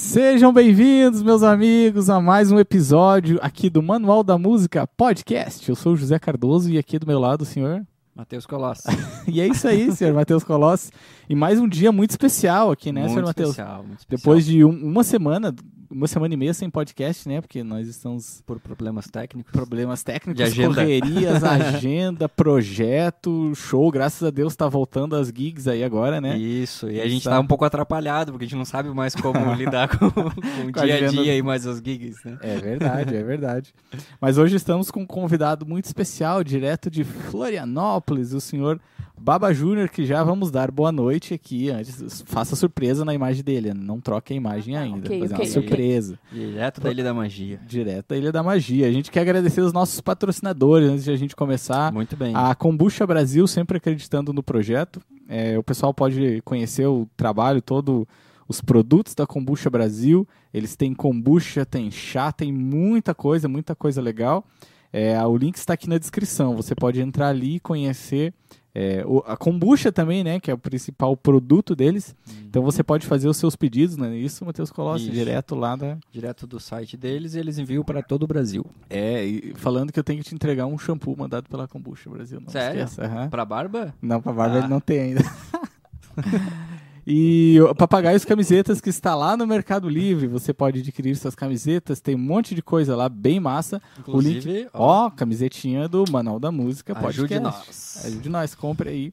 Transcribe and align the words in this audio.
Sejam 0.00 0.52
bem-vindos, 0.52 1.24
meus 1.24 1.42
amigos, 1.42 2.08
a 2.08 2.20
mais 2.20 2.52
um 2.52 2.58
episódio 2.60 3.36
aqui 3.42 3.68
do 3.68 3.82
Manual 3.82 4.22
da 4.22 4.38
Música 4.38 4.86
Podcast. 4.86 5.68
Eu 5.68 5.74
sou 5.74 5.94
o 5.94 5.96
José 5.96 6.20
Cardoso 6.20 6.70
e 6.70 6.78
aqui 6.78 7.00
do 7.00 7.06
meu 7.06 7.18
lado 7.18 7.42
o 7.42 7.44
senhor. 7.44 7.84
Matheus 8.14 8.46
Colossi. 8.46 8.84
e 9.26 9.40
é 9.40 9.48
isso 9.48 9.66
aí, 9.66 9.90
senhor 9.90 10.14
Matheus 10.14 10.44
Colossi. 10.44 10.92
E 11.28 11.34
mais 11.34 11.58
um 11.58 11.66
dia 11.66 11.90
muito 11.90 12.10
especial 12.10 12.70
aqui, 12.70 12.92
né, 12.92 13.00
muito 13.00 13.10
senhor 13.14 13.26
Matheus? 13.26 13.50
Especial, 13.50 13.82
muito 13.82 13.98
especial. 13.98 14.18
Depois 14.20 14.46
de 14.46 14.64
um- 14.64 14.70
uma 14.70 15.02
semana, 15.02 15.52
uma 15.90 16.06
semana 16.06 16.34
e 16.34 16.36
meia 16.36 16.52
sem 16.54 16.68
podcast, 16.68 17.28
né? 17.28 17.40
Porque 17.40 17.62
nós 17.64 17.88
estamos 17.88 18.42
Por 18.46 18.60
problemas 18.60 19.06
técnicos. 19.06 19.50
problemas 19.52 20.02
técnicos, 20.02 20.36
De 20.36 20.42
agenda. 20.42 20.74
correrias, 20.74 21.42
agenda, 21.44 22.28
projeto, 22.28 23.52
show. 23.54 23.90
Graças 23.90 24.22
a 24.22 24.30
Deus 24.30 24.54
tá 24.54 24.68
voltando 24.68 25.16
as 25.16 25.28
gigs 25.28 25.68
aí 25.68 25.82
agora, 25.82 26.20
né? 26.20 26.36
Isso, 26.36 26.90
e 26.90 27.00
a 27.00 27.04
Isso 27.04 27.14
gente 27.14 27.24
tá. 27.24 27.30
tá 27.30 27.40
um 27.40 27.46
pouco 27.46 27.64
atrapalhado, 27.64 28.32
porque 28.32 28.44
a 28.44 28.48
gente 28.48 28.58
não 28.58 28.64
sabe 28.64 28.90
mais 28.90 29.14
como 29.14 29.38
lidar 29.54 29.88
com, 29.88 30.10
com 30.10 30.20
o 30.20 30.72
Com 30.72 30.84
dia 30.84 31.06
a 31.06 31.08
dia 31.08 31.36
e 31.36 31.42
mais 31.42 31.66
os 31.66 31.78
gigs, 31.78 32.18
né? 32.24 32.38
É 32.42 32.56
verdade, 32.56 33.16
é 33.16 33.22
verdade. 33.22 33.74
Mas 34.20 34.38
hoje 34.38 34.56
estamos 34.56 34.90
com 34.90 35.00
um 35.00 35.06
convidado 35.06 35.64
muito 35.66 35.86
especial, 35.86 36.44
direto 36.44 36.90
de 36.90 37.04
Florianópolis, 37.04 38.32
o 38.32 38.40
senhor 38.40 38.80
Baba 39.20 39.52
Júnior, 39.52 39.88
que 39.88 40.04
já 40.04 40.22
vamos 40.22 40.50
dar 40.50 40.70
boa 40.70 40.90
noite 40.90 41.34
aqui. 41.34 41.70
Antes, 41.70 42.22
faça 42.26 42.56
surpresa 42.56 43.04
na 43.04 43.12
imagem 43.12 43.42
dele, 43.42 43.74
não 43.74 44.00
troque 44.00 44.32
a 44.32 44.36
imagem 44.36 44.76
ainda. 44.76 45.06
ok, 45.06 45.20
fazer 45.20 45.34
ok, 45.34 45.46
uma 45.46 45.50
ok. 45.50 45.62
surpresa. 45.62 46.18
Direto 46.32 46.80
da 46.80 46.90
Ilha 46.90 47.04
da 47.04 47.14
Magia. 47.14 47.60
Direto 47.66 48.08
da 48.08 48.16
Ilha 48.16 48.32
da 48.32 48.42
Magia. 48.42 48.86
A 48.86 48.92
gente 48.92 49.10
quer 49.10 49.20
agradecer 49.20 49.60
os 49.60 49.72
nossos 49.72 50.00
patrocinadores 50.00 50.88
antes 50.88 51.04
de 51.04 51.10
a 51.10 51.16
gente 51.16 51.36
começar. 51.36 51.92
Muito 51.92 52.16
bem. 52.16 52.34
A 52.34 52.54
Kombucha 52.54 53.06
Brasil 53.06 53.46
sempre 53.46 53.76
acreditando 53.76 54.32
no 54.32 54.42
projeto. 54.42 55.00
É, 55.28 55.58
o 55.58 55.62
pessoal 55.62 55.92
pode 55.92 56.40
conhecer 56.42 56.86
o 56.86 57.06
trabalho 57.16 57.60
todo, 57.60 58.08
os 58.48 58.60
produtos 58.60 59.14
da 59.14 59.26
Kombucha 59.26 59.68
Brasil. 59.68 60.26
Eles 60.52 60.74
têm 60.74 60.94
kombucha, 60.94 61.66
tem 61.66 61.90
chá, 61.90 62.32
tem 62.32 62.50
muita 62.50 63.14
coisa, 63.14 63.48
muita 63.48 63.74
coisa 63.74 64.00
legal. 64.00 64.44
É, 64.92 65.22
o 65.24 65.36
link 65.36 65.56
está 65.56 65.74
aqui 65.74 65.88
na 65.88 65.98
descrição. 65.98 66.56
Você 66.56 66.74
pode 66.74 67.00
entrar 67.00 67.28
ali 67.28 67.56
e 67.56 67.60
conhecer 67.60 68.32
é, 68.80 69.04
a 69.26 69.36
kombucha 69.36 69.90
também, 69.90 70.22
né? 70.22 70.38
Que 70.38 70.50
é 70.50 70.54
o 70.54 70.58
principal 70.58 71.16
produto 71.16 71.74
deles. 71.74 72.14
Então 72.44 72.62
você 72.62 72.82
pode 72.84 73.06
fazer 73.06 73.28
os 73.28 73.36
seus 73.36 73.56
pedidos, 73.56 73.96
não 73.96 74.06
é 74.06 74.16
isso, 74.16 74.44
Matheus 74.44 74.70
Colossi? 74.70 75.10
Direto 75.10 75.54
lá 75.54 75.74
da. 75.74 75.96
Direto 76.12 76.46
do 76.46 76.60
site 76.60 76.96
deles 76.96 77.34
e 77.34 77.38
eles 77.40 77.58
enviam 77.58 77.82
para 77.82 78.02
todo 78.02 78.22
o 78.22 78.26
Brasil. 78.26 78.64
É, 78.88 79.24
e 79.24 79.52
falando 79.56 79.92
que 79.92 79.98
eu 79.98 80.04
tenho 80.04 80.22
que 80.22 80.28
te 80.28 80.34
entregar 80.34 80.66
um 80.66 80.78
shampoo 80.78 81.16
mandado 81.16 81.48
pela 81.48 81.66
Kombucha 81.66 82.08
Brasil. 82.08 82.40
Não 82.40 82.48
Sério? 82.50 82.84
esqueça. 82.84 83.28
Pra 83.30 83.44
barba? 83.44 83.92
Não, 84.00 84.20
pra 84.22 84.32
barba 84.32 84.56
Ah. 84.56 84.58
ele 84.60 84.68
não 84.68 84.80
tem 84.80 85.00
ainda. 85.00 85.20
e 87.10 87.56
Papagaios 87.78 88.22
Camisetas 88.22 88.82
que 88.82 88.90
está 88.90 89.14
lá 89.14 89.34
no 89.34 89.46
Mercado 89.46 89.88
Livre. 89.88 90.26
Você 90.26 90.52
pode 90.52 90.80
adquirir 90.80 91.16
suas 91.16 91.34
camisetas, 91.34 92.02
tem 92.02 92.14
um 92.14 92.18
monte 92.18 92.54
de 92.54 92.60
coisa 92.60 92.94
lá, 92.94 93.08
bem 93.08 93.40
massa. 93.40 93.80
Inclusive, 93.98 94.50
o 94.50 94.52
link, 94.52 94.68
ó, 94.74 95.08
camisetinha 95.08 95.88
do 95.88 96.04
Manual 96.10 96.38
da 96.38 96.52
Música, 96.52 96.94
podcast. 96.94 97.20
ajude 97.20 97.40
nós. 97.40 98.02
Ajude 98.04 98.28
nós, 98.28 98.54
compre 98.54 98.90
aí. 98.90 99.12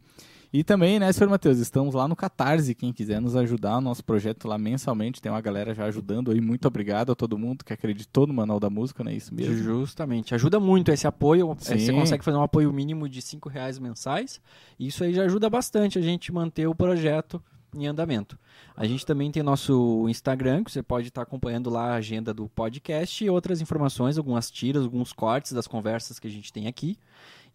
E 0.52 0.62
também, 0.62 1.00
né, 1.00 1.12
senhor 1.14 1.30
Matheus, 1.30 1.58
estamos 1.58 1.96
lá 1.96 2.06
no 2.06 2.18
Catarse, 2.18 2.76
quem 2.76 2.92
quiser 2.92 3.22
nos 3.22 3.34
ajudar, 3.34 3.78
o 3.78 3.82
nosso 3.82 4.04
projeto 4.04 4.46
lá 4.46 4.58
mensalmente, 4.58 5.22
tem 5.22 5.32
uma 5.32 5.42
galera 5.42 5.74
já 5.74 5.86
ajudando 5.86 6.32
aí, 6.32 6.42
muito 6.42 6.68
obrigado 6.68 7.14
a 7.14 7.16
todo 7.16 7.38
mundo 7.38 7.64
que 7.64 7.72
acreditou 7.72 8.28
no 8.28 8.34
Manual 8.34 8.60
da 8.60 8.70
Música, 8.70 9.06
não 9.06 9.12
é 9.12 9.16
isso 9.16 9.34
mesmo? 9.34 9.56
Justamente. 9.56 10.36
Ajuda 10.36 10.60
muito 10.60 10.92
esse 10.92 11.08
apoio. 11.08 11.58
É, 11.62 11.78
Sim. 11.78 11.80
Você 11.80 11.94
consegue 11.94 12.26
fazer 12.26 12.38
um 12.38 12.44
apoio 12.44 12.74
mínimo 12.74 13.08
de 13.08 13.22
5 13.22 13.48
reais 13.48 13.80
mensais. 13.80 14.42
E 14.78 14.88
isso 14.88 15.02
aí 15.02 15.14
já 15.14 15.24
ajuda 15.24 15.50
bastante 15.50 15.98
a 15.98 16.02
gente 16.02 16.32
manter 16.34 16.68
o 16.68 16.76
projeto 16.76 17.42
em 17.76 17.88
andamento. 17.88 18.38
A 18.76 18.86
gente 18.88 19.06
também 19.06 19.32
tem 19.32 19.44
nosso 19.44 20.08
Instagram, 20.10 20.64
que 20.64 20.72
você 20.72 20.82
pode 20.82 21.10
estar 21.10 21.22
acompanhando 21.22 21.70
lá 21.70 21.92
a 21.92 21.96
agenda 21.96 22.34
do 22.34 22.48
podcast 22.50 23.24
e 23.24 23.30
outras 23.30 23.62
informações, 23.62 24.18
algumas 24.18 24.50
tiras, 24.50 24.84
alguns 24.84 25.12
cortes 25.14 25.52
das 25.52 25.68
conversas 25.68 26.20
que 26.20 26.28
a 26.28 26.32
gente 26.32 26.52
tem 26.52 26.68
aqui. 26.68 26.98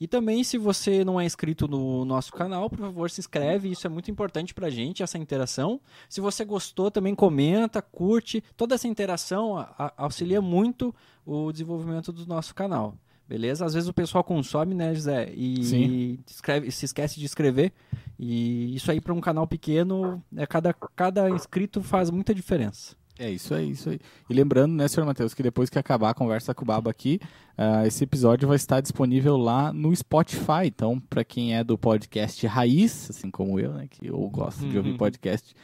E 0.00 0.06
também, 0.06 0.42
se 0.42 0.56
você 0.56 1.04
não 1.04 1.20
é 1.20 1.26
inscrito 1.26 1.68
no 1.68 2.06
nosso 2.06 2.32
canal, 2.32 2.70
por 2.70 2.78
favor, 2.78 3.10
se 3.10 3.20
inscreve. 3.20 3.70
Isso 3.70 3.86
é 3.86 3.90
muito 3.90 4.10
importante 4.10 4.54
pra 4.54 4.70
gente, 4.70 5.02
essa 5.02 5.18
interação. 5.18 5.78
Se 6.08 6.22
você 6.22 6.42
gostou, 6.42 6.90
também 6.90 7.14
comenta, 7.14 7.82
curte. 7.82 8.42
Toda 8.56 8.74
essa 8.74 8.88
interação 8.88 9.58
a- 9.58 9.74
a- 9.78 9.92
auxilia 9.98 10.40
muito 10.40 10.94
o 11.26 11.52
desenvolvimento 11.52 12.12
do 12.12 12.24
nosso 12.26 12.54
canal. 12.54 12.94
Beleza? 13.30 13.64
Às 13.64 13.74
vezes 13.74 13.88
o 13.88 13.94
pessoal 13.94 14.24
consome, 14.24 14.74
né, 14.74 14.92
José? 14.92 15.30
E 15.36 16.18
escreve, 16.28 16.68
se 16.72 16.84
esquece 16.84 17.20
de 17.20 17.26
escrever. 17.26 17.72
E 18.18 18.74
isso 18.74 18.90
aí 18.90 19.00
para 19.00 19.14
um 19.14 19.20
canal 19.20 19.46
pequeno, 19.46 20.20
é, 20.36 20.44
cada, 20.46 20.74
cada 20.74 21.30
inscrito 21.30 21.80
faz 21.80 22.10
muita 22.10 22.34
diferença. 22.34 22.96
É 23.16 23.30
isso 23.30 23.54
aí, 23.54 23.70
isso 23.70 23.88
aí. 23.90 24.00
E 24.28 24.34
lembrando, 24.34 24.74
né, 24.74 24.88
senhor 24.88 25.06
Matheus, 25.06 25.32
que 25.32 25.44
depois 25.44 25.70
que 25.70 25.78
acabar 25.78 26.10
a 26.10 26.14
conversa 26.14 26.52
com 26.52 26.64
o 26.64 26.66
Baba 26.66 26.90
aqui, 26.90 27.20
ah, 27.56 27.86
esse 27.86 28.02
episódio 28.02 28.48
vai 28.48 28.56
estar 28.56 28.80
disponível 28.80 29.36
lá 29.36 29.72
no 29.72 29.94
Spotify. 29.94 30.64
Então, 30.66 30.98
para 30.98 31.22
quem 31.22 31.54
é 31.54 31.62
do 31.62 31.78
podcast 31.78 32.44
Raiz, 32.48 33.10
assim 33.10 33.30
como 33.30 33.60
eu, 33.60 33.72
né, 33.74 33.86
que 33.88 34.08
eu 34.08 34.18
gosto 34.28 34.66
de 34.66 34.76
ouvir 34.76 34.90
Uhum. 34.92 34.96
podcast 34.96 35.54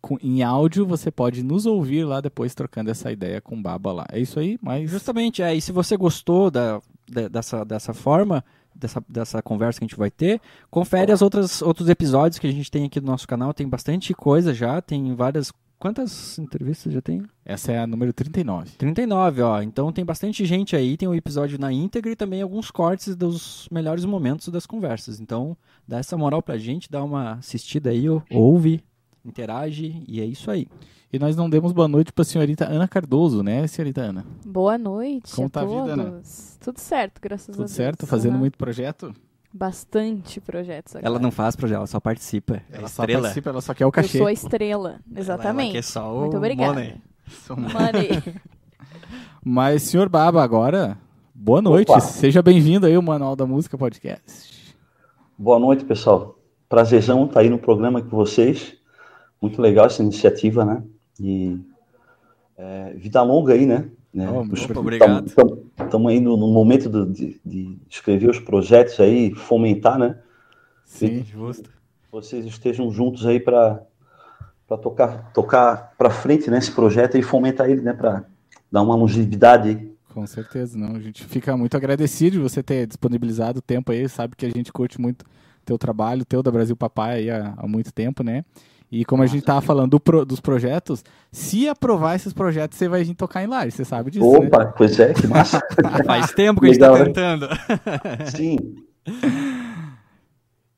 com- 0.00 0.18
em 0.22 0.42
áudio, 0.44 0.86
você 0.86 1.10
pode 1.10 1.42
nos 1.42 1.66
ouvir 1.66 2.04
lá 2.04 2.20
depois 2.20 2.54
trocando 2.54 2.90
essa 2.90 3.10
ideia 3.10 3.40
com 3.40 3.56
o 3.56 3.62
Baba 3.62 3.92
lá. 3.92 4.06
É 4.12 4.20
isso 4.20 4.38
aí, 4.38 4.58
mas 4.62 4.88
Justamente, 4.90 5.42
é. 5.42 5.54
E 5.54 5.60
se 5.60 5.72
você 5.72 5.96
gostou 5.96 6.50
da, 6.50 6.80
da- 7.10 7.28
dessa, 7.28 7.64
dessa 7.64 7.94
forma, 7.94 8.44
dessa, 8.74 9.02
dessa 9.08 9.42
conversa 9.42 9.78
que 9.78 9.84
a 9.84 9.88
gente 9.88 9.98
vai 9.98 10.10
ter, 10.10 10.40
confere 10.70 11.12
as 11.12 11.22
outras 11.22 11.62
outros 11.62 11.88
episódios 11.88 12.38
que 12.38 12.46
a 12.46 12.52
gente 12.52 12.70
tem 12.70 12.84
aqui 12.84 13.00
no 13.00 13.06
nosso 13.06 13.26
canal. 13.26 13.52
Tem 13.54 13.68
bastante 13.68 14.12
coisa 14.14 14.52
já, 14.54 14.80
tem 14.80 15.14
várias. 15.14 15.52
Quantas 15.78 16.38
entrevistas 16.38 16.90
já 16.90 17.02
tem? 17.02 17.22
essa 17.44 17.70
é 17.70 17.78
a 17.78 17.86
número 17.86 18.10
39. 18.10 18.70
39, 18.78 19.42
ó. 19.42 19.60
Então 19.60 19.92
tem 19.92 20.06
bastante 20.06 20.44
gente 20.46 20.74
aí, 20.74 20.96
tem 20.96 21.06
o 21.06 21.14
episódio 21.14 21.58
na 21.60 21.70
íntegra 21.70 22.10
e 22.10 22.16
também 22.16 22.40
alguns 22.40 22.70
cortes 22.70 23.14
dos 23.14 23.68
melhores 23.70 24.06
momentos 24.06 24.48
das 24.48 24.64
conversas. 24.64 25.20
Então, 25.20 25.54
dá 25.86 25.98
essa 25.98 26.16
moral 26.16 26.42
pra 26.42 26.56
gente, 26.56 26.90
dá 26.90 27.04
uma 27.04 27.32
assistida 27.34 27.90
aí, 27.90 28.06
ouve, 28.30 28.82
interage 29.26 30.02
e 30.06 30.20
é 30.20 30.24
isso 30.24 30.50
aí. 30.50 30.66
E 31.12 31.18
nós 31.18 31.36
não 31.36 31.48
demos 31.48 31.72
boa 31.72 31.86
noite 31.88 32.12
para 32.12 32.22
a 32.22 32.24
senhorita 32.24 32.66
Ana 32.68 32.86
Cardoso, 32.88 33.42
né, 33.42 33.66
senhorita 33.66 34.00
Ana? 34.02 34.26
Boa 34.44 34.76
noite 34.76 35.32
Como 35.34 35.46
a 35.46 35.50
tá 35.50 35.60
a 35.62 35.64
todos. 35.64 35.80
vida, 35.90 35.92
Ana? 36.02 36.22
Tudo 36.60 36.78
certo, 36.78 37.20
graças 37.20 37.48
a 37.48 37.52
Tudo 37.52 37.58
Deus. 37.60 37.70
certo? 37.70 38.06
Fazendo 38.06 38.32
Aham. 38.32 38.40
muito 38.40 38.58
projeto? 38.58 39.14
Bastante 39.52 40.40
projetos 40.40 40.96
agora. 40.96 41.06
Ela 41.06 41.18
não 41.18 41.30
faz 41.30 41.56
projeto, 41.56 41.76
ela 41.78 41.86
só 41.86 41.98
participa. 42.00 42.56
É 42.70 42.76
Ela 42.78 42.88
só 42.88 43.02
estrela. 43.04 43.22
participa, 43.22 43.50
ela 43.50 43.60
só 43.62 43.72
quer 43.72 43.86
o 43.86 43.88
Eu 43.88 43.92
cachê. 43.92 44.18
sou 44.18 44.26
a 44.26 44.32
estrela, 44.32 45.00
Ela 45.10 45.20
exatamente. 45.20 45.72
quer 45.72 45.82
só 45.82 46.14
o 46.14 46.20
Muito 46.22 46.36
obrigada. 46.36 46.74
money. 46.74 47.00
Money. 47.48 48.22
Mas, 49.42 49.82
senhor 49.84 50.08
Baba, 50.08 50.42
agora, 50.42 50.98
boa 51.34 51.62
noite. 51.62 51.90
Opa. 51.90 52.00
Seja 52.00 52.42
bem-vindo 52.42 52.84
aí 52.86 52.94
ao 52.94 53.02
Manual 53.02 53.36
da 53.36 53.46
Música 53.46 53.78
Podcast. 53.78 54.74
Boa 55.38 55.58
noite, 55.58 55.84
pessoal. 55.84 56.38
Prazerzão 56.68 57.24
estar 57.26 57.40
aí 57.40 57.48
no 57.48 57.58
programa 57.58 58.02
com 58.02 58.16
vocês. 58.16 58.75
Muito 59.40 59.60
legal 59.60 59.86
essa 59.86 60.02
iniciativa, 60.02 60.64
né? 60.64 60.82
E 61.20 61.58
é, 62.56 62.94
vida 62.94 63.22
longa 63.22 63.52
aí, 63.52 63.66
né? 63.66 63.88
né? 64.12 64.30
Oh, 64.30 64.40
opa, 64.40 64.80
obrigado. 64.80 65.30
tam- 65.34 65.58
Estamos 65.84 66.10
aí 66.10 66.20
no, 66.20 66.36
no 66.36 66.48
momento 66.48 66.88
do- 66.88 67.06
de, 67.12 67.40
de 67.44 67.78
escrever 67.88 68.30
os 68.30 68.38
projetos 68.38 68.98
aí, 68.98 69.34
fomentar, 69.34 69.98
né? 69.98 70.18
Sim. 70.84 71.22
Justo. 71.24 71.70
Vocês 72.10 72.46
estejam 72.46 72.90
juntos 72.90 73.26
aí 73.26 73.38
para 73.40 73.82
para 74.66 74.76
tocar 74.78 75.32
tocar 75.32 75.92
para 75.96 76.10
frente 76.10 76.50
nesse 76.50 76.72
projeto 76.72 77.16
e 77.16 77.22
fomentar 77.22 77.70
ele, 77.70 77.82
né? 77.82 77.92
Para 77.92 78.24
dar 78.72 78.82
uma 78.82 78.96
longevidade 78.96 79.68
aí. 79.68 79.96
Com 80.12 80.26
certeza, 80.26 80.76
não. 80.78 80.96
A 80.96 81.00
gente 81.00 81.24
fica 81.24 81.56
muito 81.56 81.76
agradecido 81.76 82.36
de 82.36 82.42
você 82.42 82.62
ter 82.62 82.86
disponibilizado 82.86 83.58
o 83.58 83.62
tempo 83.62 83.92
aí. 83.92 84.08
Sabe 84.08 84.34
que 84.34 84.46
a 84.46 84.50
gente 84.50 84.72
curte 84.72 85.00
muito 85.00 85.24
teu 85.64 85.76
trabalho, 85.78 86.24
teu 86.24 86.42
da 86.42 86.50
Brasil 86.50 86.74
Papai 86.74 87.18
aí 87.18 87.30
há, 87.30 87.54
há 87.56 87.68
muito 87.68 87.92
tempo, 87.92 88.22
né? 88.24 88.44
E 88.90 89.04
como 89.04 89.22
a 89.22 89.26
gente 89.26 89.44
tava 89.44 89.60
falando 89.60 89.90
do 89.90 90.00
pro- 90.00 90.24
dos 90.24 90.40
projetos, 90.40 91.04
se 91.32 91.68
aprovar 91.68 92.14
esses 92.14 92.32
projetos, 92.32 92.78
você 92.78 92.88
vai 92.88 93.02
vir 93.02 93.14
tocar 93.14 93.42
em 93.42 93.46
live, 93.48 93.72
você 93.72 93.84
sabe 93.84 94.10
disso, 94.12 94.30
né? 94.40 94.46
Opa, 94.46 94.66
pois 94.66 94.98
é, 95.00 95.12
que 95.12 95.26
massa. 95.26 95.60
Faz 96.06 96.32
tempo 96.32 96.60
que 96.60 96.66
a 96.66 96.70
gente 96.70 96.78
tá 96.80 96.90
Legal, 96.92 96.98
né? 97.00 97.12
tentando. 97.12 97.48
Sim. 98.36 98.56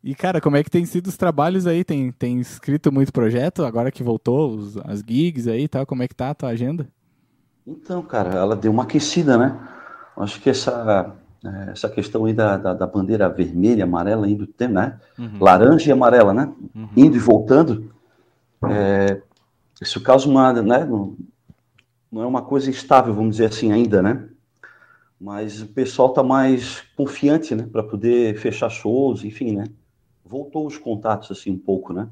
E, 0.02 0.14
cara, 0.14 0.40
como 0.40 0.56
é 0.56 0.62
que 0.62 0.70
tem 0.70 0.87
sido 0.87 1.08
os 1.08 1.16
trabalhos 1.16 1.66
aí? 1.66 1.84
Tem, 1.84 2.10
tem 2.12 2.38
escrito 2.40 2.90
muito 2.90 3.12
projeto, 3.12 3.64
agora 3.64 3.90
que 3.90 4.02
voltou, 4.02 4.55
os- 4.55 4.76
as 4.78 5.00
gigs 5.06 5.49
aí 5.49 5.64
e 5.64 5.69
tal, 5.69 5.84
como 5.84 6.02
é 6.02 6.08
que 6.08 6.14
tá 6.14 6.31
a 6.31 6.34
tua 6.34 6.49
agenda? 6.50 6.87
Então, 7.66 8.00
cara, 8.02 8.31
ela 8.38 8.56
deu 8.56 8.70
uma 8.72 8.84
aquecida, 8.84 9.37
né? 9.37 9.55
Acho 10.16 10.40
que 10.40 10.49
essa, 10.49 11.14
eh, 11.44 11.69
essa 11.72 11.88
questão 11.90 12.25
aí 12.25 12.32
da, 12.32 12.56
da, 12.56 12.72
da 12.72 12.87
bandeira 12.87 13.28
vermelha, 13.28 13.84
amarela, 13.84 14.26
indo 14.28 14.49
né? 14.70 14.99
Uhum. 15.19 15.38
Laranja 15.40 15.90
e 15.90 15.93
amarela, 15.93 16.32
né? 16.32 16.50
Uhum. 16.75 16.88
Indo 16.96 17.16
e 17.16 17.20
voltando. 17.20 17.93
É, 18.64 19.22
isso 19.81 20.00
causa 20.00 20.28
uma, 20.28 20.52
né? 20.52 20.84
Não, 20.84 21.16
não 22.10 22.22
é 22.22 22.26
uma 22.26 22.43
coisa 22.43 22.70
estável, 22.70 23.14
vamos 23.14 23.37
dizer 23.37 23.46
assim, 23.46 23.72
ainda, 23.72 24.02
né? 24.02 24.28
Mas 25.20 25.62
o 25.62 25.66
pessoal 25.66 26.12
tá 26.12 26.22
mais 26.22 26.82
confiante, 26.96 27.55
né? 27.55 27.69
Para 27.70 27.82
poder 27.82 28.38
fechar 28.38 28.70
shows, 28.70 29.25
enfim, 29.25 29.56
né? 29.56 29.64
Voltou 30.25 30.66
os 30.66 30.78
contatos, 30.78 31.31
assim, 31.31 31.50
um 31.50 31.58
pouco, 31.58 31.93
né? 31.93 32.08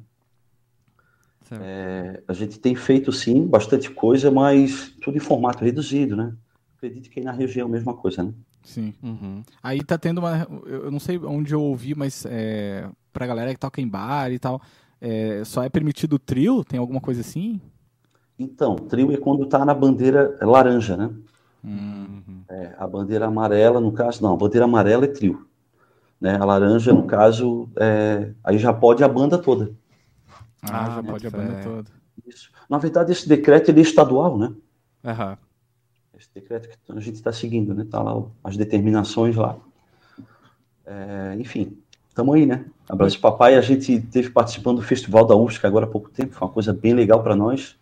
É, 1.52 2.22
a 2.26 2.32
gente 2.32 2.58
tem 2.58 2.74
feito, 2.74 3.12
sim, 3.12 3.46
bastante 3.46 3.90
coisa, 3.90 4.30
mas 4.30 4.92
tudo 5.00 5.16
em 5.16 5.20
formato 5.20 5.64
reduzido, 5.64 6.16
né? 6.16 6.34
Acredito 6.76 7.08
que 7.08 7.20
aí 7.20 7.24
na 7.24 7.32
região 7.32 7.68
é 7.68 7.70
a 7.70 7.72
mesma 7.72 7.94
coisa, 7.94 8.22
né? 8.24 8.32
Sim. 8.64 8.92
Uhum. 9.00 9.44
Aí 9.62 9.82
tá 9.84 9.96
tendo 9.96 10.18
uma. 10.18 10.46
Eu 10.66 10.86
eu 10.86 10.90
não 10.90 10.98
sei 10.98 11.18
onde 11.18 11.54
eu 11.54 11.62
ouvi, 11.62 11.94
mas 11.94 12.26
é, 12.28 12.88
pra 13.12 13.26
galera 13.26 13.54
que 13.54 13.60
toca 13.60 13.80
em 13.80 13.86
bar 13.86 14.32
e 14.32 14.40
tal, 14.40 14.60
é, 15.00 15.42
só 15.44 15.62
é 15.62 15.68
permitido 15.68 16.18
trio? 16.18 16.64
Tem 16.64 16.78
alguma 16.78 17.00
coisa 17.00 17.20
assim? 17.20 17.60
Então, 18.38 18.76
trio 18.76 19.12
é 19.12 19.16
quando 19.16 19.46
tá 19.46 19.64
na 19.64 19.74
bandeira 19.74 20.36
laranja, 20.42 20.96
né? 20.96 21.10
Hum. 21.64 22.22
Uhum. 22.28 22.42
É, 22.48 22.74
a 22.78 22.86
bandeira 22.86 23.26
amarela, 23.26 23.80
no 23.80 23.92
caso, 23.92 24.22
não, 24.22 24.34
a 24.34 24.36
bandeira 24.36 24.64
amarela 24.64 25.04
é 25.04 25.08
trio. 25.08 25.46
Né? 26.20 26.36
A 26.36 26.44
laranja, 26.44 26.92
no 26.92 27.04
caso, 27.06 27.68
é, 27.76 28.32
aí 28.44 28.58
já 28.58 28.72
pode 28.72 29.02
a 29.04 29.08
banda 29.08 29.38
toda. 29.38 29.72
Ah, 30.62 30.86
Ah, 30.86 30.90
já 30.96 31.02
boto 31.02 31.12
pode 31.12 31.26
a 31.26 31.30
banda 31.30 31.60
toda. 31.62 31.90
Isso. 32.26 32.50
Na 32.68 32.78
verdade, 32.78 33.12
esse 33.12 33.28
decreto 33.28 33.70
ele 33.70 33.80
é 33.80 33.82
estadual, 33.82 34.38
né? 34.38 34.52
Aham. 35.04 35.38
Esse 36.18 36.28
decreto 36.34 36.68
que 36.68 36.92
a 36.92 37.00
gente 37.00 37.16
está 37.16 37.32
seguindo, 37.32 37.74
né? 37.74 37.84
Tá 37.90 38.02
lá 38.02 38.22
as 38.42 38.56
determinações 38.56 39.36
lá. 39.36 39.58
É, 40.84 41.36
enfim, 41.38 41.76
estamos 42.08 42.34
aí, 42.34 42.46
né? 42.46 42.64
A 42.88 42.94
Brasil 42.94 43.20
Papai, 43.20 43.56
a 43.56 43.60
gente 43.60 44.00
teve 44.00 44.30
participando 44.30 44.76
do 44.76 44.82
Festival 44.82 45.26
da 45.26 45.34
UFSC 45.34 45.66
agora 45.66 45.86
há 45.86 45.88
pouco 45.88 46.08
tempo, 46.10 46.34
foi 46.34 46.46
uma 46.46 46.54
coisa 46.54 46.72
bem 46.72 46.94
legal 46.94 47.22
para 47.22 47.34
nós. 47.34 47.76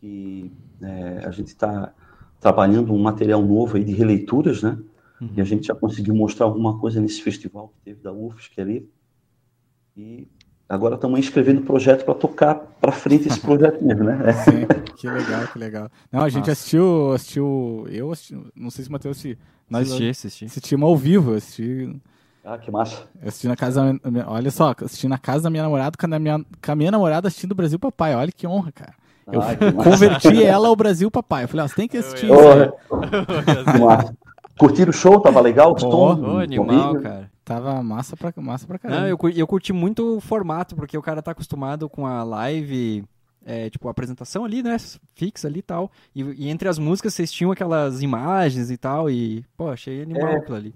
Que 0.00 0.50
é, 0.82 1.22
a 1.24 1.30
gente 1.30 1.48
está 1.48 1.92
trabalhando 2.40 2.92
um 2.94 2.98
material 3.02 3.42
novo 3.42 3.76
aí 3.76 3.84
de 3.84 3.92
releituras, 3.92 4.62
né? 4.62 4.78
E 5.34 5.40
a 5.40 5.44
gente 5.44 5.66
já 5.66 5.74
conseguiu 5.74 6.14
mostrar 6.14 6.44
alguma 6.46 6.78
coisa 6.78 7.00
nesse 7.00 7.22
festival 7.22 7.68
que 7.68 7.80
teve 7.86 8.02
da 8.02 8.12
UFSC 8.12 8.60
ali. 8.60 8.88
E 9.96 10.28
agora 10.68 10.96
estamos 10.96 11.18
escrevendo 11.20 11.62
projeto 11.62 12.04
para 12.04 12.14
tocar 12.14 12.54
para 12.54 12.92
frente 12.92 13.26
esse 13.28 13.40
projeto 13.40 13.82
mesmo, 13.82 14.04
né? 14.04 14.32
Sim, 14.44 14.66
que 14.94 15.08
legal, 15.08 15.48
que 15.48 15.58
legal. 15.58 15.90
Não, 16.12 16.20
a 16.20 16.28
gente 16.28 16.40
Nossa. 16.48 16.52
assistiu, 16.52 17.12
assistiu. 17.12 17.86
Eu 17.90 18.12
assisti, 18.12 18.36
não 18.54 18.70
sei 18.70 18.84
se 18.84 18.90
o 18.90 18.92
Matheus 18.92 19.16
assistiu. 19.16 19.38
Nós 19.68 19.88
Assisti, 19.88 20.08
assisti. 20.08 20.44
assistimos 20.44 20.88
ao 20.88 20.96
vivo, 20.96 21.34
assisti, 21.34 21.98
Ah, 22.46 22.58
que 22.58 22.70
massa. 22.70 23.02
eu 23.20 23.28
assisti 23.28 23.48
na 23.48 23.56
casa 23.56 23.98
da 24.02 24.10
minha, 24.10 24.24
olha 24.28 24.50
só, 24.52 24.72
assisti 24.84 25.08
na 25.08 25.18
casa 25.18 25.42
da 25.44 25.50
minha 25.50 25.64
namorada 25.64 25.96
com 25.98 26.14
a 26.14 26.18
minha, 26.18 26.44
com 26.64 26.72
a 26.72 26.76
minha 26.76 26.90
namorada 26.92 27.26
assistindo 27.26 27.52
o 27.52 27.56
Brasil 27.56 27.78
Papai. 27.78 28.14
Olha 28.14 28.30
que 28.30 28.46
honra, 28.46 28.70
cara. 28.72 28.94
Eu 29.32 29.40
Ah, 29.42 29.56
que 29.56 29.64
massa. 29.72 29.90
converti 29.90 30.44
ela 30.44 30.68
ao 30.68 30.76
Brasil 30.76 31.10
Papai. 31.10 31.42
Eu 31.44 31.48
falei, 31.48 31.64
ó, 31.64 31.68
você 31.68 31.74
tem 31.74 31.88
que 31.88 31.96
assistir 31.98 32.26
isso. 32.26 32.36
Curtiram 34.58 34.90
o 34.90 34.92
show? 34.92 35.20
Tava 35.20 35.40
legal? 35.40 35.74
Pô, 35.74 35.74
Gostou? 35.74 36.34
Ô, 36.34 36.38
animal, 36.38 36.94
cara. 37.00 37.30
Tava 37.44 37.82
massa 37.82 38.16
pra, 38.16 38.32
massa 38.36 38.66
pra 38.66 38.78
caramba. 38.78 39.02
Não, 39.02 39.08
eu, 39.08 39.18
eu 39.34 39.46
curti 39.46 39.72
muito 39.72 40.16
o 40.16 40.20
formato, 40.20 40.74
porque 40.74 40.96
o 40.96 41.02
cara 41.02 41.22
tá 41.22 41.30
acostumado 41.32 41.88
com 41.88 42.06
a 42.06 42.24
live, 42.24 43.04
é, 43.44 43.70
tipo, 43.70 43.86
a 43.86 43.90
apresentação 43.90 44.44
ali, 44.44 44.62
né? 44.62 44.76
Fixa 45.14 45.46
ali 45.46 45.58
e 45.58 45.62
tal. 45.62 45.90
E, 46.14 46.22
e 46.22 46.48
entre 46.48 46.68
as 46.68 46.78
músicas 46.78 47.14
vocês 47.14 47.30
tinham 47.30 47.52
aquelas 47.52 48.02
imagens 48.02 48.70
e 48.70 48.76
tal, 48.76 49.10
e, 49.10 49.44
pô, 49.56 49.68
achei 49.68 50.02
animal 50.02 50.28
É. 50.28 50.36
aquilo 50.36 50.56
ali. 50.56 50.74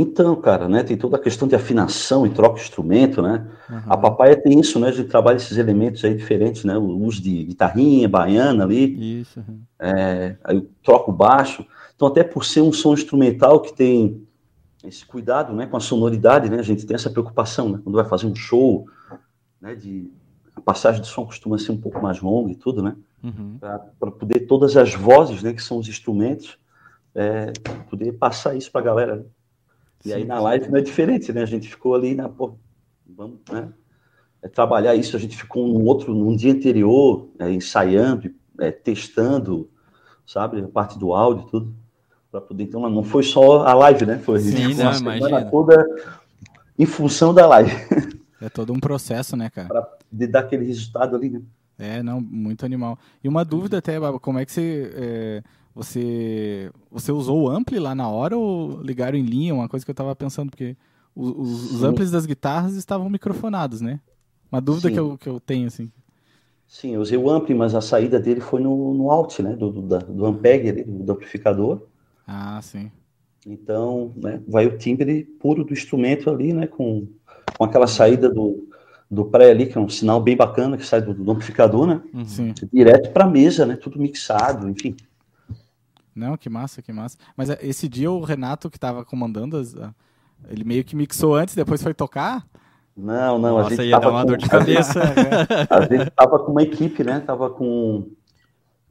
Então, 0.00 0.36
cara, 0.36 0.68
né? 0.68 0.84
Tem 0.84 0.96
toda 0.96 1.16
a 1.16 1.20
questão 1.20 1.48
de 1.48 1.56
afinação 1.56 2.24
e 2.24 2.30
troca 2.30 2.54
de 2.54 2.60
instrumento, 2.60 3.20
né? 3.20 3.44
Aham. 3.68 3.82
A 3.88 3.96
papaya 3.96 4.40
tem 4.40 4.60
isso, 4.60 4.78
né? 4.78 4.90
A 4.90 4.92
gente 4.92 5.08
trabalha 5.08 5.38
esses 5.38 5.58
elementos 5.58 6.04
aí 6.04 6.14
diferentes, 6.14 6.62
né? 6.62 6.78
O 6.78 7.00
uso 7.00 7.20
de 7.20 7.42
guitarrinha, 7.42 8.08
baiana 8.08 8.62
ali, 8.62 9.20
Isso. 9.22 9.44
é, 9.76 10.36
aí 10.44 10.58
eu 10.58 10.70
troco 10.84 11.10
baixo. 11.10 11.66
Então, 11.96 12.06
até 12.06 12.22
por 12.22 12.44
ser 12.44 12.60
um 12.60 12.72
som 12.72 12.94
instrumental 12.94 13.60
que 13.60 13.74
tem 13.74 14.24
esse 14.84 15.04
cuidado, 15.04 15.52
né? 15.52 15.66
Com 15.66 15.76
a 15.76 15.80
sonoridade, 15.80 16.48
né? 16.48 16.60
A 16.60 16.62
gente 16.62 16.86
tem 16.86 16.94
essa 16.94 17.10
preocupação, 17.10 17.68
né? 17.68 17.80
Quando 17.82 17.96
vai 17.96 18.04
fazer 18.04 18.28
um 18.28 18.36
show, 18.36 18.86
né? 19.60 19.74
De 19.74 20.12
a 20.54 20.60
passagem 20.60 21.02
de 21.02 21.08
som 21.08 21.26
costuma 21.26 21.58
ser 21.58 21.72
um 21.72 21.76
pouco 21.76 22.00
mais 22.00 22.20
longa 22.20 22.52
e 22.52 22.54
tudo, 22.54 22.80
né? 22.80 22.94
Uhum. 23.20 23.58
para 23.58 24.12
poder 24.12 24.46
todas 24.46 24.76
as 24.76 24.94
vozes, 24.94 25.42
né, 25.42 25.52
que 25.52 25.60
são 25.60 25.78
os 25.78 25.88
instrumentos, 25.88 26.56
é, 27.12 27.52
poder 27.90 28.12
passar 28.12 28.54
isso 28.54 28.70
para 28.70 28.80
a 28.80 28.84
galera. 28.84 29.26
E 30.04 30.12
aí 30.12 30.24
na 30.24 30.36
sim. 30.36 30.42
live 30.42 30.68
não 30.70 30.78
é 30.78 30.82
diferente, 30.82 31.32
né? 31.32 31.42
A 31.42 31.46
gente 31.46 31.68
ficou 31.68 31.94
ali 31.94 32.14
na, 32.14 32.28
pô, 32.28 32.54
vamos, 33.06 33.38
né? 33.50 33.68
É 34.42 34.48
trabalhar 34.48 34.94
isso. 34.94 35.16
A 35.16 35.20
gente 35.20 35.36
ficou 35.36 35.66
num 35.66 35.84
outro, 35.84 36.14
num 36.14 36.36
dia 36.36 36.52
anterior, 36.52 37.28
é, 37.38 37.50
ensaiando, 37.50 38.30
é, 38.58 38.70
testando, 38.70 39.68
sabe, 40.26 40.60
a 40.60 40.68
parte 40.68 40.98
do 40.98 41.12
áudio, 41.12 41.46
e 41.46 41.50
tudo, 41.50 41.74
para 42.30 42.40
poder. 42.40 42.64
Então 42.64 42.88
não 42.88 43.02
foi 43.02 43.22
só 43.22 43.66
a 43.66 43.74
live, 43.74 44.06
né? 44.06 44.18
Foi 44.18 44.38
Sim, 44.38 44.74
não, 44.74 44.82
uma 44.82 44.94
semana 44.94 45.44
toda 45.50 45.84
em 46.78 46.86
função 46.86 47.34
da 47.34 47.46
live, 47.46 47.72
É 48.40 48.48
todo 48.48 48.72
um 48.72 48.78
processo, 48.78 49.36
né, 49.36 49.50
cara? 49.50 49.88
de 50.10 50.26
dar 50.26 50.40
aquele 50.40 50.64
resultado 50.64 51.16
ali, 51.16 51.28
né? 51.28 51.42
É, 51.78 52.02
não, 52.02 52.20
muito 52.20 52.64
animal. 52.64 52.98
E 53.22 53.28
uma 53.28 53.44
dúvida 53.44 53.78
até, 53.78 53.98
Baba, 54.00 54.18
como 54.18 54.38
é 54.38 54.44
que 54.44 54.52
você, 54.52 54.92
é, 54.94 55.42
você, 55.78 56.70
você 56.90 57.12
usou 57.12 57.42
o 57.44 57.48
ampli 57.48 57.78
lá 57.78 57.94
na 57.94 58.08
hora 58.08 58.36
ou 58.36 58.82
ligaram 58.82 59.16
em 59.18 59.22
linha? 59.22 59.54
Uma 59.54 59.68
coisa 59.68 59.84
que 59.84 59.90
eu 59.90 59.94
tava 59.94 60.14
pensando, 60.16 60.50
porque 60.50 60.76
os, 61.14 61.30
os, 61.30 61.72
os 61.74 61.84
amplis 61.84 62.10
das 62.10 62.26
guitarras 62.26 62.74
estavam 62.74 63.08
microfonados, 63.08 63.80
né? 63.80 64.00
Uma 64.50 64.60
dúvida 64.60 64.88
Sim. 64.88 64.94
que 64.94 65.00
eu, 65.00 65.18
que 65.18 65.28
eu 65.28 65.40
tenho, 65.40 65.66
assim. 65.68 65.90
Sim, 66.66 66.94
eu 66.94 67.00
usei 67.00 67.16
o 67.16 67.30
ampli, 67.30 67.54
mas 67.54 67.74
a 67.74 67.80
saída 67.80 68.20
dele 68.20 68.40
foi 68.40 68.60
no, 68.60 68.94
no 68.94 69.10
out, 69.10 69.42
né? 69.42 69.54
Do, 69.56 69.70
do, 69.70 69.82
da- 69.82 69.98
do 69.98 70.26
ampeg, 70.26 70.84
do 70.84 71.12
amplificador. 71.12 71.82
Ah, 72.26 72.60
sim. 72.62 72.90
Então, 73.46 74.12
né, 74.16 74.42
vai 74.46 74.66
o 74.66 74.76
timbre 74.76 75.24
puro 75.40 75.64
do 75.64 75.72
instrumento 75.72 76.28
ali, 76.28 76.52
né, 76.52 76.66
com, 76.66 77.06
com 77.56 77.64
aquela 77.64 77.86
saída 77.86 78.28
do, 78.28 78.68
do 79.10 79.24
pré 79.24 79.50
ali, 79.50 79.66
que 79.66 79.78
é 79.78 79.80
um 79.80 79.88
sinal 79.88 80.20
bem 80.20 80.36
bacana 80.36 80.76
que 80.76 80.84
sai 80.84 81.00
do, 81.00 81.14
do 81.14 81.30
amplificador, 81.30 81.86
né, 81.86 82.02
Uhum. 82.12 82.24
Sim. 82.26 82.54
direto 82.72 83.10
para 83.12 83.24
a 83.24 83.30
mesa, 83.30 83.64
né, 83.64 83.76
tudo 83.76 83.98
mixado, 83.98 84.68
enfim. 84.68 84.94
Não, 86.18 86.36
que 86.36 86.50
massa, 86.50 86.82
que 86.82 86.92
massa. 86.92 87.16
Mas 87.36 87.48
é, 87.48 87.58
esse 87.62 87.88
dia 87.88 88.10
o 88.10 88.22
Renato 88.22 88.68
que 88.68 88.78
tava 88.78 89.04
comandando, 89.04 89.56
as- 89.56 89.74
a- 89.76 89.94
ele 90.48 90.64
meio 90.64 90.84
que 90.84 90.96
mixou 90.96 91.34
antes, 91.34 91.54
depois 91.54 91.82
foi 91.82 91.94
tocar? 91.94 92.46
Não, 92.96 93.38
não, 93.38 93.58
a 93.58 93.62
Nossa, 93.62 93.76
gente 93.76 93.88
ia 93.88 93.98
dar 93.98 94.10
uma 94.10 94.22
com, 94.22 94.26
dor 94.26 94.36
de 94.36 94.48
cabeça. 94.48 95.00
a 95.70 95.80
gente 95.82 96.10
tava 96.10 96.38
com 96.40 96.50
uma 96.50 96.62
equipe, 96.62 97.04
né, 97.04 97.20
tava 97.20 97.48
com 97.48 98.10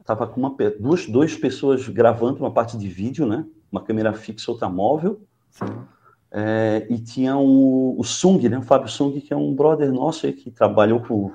tava 0.06 0.26
com 0.26 0.40
uma, 0.40 0.56
duas, 0.80 1.06
duas 1.06 1.36
pessoas 1.36 1.86
gravando 1.90 2.40
uma 2.40 2.50
parte 2.52 2.78
de 2.78 2.88
vídeo, 2.88 3.28
né, 3.28 3.46
uma 3.70 3.82
câmera 3.82 4.14
fixa, 4.14 4.50
outra 4.50 4.70
móvel, 4.70 5.22
Sim. 5.50 5.66
É, 6.32 6.86
e 6.90 7.00
tinha 7.00 7.38
o, 7.38 8.00
o 8.00 8.04
Sung, 8.04 8.48
né? 8.50 8.58
O 8.58 8.62
Fábio 8.62 8.90
Sung, 8.90 9.20
que 9.22 9.34
é 9.34 9.36
um 9.38 9.56
brother 9.56 9.92
nosso 9.92 10.26
aí, 10.26 10.34
que 10.34 10.52
trabalhou 10.52 11.00
com, 11.00 11.32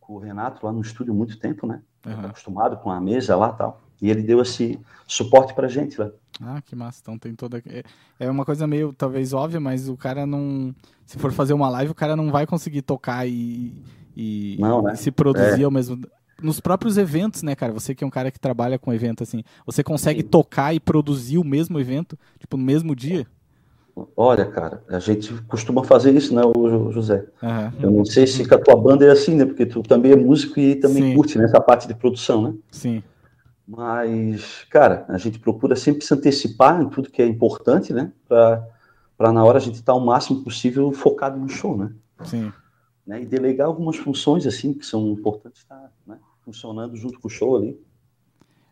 com 0.00 0.14
o 0.14 0.18
Renato 0.18 0.66
lá 0.66 0.72
no 0.72 0.80
estúdio 0.80 1.12
há 1.12 1.16
muito 1.16 1.38
tempo, 1.38 1.66
né? 1.66 1.80
Tá 2.02 2.10
Aham. 2.10 2.26
acostumado 2.26 2.76
com 2.78 2.90
a 2.90 3.00
mesa 3.00 3.36
lá 3.36 3.50
e 3.54 3.56
tal. 3.58 3.82
E 4.00 4.10
ele 4.10 4.22
deu 4.22 4.40
esse 4.40 4.78
suporte 5.06 5.54
pra 5.54 5.68
gente 5.68 6.00
lá. 6.00 6.10
Ah, 6.40 6.62
que 6.64 6.74
massa. 6.74 7.00
Então 7.02 7.18
tem 7.18 7.34
toda. 7.34 7.58
é- 7.66 7.82
É 8.18 8.30
uma 8.30 8.44
coisa 8.44 8.66
meio, 8.66 8.92
talvez, 8.92 9.32
óbvia, 9.32 9.60
mas 9.60 9.88
o 9.88 9.96
cara 9.96 10.26
não. 10.26 10.74
Se 11.04 11.18
for 11.18 11.32
fazer 11.32 11.52
uma 11.52 11.68
live, 11.68 11.92
o 11.92 11.94
cara 11.94 12.16
não 12.16 12.30
vai 12.30 12.46
conseguir 12.46 12.82
tocar 12.82 13.26
e, 13.28 13.74
e, 14.16 14.56
Não, 14.58 14.82
né? 14.82 14.92
e 14.94 14.96
se 14.96 15.10
produzir 15.10 15.64
ao 15.64 15.70
mesmo. 15.70 16.00
Nos 16.42 16.58
próprios 16.58 16.96
eventos, 16.96 17.42
né, 17.42 17.54
cara? 17.54 17.70
Você 17.72 17.94
que 17.94 18.02
é 18.02 18.06
um 18.06 18.10
cara 18.10 18.30
que 18.30 18.40
trabalha 18.40 18.78
com 18.78 18.94
evento 18.94 19.22
assim, 19.22 19.42
você 19.66 19.84
consegue 19.84 20.22
Sim. 20.22 20.28
tocar 20.28 20.74
e 20.74 20.80
produzir 20.80 21.36
o 21.36 21.44
mesmo 21.44 21.78
evento, 21.78 22.18
tipo, 22.38 22.56
no 22.56 22.62
mesmo 22.64 22.96
dia? 22.96 23.26
Olha, 24.16 24.46
cara, 24.46 24.82
a 24.88 24.98
gente 24.98 25.34
costuma 25.42 25.84
fazer 25.84 26.14
isso, 26.14 26.34
né, 26.34 26.40
José? 26.92 27.26
Aham. 27.42 27.72
Eu 27.82 27.90
não 27.90 28.04
sei 28.06 28.26
se 28.26 28.48
com 28.48 28.54
a 28.54 28.58
tua 28.58 28.76
banda 28.76 29.04
é 29.04 29.10
assim, 29.10 29.34
né? 29.34 29.44
Porque 29.44 29.66
tu 29.66 29.82
também 29.82 30.12
é 30.12 30.16
músico 30.16 30.58
e 30.58 30.76
também 30.76 31.02
Sim. 31.02 31.14
curte 31.14 31.36
nessa 31.36 31.60
parte 31.60 31.86
de 31.86 31.94
produção, 31.94 32.40
né? 32.42 32.54
Sim. 32.70 33.02
Mas, 33.66 34.64
cara, 34.68 35.04
a 35.08 35.16
gente 35.18 35.38
procura 35.38 35.76
sempre 35.76 36.04
se 36.04 36.12
antecipar 36.12 36.80
em 36.82 36.88
tudo 36.88 37.10
que 37.10 37.22
é 37.22 37.26
importante, 37.26 37.92
né? 37.92 38.12
Pra 38.26 38.66
na 39.32 39.44
hora 39.44 39.58
a 39.58 39.60
gente 39.60 39.74
estar 39.76 39.94
o 39.94 40.00
máximo 40.00 40.42
possível 40.42 40.90
focado 40.92 41.38
no 41.38 41.48
show, 41.48 41.76
né? 41.76 41.92
Sim. 42.24 42.52
né, 43.06 43.22
e 43.22 43.26
delegar 43.26 43.66
algumas 43.66 43.96
funções 43.96 44.46
assim 44.46 44.72
que 44.74 44.84
são 44.84 45.08
importantes 45.08 45.62
estar 45.62 45.90
né, 46.06 46.18
funcionando 46.44 46.94
junto 46.96 47.18
com 47.18 47.28
o 47.28 47.30
show 47.30 47.56
ali. 47.56 47.80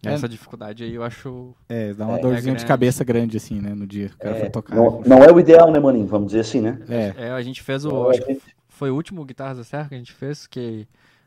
É. 0.04 0.12
Essa 0.12 0.28
dificuldade 0.28 0.84
aí 0.84 0.94
eu 0.94 1.02
acho. 1.02 1.54
É, 1.68 1.92
dá 1.94 2.06
uma 2.06 2.18
É, 2.18 2.20
dorzinha 2.20 2.52
é 2.52 2.56
de 2.56 2.64
cabeça 2.66 3.02
grande, 3.04 3.36
assim, 3.36 3.60
né, 3.60 3.74
no 3.74 3.86
dia 3.86 4.08
que 4.10 4.14
o 4.14 4.18
cara 4.18 4.36
É, 4.36 4.40
for 4.44 4.50
tocar. 4.50 4.76
não, 4.76 5.00
não 5.02 5.24
é 5.24 5.32
o 5.32 5.40
ideal, 5.40 5.70
né, 5.72 5.78
maninho? 5.80 6.06
Vamos 6.06 6.28
dizer 6.28 6.40
assim, 6.40 6.60
né? 6.60 6.80
É, 6.88 7.14
É, 7.26 7.30
a 7.32 7.42
gente 7.42 7.62
fez 7.62 7.84
o. 7.84 7.88
Então, 7.88 8.12
gente- 8.14 8.42
foi 8.68 8.90
o 8.90 8.94
último 8.94 9.24
Guitarras 9.24 9.58
da 9.58 9.64
Serra 9.64 9.88
que 9.88 9.94
a 9.94 9.98
gente 9.98 10.12
fez, 10.12 10.46
que 10.46 10.86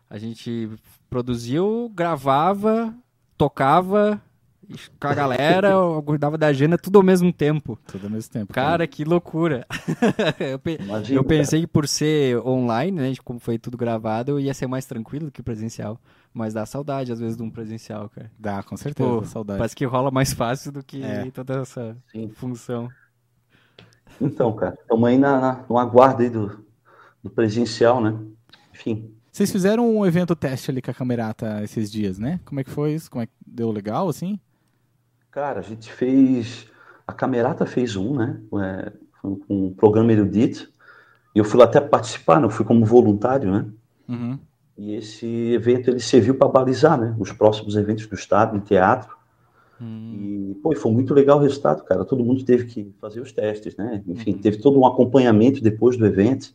a 0.09 0.17
gente 0.17 0.69
produziu, 1.09 1.91
gravava, 1.93 2.93
tocava 3.41 4.21
e 4.69 4.75
com 4.99 5.07
a 5.07 5.13
galera, 5.15 5.69
eu 5.69 6.03
cuidava 6.03 6.37
da 6.37 6.47
agenda 6.47 6.77
tudo 6.77 6.97
ao 6.99 7.03
mesmo 7.03 7.33
tempo. 7.33 7.77
tudo 7.87 8.05
ao 8.05 8.11
mesmo 8.11 8.31
tempo. 8.31 8.53
Cara, 8.53 8.85
que 8.87 9.03
loucura. 9.03 9.65
eu, 10.39 10.59
pe- 10.59 10.77
Imagina, 10.79 11.19
eu 11.19 11.23
pensei 11.23 11.61
que 11.61 11.67
por 11.67 11.87
ser 11.87 12.37
online, 12.45 12.99
né, 13.01 13.13
como 13.23 13.39
foi 13.39 13.57
tudo 13.57 13.77
gravado, 13.77 14.39
ia 14.39 14.53
ser 14.53 14.67
mais 14.67 14.85
tranquilo 14.85 15.25
do 15.25 15.31
que 15.31 15.41
presencial. 15.41 15.99
Mas 16.33 16.53
dá 16.53 16.65
saudade, 16.65 17.11
às 17.11 17.19
vezes, 17.19 17.35
de 17.35 17.43
um 17.43 17.49
presencial, 17.49 18.09
cara. 18.09 18.31
Dá, 18.39 18.63
com 18.63 18.77
certeza, 18.77 19.09
Pô, 19.09 19.23
saudade. 19.25 19.57
Parece 19.57 19.75
que 19.75 19.85
rola 19.85 20.11
mais 20.11 20.33
fácil 20.33 20.71
do 20.71 20.83
que 20.83 21.01
É. 21.03 21.25
toda 21.31 21.61
essa 21.61 21.97
Sim. 22.11 22.29
função. 22.29 22.89
Então, 24.19 24.55
cara, 24.55 24.77
estamos 24.79 25.09
aí 25.09 25.17
na, 25.17 25.39
na- 25.39 25.65
no 25.67 25.77
aguardo 25.77 26.21
aí 26.21 26.29
do, 26.29 26.63
do 27.23 27.29
presencial, 27.29 28.01
né? 28.01 28.17
Enfim, 28.73 29.13
Vocês 29.31 29.51
fizeram 29.51 29.97
um 29.97 30.05
evento 30.05 30.35
teste 30.35 30.69
ali 30.69 30.81
com 30.81 30.91
a 30.91 30.93
Camerata 30.93 31.63
esses 31.63 31.89
dias, 31.89 32.19
né? 32.19 32.39
Como 32.45 32.59
é 32.59 32.63
que 32.63 32.69
foi 32.69 32.93
isso? 32.93 33.09
Como 33.09 33.23
é 33.23 33.27
que 33.27 33.33
deu 33.45 33.71
legal, 33.71 34.09
assim? 34.09 34.39
Cara, 35.31 35.59
a 35.59 35.63
gente 35.63 35.91
fez. 35.91 36.67
A 37.07 37.13
Camerata 37.13 37.65
fez 37.65 37.95
um, 37.95 38.15
né? 38.15 38.41
É, 38.61 38.91
um 39.23 39.73
programa 39.73 40.11
erudito. 40.11 40.69
E 41.33 41.39
eu 41.39 41.45
fui 41.45 41.57
lá 41.57 41.65
até 41.65 41.79
participar, 41.79 42.39
né? 42.39 42.45
Eu 42.45 42.49
fui 42.49 42.65
como 42.65 42.85
voluntário, 42.85 43.51
né? 43.51 43.65
Uhum. 44.09 44.37
E 44.77 44.95
esse 44.95 45.25
evento 45.53 45.89
ele 45.89 45.99
serviu 45.99 46.35
para 46.35 46.49
balizar, 46.49 46.99
né? 46.99 47.15
Os 47.17 47.31
próximos 47.31 47.75
eventos 47.75 48.07
do 48.07 48.15
estado, 48.15 48.57
em 48.57 48.59
teatro. 48.59 49.15
Hum. 49.79 50.13
E, 50.13 50.55
pô, 50.61 50.75
foi 50.75 50.91
muito 50.91 51.13
legal 51.13 51.37
o 51.37 51.41
resultado, 51.41 51.83
cara. 51.83 52.03
Todo 52.03 52.23
mundo 52.23 52.43
teve 52.43 52.65
que 52.65 52.93
fazer 52.99 53.21
os 53.21 53.31
testes, 53.31 53.75
né? 53.77 54.03
Enfim, 54.07 54.33
teve 54.33 54.57
todo 54.57 54.79
um 54.79 54.85
acompanhamento 54.85 55.61
depois 55.61 55.95
do 55.95 56.05
evento. 56.05 56.53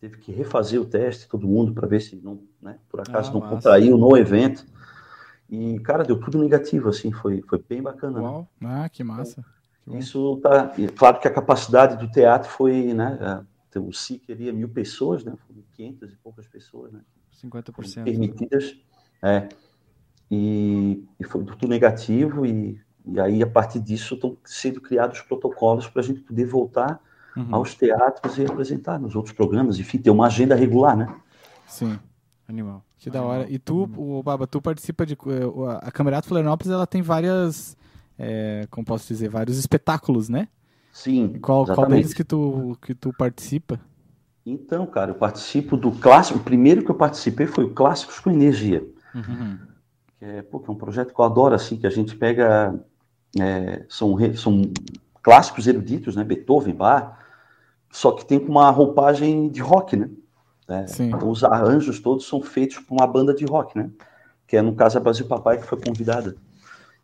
Teve 0.00 0.18
que 0.18 0.30
refazer 0.32 0.80
o 0.80 0.84
teste, 0.84 1.28
todo 1.28 1.46
mundo, 1.48 1.72
para 1.74 1.86
ver 1.88 2.00
se 2.00 2.14
não, 2.16 2.40
né, 2.62 2.78
por 2.88 3.00
acaso 3.00 3.30
Ah, 3.30 3.34
não 3.34 3.40
massa. 3.40 3.54
contraiu 3.56 3.98
no 3.98 4.16
evento. 4.16 4.64
E, 5.50 5.80
cara, 5.80 6.04
deu 6.04 6.20
tudo 6.20 6.38
negativo, 6.38 6.88
assim, 6.88 7.10
foi, 7.10 7.42
foi 7.42 7.62
bem 7.68 7.82
bacana. 7.82 8.18
né? 8.20 8.24
Uau. 8.24 8.48
Ah, 8.62 8.88
que 8.88 9.02
massa. 9.02 9.42
Que 9.82 9.90
bom. 9.90 9.98
Isso 9.98 10.36
tá. 10.42 10.72
Claro 10.96 11.18
que 11.20 11.26
a 11.26 11.32
capacidade 11.32 11.96
do 11.96 12.10
teatro 12.10 12.48
foi, 12.50 12.92
né? 12.94 13.18
a- 13.20 13.44
O 13.80 13.92
SI 13.92 14.18
queria 14.18 14.52
mil 14.52 14.68
pessoas, 14.68 15.22
né? 15.24 15.32
Foram 15.46 15.62
500 15.72 16.12
e 16.12 16.16
poucas 16.16 16.46
pessoas, 16.48 16.92
né? 16.92 17.00
Foram 17.40 17.52
50%. 17.88 18.04
permitidas. 18.04 18.76
É. 19.22 19.48
E, 20.30 21.04
e 21.18 21.24
foi 21.24 21.44
tudo 21.44 21.68
negativo, 21.68 22.44
e, 22.44 22.80
e 23.06 23.18
aí, 23.20 23.42
a 23.42 23.46
partir 23.46 23.80
disso, 23.80 24.14
estão 24.14 24.36
sendo 24.44 24.80
criados 24.80 25.20
protocolos 25.22 25.86
para 25.88 26.02
a 26.02 26.04
gente 26.04 26.20
poder 26.20 26.44
voltar 26.44 27.00
Uhum. 27.38 27.54
aos 27.54 27.74
teatros 27.74 28.36
e 28.36 28.44
apresentar 28.44 28.98
nos 28.98 29.14
outros 29.14 29.34
programas, 29.34 29.78
enfim, 29.78 29.98
ter 29.98 30.10
uma 30.10 30.26
agenda 30.26 30.54
regular, 30.54 30.96
né? 30.96 31.14
Sim. 31.66 31.98
Animal. 32.48 32.82
Que 32.98 33.10
da 33.10 33.22
hora. 33.22 33.46
E 33.48 33.58
tu, 33.58 33.88
o 33.96 34.22
Baba, 34.22 34.46
tu 34.46 34.60
participa 34.60 35.06
de. 35.06 35.14
eh, 35.14 35.78
A 35.82 35.90
Camerata 35.92 36.26
Florianópolis, 36.26 36.72
ela 36.72 36.86
tem 36.86 37.00
várias. 37.00 37.76
eh, 38.18 38.66
como 38.70 38.84
posso 38.84 39.06
dizer? 39.06 39.28
Vários 39.28 39.56
espetáculos, 39.58 40.28
né? 40.28 40.48
Sim, 40.92 41.38
qual, 41.40 41.64
qual 41.64 41.86
deles 41.86 42.12
que 42.12 42.24
tu, 42.24 42.76
que 42.82 42.92
tu 42.94 43.12
participa? 43.12 43.78
Então, 44.44 44.86
cara, 44.86 45.10
eu 45.12 45.14
participo 45.14 45.76
do 45.76 45.92
clássico. 45.92 46.38
O 46.38 46.42
primeiro 46.42 46.82
que 46.82 46.90
eu 46.90 46.94
participei 46.94 47.46
foi 47.46 47.64
o 47.64 47.74
Clássicos 47.74 48.18
com 48.18 48.30
Energia. 48.30 48.84
Uhum. 49.14 49.58
que 50.18 50.24
é, 50.24 50.42
pô, 50.42 50.58
que 50.58 50.68
é 50.68 50.72
um 50.72 50.76
projeto 50.76 51.14
que 51.14 51.20
eu 51.20 51.24
adoro, 51.24 51.54
assim, 51.54 51.76
que 51.76 51.86
a 51.86 51.90
gente 51.90 52.16
pega, 52.16 52.74
é, 53.38 53.84
são, 53.88 54.16
são 54.34 54.62
clássicos 55.22 55.66
eruditos, 55.66 56.16
né, 56.16 56.24
Beethoven, 56.24 56.74
Bach, 56.74 57.12
só 57.90 58.12
que 58.12 58.24
tem 58.24 58.38
com 58.38 58.50
uma 58.50 58.70
roupagem 58.70 59.48
de 59.48 59.60
rock, 59.60 59.96
né, 59.96 60.10
É, 60.68 60.86
Sim. 60.86 61.08
então 61.08 61.30
os 61.30 61.42
arranjos 61.42 61.98
todos 61.98 62.26
são 62.26 62.42
feitos 62.42 62.78
por 62.78 62.94
uma 62.94 63.06
banda 63.06 63.32
de 63.32 63.44
rock, 63.46 63.76
né, 63.78 63.90
que 64.46 64.56
é, 64.56 64.62
no 64.62 64.74
caso, 64.74 64.98
a 64.98 65.00
Brasil 65.00 65.26
Papai, 65.26 65.58
que 65.58 65.66
foi 65.66 65.80
convidada. 65.80 66.36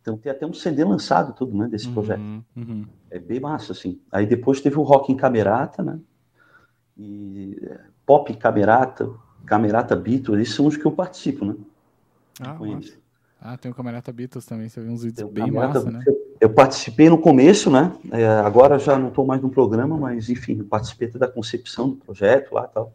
Então 0.02 0.18
tem 0.18 0.30
até 0.30 0.46
um 0.46 0.52
CD 0.52 0.84
lançado 0.84 1.32
tudo, 1.32 1.56
né, 1.56 1.66
desse 1.66 1.88
projeto. 1.88 2.20
Uhum. 2.20 2.42
Uhum. 2.56 2.86
É 3.10 3.18
bem 3.18 3.40
massa, 3.40 3.72
assim. 3.72 3.98
Aí 4.12 4.26
depois 4.26 4.60
teve 4.60 4.78
o 4.78 4.82
rock 4.82 5.10
em 5.10 5.16
camerata, 5.16 5.82
né, 5.82 5.98
e 6.96 7.58
é, 7.62 7.80
pop 8.04 8.30
em 8.30 8.36
camerata, 8.36 9.10
camerata 9.46 9.96
Beatles, 9.96 10.40
esses 10.42 10.54
são 10.54 10.66
os 10.66 10.76
que 10.76 10.84
eu 10.84 10.92
participo, 10.92 11.44
né, 11.44 11.56
Ah, 12.40 12.58
eles. 12.62 12.98
Ah, 13.40 13.56
tem 13.58 13.70
o 13.70 13.74
Camerata 13.74 14.10
Beatles 14.10 14.46
também, 14.46 14.68
você 14.70 14.80
viu 14.80 14.90
uns 14.90 15.02
vídeos 15.02 15.30
bem 15.30 15.50
massa, 15.50 15.90
né? 15.90 16.02
eu- 16.06 16.23
Eu 16.44 16.50
participei 16.50 17.08
no 17.08 17.16
começo, 17.16 17.70
né? 17.70 17.90
É, 18.12 18.26
agora 18.26 18.78
já 18.78 18.98
não 18.98 19.08
estou 19.08 19.24
mais 19.24 19.40
no 19.40 19.48
programa, 19.48 19.96
mas 19.96 20.28
enfim, 20.28 20.62
participei 20.62 21.08
até 21.08 21.18
da 21.18 21.26
concepção 21.26 21.88
do 21.88 21.96
projeto 21.96 22.52
lá 22.52 22.68
e 22.70 22.74
tal. 22.74 22.92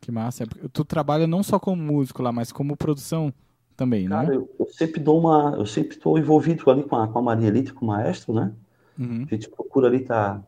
Que 0.00 0.10
massa. 0.10 0.44
É 0.44 0.46
Tu 0.72 0.86
trabalha 0.86 1.26
não 1.26 1.42
só 1.42 1.58
como 1.58 1.82
músico 1.82 2.22
lá, 2.22 2.32
mas 2.32 2.50
como 2.50 2.74
produção 2.78 3.30
também, 3.76 4.08
Cara, 4.08 4.30
né? 4.30 4.36
eu, 4.36 4.48
eu 4.58 4.66
sempre 4.70 5.02
dou 5.02 5.20
uma. 5.20 5.54
Eu 5.58 5.66
sempre 5.66 5.96
estou 5.96 6.18
envolvido 6.18 6.70
ali 6.70 6.82
com 6.82 6.96
a, 6.96 7.06
com 7.06 7.18
a 7.18 7.22
Maria 7.22 7.48
Elite, 7.48 7.74
com 7.74 7.84
o 7.84 7.88
maestro, 7.88 8.32
né? 8.32 8.52
Uhum. 8.98 9.26
A 9.30 9.34
gente 9.34 9.50
procura 9.50 9.88
ali 9.88 9.98
estar 9.98 10.42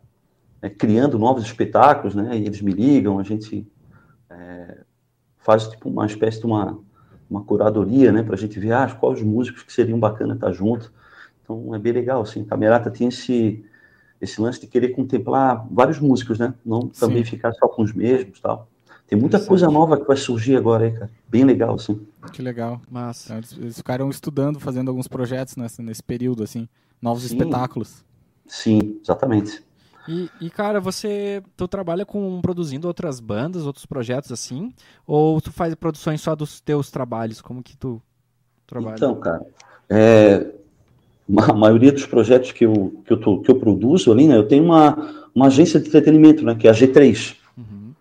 criando 0.78 1.18
novos 1.18 1.44
espetáculos, 1.44 2.14
né? 2.14 2.38
E 2.38 2.46
eles 2.46 2.62
me 2.62 2.72
ligam, 2.72 3.18
a 3.18 3.22
gente 3.22 3.70
é, 4.30 4.78
faz 5.36 5.68
tipo 5.68 5.90
uma 5.90 6.06
espécie 6.06 6.40
de 6.40 6.46
uma, 6.46 6.78
uma 7.28 7.44
curadoria, 7.44 8.10
né? 8.10 8.22
Para 8.22 8.34
a 8.34 8.38
gente 8.38 8.58
ver 8.58 8.72
ah, 8.72 8.88
quais 8.98 9.18
os 9.18 9.26
músicos 9.26 9.62
que 9.62 9.74
seriam 9.74 10.00
bacana 10.00 10.32
estar 10.32 10.52
junto. 10.52 10.90
Então 11.50 11.74
é 11.74 11.78
bem 11.78 11.92
legal, 11.92 12.22
assim. 12.22 12.44
Camerata 12.44 12.90
tem 12.90 13.08
esse, 13.08 13.64
esse 14.20 14.40
lance 14.40 14.60
de 14.60 14.66
querer 14.68 14.90
contemplar 14.90 15.66
vários 15.70 15.98
músicos, 15.98 16.38
né? 16.38 16.54
Não 16.64 16.88
também 16.88 17.24
Sim. 17.24 17.30
ficar 17.32 17.52
só 17.54 17.66
com 17.66 17.82
os 17.82 17.92
mesmos 17.92 18.40
tal. 18.40 18.68
Tem 19.06 19.18
muita 19.18 19.40
coisa 19.40 19.68
nova 19.68 19.98
que 19.98 20.06
vai 20.06 20.16
surgir 20.16 20.56
agora 20.56 20.84
aí, 20.84 20.92
cara. 20.92 21.10
Bem 21.28 21.44
legal, 21.44 21.74
assim. 21.74 22.06
Que 22.32 22.40
legal. 22.40 22.80
Massa. 22.88 23.24
Então, 23.26 23.38
eles, 23.38 23.52
eles 23.58 23.76
ficaram 23.76 24.08
estudando, 24.08 24.60
fazendo 24.60 24.88
alguns 24.88 25.08
projetos 25.08 25.56
nessa, 25.56 25.82
nesse 25.82 26.02
período, 26.02 26.44
assim. 26.44 26.68
Novos 27.02 27.24
Sim. 27.24 27.36
espetáculos. 27.36 28.04
Sim, 28.46 29.00
exatamente. 29.02 29.64
E, 30.06 30.30
e, 30.40 30.48
cara, 30.48 30.80
você 30.80 31.42
tu 31.56 31.66
trabalha 31.66 32.06
com 32.06 32.40
produzindo 32.40 32.86
outras 32.86 33.18
bandas, 33.18 33.66
outros 33.66 33.84
projetos 33.84 34.30
assim? 34.30 34.72
Ou 35.06 35.40
tu 35.40 35.50
faz 35.52 35.74
produções 35.74 36.20
só 36.20 36.36
dos 36.36 36.60
teus 36.60 36.90
trabalhos? 36.90 37.40
Como 37.40 37.62
que 37.62 37.76
tu 37.76 38.00
trabalha? 38.66 38.94
Então, 38.94 39.16
cara, 39.16 39.44
é, 39.88 40.54
a 41.38 41.52
maioria 41.54 41.92
dos 41.92 42.06
projetos 42.06 42.52
que 42.52 42.64
eu, 42.64 43.02
que 43.04 43.12
eu, 43.12 43.20
tô- 43.20 43.40
que 43.40 43.50
eu 43.50 43.58
produzo 43.58 44.10
ali, 44.12 44.26
né, 44.26 44.36
eu 44.36 44.46
tenho 44.48 44.64
uma, 44.64 45.28
uma 45.34 45.46
agência 45.46 45.78
de 45.78 45.88
entretenimento, 45.88 46.44
né, 46.44 46.54
que 46.54 46.66
é 46.66 46.70
a 46.70 46.74
G3. 46.74 47.36
Uhum. 47.56 47.92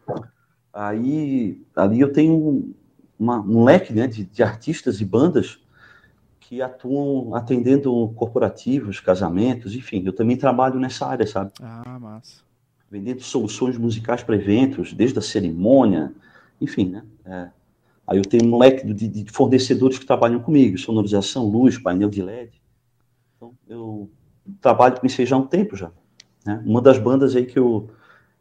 Aí, 0.74 1.62
ali 1.76 2.00
eu 2.00 2.12
tenho 2.14 2.74
uma- 3.20 3.42
um 3.42 3.64
leque, 3.64 3.94
né, 3.94 4.08
de, 4.08 4.24
de 4.24 4.44
artistas 4.44 5.02
e 5.02 5.06
bandas 5.06 5.60
que 6.40 6.62
atuam 6.62 7.36
atendendo 7.36 8.12
corporativos, 8.16 9.00
casamentos, 9.00 9.76
enfim, 9.76 10.02
eu 10.06 10.14
também 10.14 10.36
trabalho 10.36 10.80
nessa 10.80 11.06
área, 11.06 11.28
sabe? 11.28 11.52
Ah, 11.62 12.00
massa. 12.00 12.42
vendendo 12.90 13.22
soluções 13.22 13.78
musicais 13.78 14.24
para 14.24 14.36
eventos, 14.36 14.94
desde 14.94 15.20
a 15.20 15.22
cerimônia, 15.22 16.12
enfim, 16.60 16.90
né? 16.90 17.04
É. 17.24 17.50
Aí 18.08 18.18
eu 18.18 18.24
tenho 18.26 18.46
um 18.52 18.58
leque 18.58 18.92
de, 18.92 19.08
de 19.08 19.32
fornecedores 19.32 20.00
que 20.00 20.06
trabalham 20.08 20.40
comigo, 20.40 20.76
sonorização, 20.80 21.46
luz, 21.48 21.78
painel 21.78 22.10
de 22.10 22.24
LED. 22.24 22.59
Então, 23.40 23.54
eu 23.70 24.10
trabalho 24.60 25.00
com 25.00 25.08
isso 25.08 25.22
aí 25.22 25.26
já 25.26 25.38
há 25.38 25.40
um 25.40 25.48
tempo 25.48 25.74
já. 25.78 25.90
Né? 26.46 26.62
Uma 26.66 26.82
das 26.82 26.98
bandas 27.00 27.38
aí 27.38 27.46
que, 27.46 27.58
eu, 27.58 27.90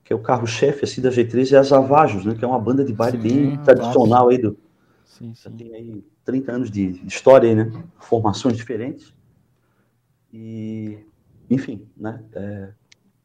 que 0.03 0.13
é 0.13 0.17
o 0.17 0.19
carro-chefe 0.19 0.85
assim, 0.85 1.01
da 1.01 1.09
G3 1.09 1.53
é 1.53 1.57
a 1.57 1.63
Zavajos, 1.63 2.25
né? 2.25 2.35
Que 2.35 2.45
é 2.45 2.49
uma 2.49 2.59
banda 2.59 2.85
de 2.85 2.93
baile 2.93 3.17
Sim, 3.17 3.23
bem 3.23 3.59
tradicional 3.59 4.29
aí 4.29 4.39
do, 4.39 4.59
Sim, 5.05 5.33
sim. 5.37 5.51
tem 5.57 5.73
aí 5.73 6.05
30 6.25 6.51
anos 6.53 6.69
de 6.69 7.01
história 7.07 7.49
aí, 7.49 7.55
né? 7.55 7.71
Formações 8.01 8.57
diferentes. 8.57 9.15
E, 10.33 10.99
enfim, 11.49 11.87
né? 11.97 12.21
É, 12.35 12.69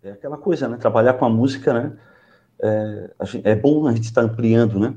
é 0.03 0.11
aquela 0.11 0.37
coisa, 0.37 0.67
né? 0.67 0.77
Trabalhar 0.77 1.15
com 1.15 1.25
a 1.25 1.29
música, 1.29 1.73
né? 1.73 1.97
É, 2.61 3.11
a 3.17 3.25
gente- 3.25 3.47
é 3.47 3.55
bom 3.55 3.87
a 3.87 3.93
gente 3.95 4.05
estar 4.05 4.21
ampliando, 4.21 4.79
né? 4.79 4.95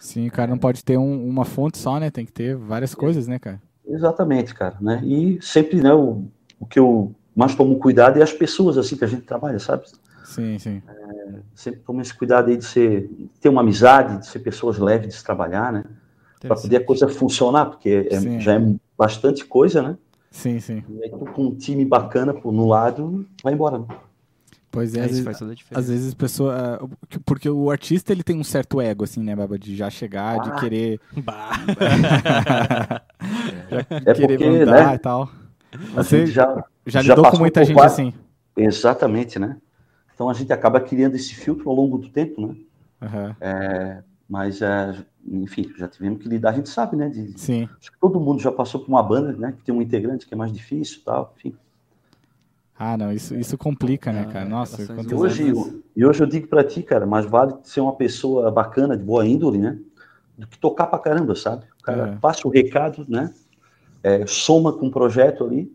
Sim, 0.00 0.28
cara 0.30 0.50
não 0.50 0.58
pode 0.58 0.84
ter 0.84 0.96
um- 0.96 1.28
uma 1.28 1.44
fonte 1.44 1.78
só, 1.78 1.98
né? 1.98 2.10
Tem 2.10 2.24
que 2.24 2.32
ter 2.32 2.56
várias 2.56 2.94
coisas, 2.94 3.26
né, 3.26 3.38
cara? 3.38 3.60
Exatamente, 3.86 4.54
cara, 4.54 4.76
né? 4.80 5.00
E 5.04 5.38
sempre, 5.40 5.80
né? 5.80 5.92
O, 5.94 6.24
o 6.58 6.66
que 6.66 6.78
eu 6.78 7.14
mais 7.34 7.54
tomo 7.54 7.78
cuidado 7.78 8.18
é 8.18 8.22
as 8.22 8.32
pessoas, 8.32 8.78
assim, 8.78 8.96
que 8.96 9.04
a 9.04 9.08
gente 9.08 9.22
trabalha, 9.22 9.58
sabe? 9.58 9.84
Sim, 10.24 10.58
sim. 10.58 10.82
Sempre 11.54 11.80
tomo 11.80 12.00
esse 12.00 12.12
cuidado 12.12 12.48
aí 12.48 12.56
de 12.56 12.64
ser, 12.64 13.08
de 13.08 13.28
ter 13.40 13.48
uma 13.48 13.60
amizade, 13.60 14.18
de 14.18 14.26
ser 14.26 14.40
pessoas 14.40 14.78
leves 14.78 15.08
de 15.08 15.14
se 15.14 15.24
trabalhar, 15.24 15.72
né? 15.72 15.84
Para 16.40 16.56
poder 16.56 16.76
a 16.76 16.84
coisa 16.84 17.08
funcionar, 17.08 17.66
porque 17.66 18.08
é- 18.10 18.20
Sim. 18.20 18.40
já 18.40 18.54
é 18.54 18.74
bastante 18.96 19.44
coisa, 19.44 19.82
né? 19.82 19.96
Sim, 20.30 20.60
sim. 20.60 20.84
E 20.88 21.02
aí, 21.04 21.10
com 21.10 21.42
um 21.42 21.54
time 21.54 21.84
bacana 21.84 22.34
pô, 22.34 22.52
no 22.52 22.66
lado, 22.66 23.26
vai 23.42 23.54
embora. 23.54 23.78
Né? 23.78 23.86
Pois 24.76 24.94
é, 24.94 24.98
É, 24.98 25.04
às 25.04 25.08
vezes, 25.10 25.24
faz 25.24 25.38
toda 25.38 25.52
a 25.52 25.54
diferença. 25.54 25.80
às 25.80 25.88
vezes 25.88 26.12
a 26.12 26.16
pessoa. 26.16 26.54
ah, 26.82 26.86
que- 27.08 27.18
Porque 27.20 27.48
o 27.48 27.70
artista 27.70 28.12
ele 28.12 28.22
tem 28.22 28.38
um 28.38 28.44
certo 28.44 28.78
ego, 28.80 29.04
assim, 29.04 29.22
né, 29.22 29.34
Baba? 29.34 29.58
De 29.58 29.74
já 29.74 29.88
chegar, 29.88 30.38
de 30.40 30.50
Ah. 30.50 30.54
querer. 30.56 31.00
Bah. 31.24 31.50
já 33.70 33.86
É 34.04 34.14
querer 34.14 34.38
porque, 34.38 34.58
mandar 34.60 34.88
né? 34.90 34.94
e 34.94 34.98
tal. 34.98 35.30
A 35.94 36.02
Você 36.02 36.20
gente 36.26 36.30
já, 36.32 36.64
já 36.86 37.00
já 37.00 37.14
lidou 37.14 37.16
com 37.16 37.22
passou 37.22 37.40
muita 37.40 37.64
gente 37.64 37.80
assim. 37.80 38.12
exatamente, 38.56 39.38
né? 39.38 39.56
Então 40.14 40.28
a 40.28 40.34
gente 40.34 40.52
acaba 40.52 40.80
criando 40.80 41.14
esse 41.16 41.34
filtro 41.34 41.68
ao 41.68 41.74
longo 41.76 41.98
do 41.98 42.08
tempo, 42.08 42.46
né? 42.46 42.54
Aham. 43.02 43.36
Mas, 44.28 44.60
é, 44.60 44.94
enfim, 45.26 45.72
já 45.78 45.86
tivemos 45.86 46.20
que 46.20 46.28
lidar, 46.28 46.50
a 46.50 46.52
gente 46.52 46.68
sabe, 46.68 46.96
né? 46.96 47.08
de- 47.08 47.38
Sim, 47.38 47.68
acho 47.80 47.92
que 47.92 47.98
todo 48.00 48.18
mundo 48.18 48.40
já 48.42 48.50
passou 48.50 48.80
por 48.80 48.88
uma 48.88 49.02
banda, 49.02 49.32
né? 49.32 49.52
Que 49.56 49.62
tem 49.64 49.74
um 49.74 49.80
integrante 49.80 50.26
que 50.26 50.34
é 50.34 50.36
mais 50.36 50.52
difícil 50.52 50.98
e 51.00 51.04
tal, 51.04 51.32
enfim. 51.38 51.54
Ah, 52.78 52.96
não, 52.96 53.12
isso, 53.12 53.34
isso 53.34 53.56
complica, 53.56 54.12
né, 54.12 54.26
Ah, 54.28 54.32
cara? 54.32 54.44
Nossa, 54.44 54.76
relações 54.76 54.96
quantas 54.96 55.12
E 55.12 55.14
hoje, 55.14 55.48
eu- 55.48 55.82
e 55.96 56.04
hoje 56.04 56.22
eu 56.22 56.26
digo 56.26 56.46
pra 56.46 56.62
ti, 56.62 56.82
cara, 56.82 57.06
mais 57.06 57.24
vale 57.24 57.54
ser 57.62 57.80
uma 57.80 57.94
pessoa 57.96 58.50
bacana, 58.50 58.96
de 58.96 59.02
boa 59.02 59.26
índole, 59.26 59.58
né? 59.58 59.78
Do 60.36 60.46
que 60.46 60.58
tocar 60.58 60.86
pra 60.86 60.98
caramba, 60.98 61.34
sabe? 61.34 61.64
O 61.80 61.82
cara 61.82 62.08
É. 62.08 62.16
passa 62.16 62.46
o 62.46 62.50
recado, 62.50 63.06
né? 63.08 63.32
É, 64.02 64.26
soma 64.26 64.72
com 64.72 64.88
o 64.88 64.90
projeto 64.90 65.42
ali, 65.44 65.72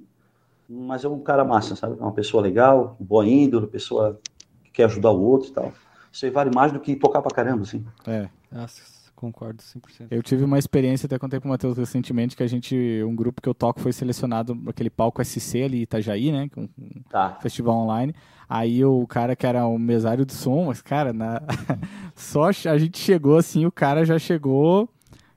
mas 0.70 1.04
é 1.04 1.08
um 1.10 1.20
cara 1.20 1.44
massa, 1.44 1.76
sabe? 1.76 1.98
É 2.00 2.02
uma 2.04 2.14
pessoa 2.14 2.42
legal, 2.44 2.96
boa 3.00 3.26
índole, 3.28 3.66
pessoa 3.68 4.20
que 4.64 4.72
quer 4.72 4.84
ajudar 4.86 5.12
o 5.12 5.22
outro 5.22 5.50
e 5.50 5.54
tal. 5.54 5.74
Isso 6.12 6.26
aí 6.26 6.32
vale 6.32 6.52
mais 6.54 6.72
do 6.72 6.80
que 6.80 6.96
tocar 6.96 7.22
pra 7.22 7.34
caramba, 7.36 7.64
assim. 7.64 7.84
É, 8.06 8.30
Nossa, 8.52 8.82
Concordo 9.22 9.62
100%. 9.62 10.08
Eu 10.10 10.24
tive 10.24 10.44
uma 10.44 10.58
experiência, 10.58 11.06
até 11.06 11.20
contei 11.20 11.40
pro 11.40 11.48
Matheus 11.48 11.78
recentemente, 11.78 12.36
que 12.36 12.42
a 12.42 12.48
gente, 12.48 12.76
um 13.08 13.16
grupo 13.16 13.40
que 13.40 13.48
eu 13.48 13.54
toco 13.54 13.80
foi 13.80 13.94
selecionado 13.94 14.60
aquele 14.66 14.90
palco 14.90 15.24
SC 15.24 15.62
ali 15.62 15.78
em 15.78 15.82
Itajaí, 15.84 16.32
né? 16.32 16.50
Um, 16.58 16.64
um 16.64 17.02
Tá. 17.08 17.38
festival 17.40 17.76
online. 17.76 18.16
Aí 18.50 18.84
o 18.84 19.06
cara 19.06 19.36
que 19.36 19.46
era 19.46 19.64
o 19.68 19.78
mesário 19.78 20.26
de 20.26 20.34
som, 20.34 20.66
mas, 20.66 20.82
cara, 20.82 21.14
na... 21.14 21.40
só 22.16 22.46
a 22.50 22.78
gente 22.80 22.98
chegou 22.98 23.38
assim, 23.38 23.64
o 23.64 23.72
cara 23.72 24.04
já 24.04 24.18
chegou 24.18 24.90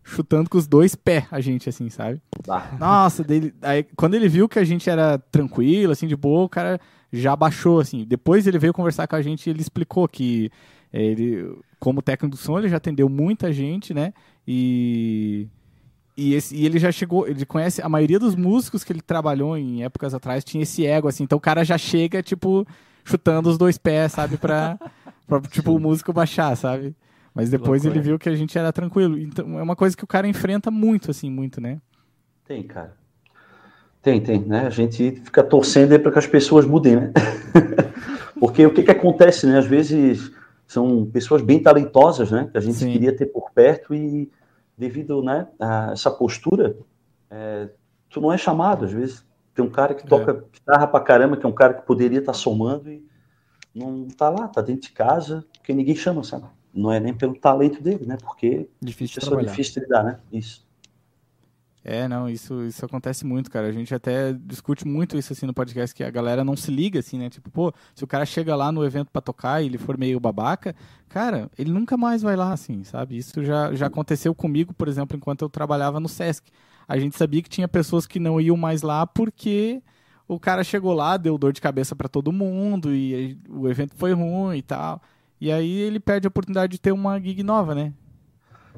chutando 0.03 0.49
com 0.49 0.57
os 0.57 0.67
dois 0.67 0.95
pés 0.95 1.27
a 1.31 1.41
gente, 1.41 1.69
assim, 1.69 1.91
sabe? 1.91 2.23
Tá. 2.43 2.75
Nossa, 2.81 3.23
dele, 3.23 3.55
aí, 3.61 3.83
quando 3.97 4.15
ele 4.15 4.31
viu 4.31 4.49
que 4.49 4.59
a 4.59 4.65
gente 4.65 4.89
era 4.89 5.19
tranquilo, 5.19 5.93
assim, 5.93 6.07
de 6.07 6.17
boa, 6.17 6.45
o 6.45 6.49
cara 6.49 6.81
já 7.13 7.37
baixou, 7.37 7.81
assim. 7.81 8.07
Depois 8.07 8.47
ele 8.47 8.59
veio 8.59 8.73
conversar 8.73 9.07
com 9.07 9.15
a 9.17 9.21
gente 9.23 9.47
e 9.47 9.51
ele 9.51 9.61
explicou 9.61 10.09
que 10.09 10.51
ele, 11.03 11.57
como 11.81 12.03
técnico 12.03 12.37
do 12.37 12.41
som, 12.41 12.59
ele 12.59 12.69
já 12.69 12.77
atendeu 12.77 13.09
muita 13.09 13.53
gente, 13.53 13.93
né? 13.95 14.13
E, 14.47 15.49
e, 16.17 16.35
esse- 16.35 16.55
e 16.55 16.65
ele 16.67 16.79
já 16.79 16.93
chegou, 16.93 17.27
ele 17.27 17.45
conhece 17.47 17.83
a 17.83 17.89
maioria 17.89 18.19
dos 18.19 18.35
músicos 18.37 18.85
que 18.85 18.93
ele 18.93 19.01
trabalhou 19.01 19.57
em 19.57 19.83
épocas 19.83 20.15
atrás 20.15 20.45
tinha 20.45 20.63
esse 20.63 20.87
ego, 20.87 21.09
assim. 21.09 21.25
Então 21.25 21.39
o 21.39 21.41
cara 21.41 21.65
já 21.65 21.77
chega, 21.79 22.23
tipo, 22.23 22.67
chutando 23.05 23.49
os 23.49 23.59
dois 23.59 23.77
pés, 23.79 24.13
sabe? 24.13 24.37
Pra, 24.37 24.79
pra 25.27 25.41
tipo, 25.41 25.73
o 25.75 25.81
músico 25.81 26.13
baixar, 26.13 26.57
sabe? 26.57 26.95
Mas 27.35 27.51
depois 27.51 27.83
loucura. 27.83 28.01
ele 28.01 28.09
viu 28.11 28.19
que 28.19 28.29
a 28.29 28.37
gente 28.37 28.57
era 28.57 28.73
tranquilo. 28.73 29.19
Então 29.19 29.59
é 29.59 29.63
uma 29.63 29.75
coisa 29.75 29.97
que 29.97 30.05
o 30.05 30.07
cara 30.07 30.29
enfrenta 30.29 30.71
muito, 30.71 31.11
assim, 31.11 31.29
muito, 31.29 31.61
né? 31.61 31.81
Tem, 32.47 32.63
cara. 32.63 32.95
Tem, 34.01 34.21
tem, 34.21 34.39
né? 34.41 34.67
A 34.67 34.71
gente 34.71 35.13
fica 35.25 35.43
torcendo 35.43 35.99
para 35.99 36.13
que 36.13 36.19
as 36.19 36.27
pessoas 36.27 36.65
mudem, 36.67 36.95
né? 36.95 37.13
Porque 38.39 38.65
o 38.67 38.73
que 38.73 38.83
que 38.83 38.91
acontece, 38.91 39.47
né? 39.47 39.59
Às 39.59 39.67
vezes 39.67 40.31
são 40.67 41.07
pessoas 41.07 41.43
bem 41.43 41.63
talentosas, 41.63 42.31
né? 42.31 42.49
Que 42.51 42.59
a 42.59 42.61
gente 42.61 42.79
Sim. 42.79 42.93
queria 42.93 43.15
ter 43.17 43.27
por 43.27 43.51
perto 43.51 43.95
e 43.95 44.31
devido, 44.77 45.23
né, 45.23 45.47
a 45.61 45.93
essa 45.93 46.11
postura, 46.11 46.77
é, 47.31 47.69
tu 48.11 48.21
não 48.21 48.33
é 48.33 48.39
chamado. 48.39 48.85
Às 48.85 48.93
vezes 48.93 49.25
tem 49.55 49.65
um 49.65 49.71
cara 49.71 49.95
que 49.95 50.07
toca 50.07 50.45
guitarra 50.53 50.87
pra 50.87 51.01
caramba, 51.01 51.37
que 51.37 51.47
é 51.47 51.49
um 51.49 51.55
cara 51.55 51.75
que 51.75 51.87
poderia 51.87 52.19
estar 52.19 52.33
somando 52.33 52.91
e 52.91 53.07
não 53.75 54.09
tá 54.09 54.29
lá, 54.29 54.49
tá 54.49 54.61
dentro 54.61 54.83
de 54.83 54.93
casa, 54.93 55.45
porque 55.57 55.73
ninguém 55.73 55.95
chama, 55.95 56.23
sabe? 56.25 56.47
Não 56.73 56.91
é 56.91 56.99
nem 56.99 57.15
pelo 57.15 57.39
talento 57.39 57.81
dele, 57.83 58.05
né? 58.05 58.17
Porque 58.21 58.69
Difícil 58.81 59.21
de 59.21 59.27
trabalhar. 59.27 59.51
difícil 59.51 59.75
de 59.75 59.81
lidar, 59.81 60.03
né? 60.03 60.19
Isso. 60.33 60.64
É, 61.87 62.09
não, 62.09 62.31
isso, 62.31 62.63
isso 62.65 62.83
acontece 62.83 63.27
muito, 63.27 63.51
cara. 63.51 63.67
A 63.67 63.73
gente 63.73 63.95
até 63.95 64.33
discute 64.33 64.87
muito 64.87 65.19
isso 65.19 65.35
assim 65.35 65.45
no 65.45 65.53
podcast, 65.53 65.95
que 65.95 66.03
a 66.03 66.11
galera 66.11 66.43
não 66.43 66.57
se 66.57 66.71
liga, 66.71 67.01
assim, 67.01 67.19
né? 67.19 67.29
Tipo, 67.29 67.51
pô, 67.51 67.75
se 67.95 68.03
o 68.03 68.07
cara 68.07 68.25
chega 68.25 68.57
lá 68.57 68.73
no 68.73 68.83
evento 68.83 69.11
pra 69.11 69.21
tocar 69.21 69.63
e 69.63 69.67
ele 69.67 69.77
for 69.77 69.99
meio 69.99 70.19
babaca, 70.19 70.75
cara, 71.11 71.51
ele 71.59 71.71
nunca 71.71 71.95
mais 71.99 72.23
vai 72.23 72.37
lá, 72.37 72.55
assim, 72.55 72.83
sabe? 72.85 73.19
Isso 73.19 73.45
já, 73.45 73.75
já 73.75 73.87
aconteceu 73.87 74.35
comigo, 74.35 74.73
por 74.73 74.89
exemplo, 74.89 75.15
enquanto 75.15 75.43
eu 75.43 75.51
trabalhava 75.51 76.01
no 76.01 76.09
Sesc. 76.09 76.51
A 76.89 76.99
gente 76.99 77.17
sabia 77.19 77.43
que 77.43 77.51
tinha 77.51 77.69
pessoas 77.69 78.07
que 78.07 78.19
não 78.19 78.41
iam 78.41 78.57
mais 78.57 78.81
lá 78.81 79.07
porque 79.07 79.83
o 80.27 80.41
cara 80.41 80.65
chegou 80.65 80.95
lá, 80.95 81.19
deu 81.19 81.37
dor 81.37 81.53
de 81.53 81.61
cabeça 81.61 81.95
pra 81.95 82.09
todo 82.09 82.33
mundo 82.33 82.95
e 82.95 83.39
o 83.49 83.69
evento 83.69 83.95
foi 83.97 84.15
ruim 84.15 84.57
e 84.57 84.63
tal. 84.63 85.03
E 85.39 85.53
aí 85.53 85.71
ele 85.81 86.01
perde 86.01 86.27
a 86.27 86.29
oportunidade 86.29 86.73
de 86.73 86.81
ter 86.81 86.93
uma 86.93 87.21
gig 87.21 87.43
nova, 87.43 87.75
né? 87.75 87.93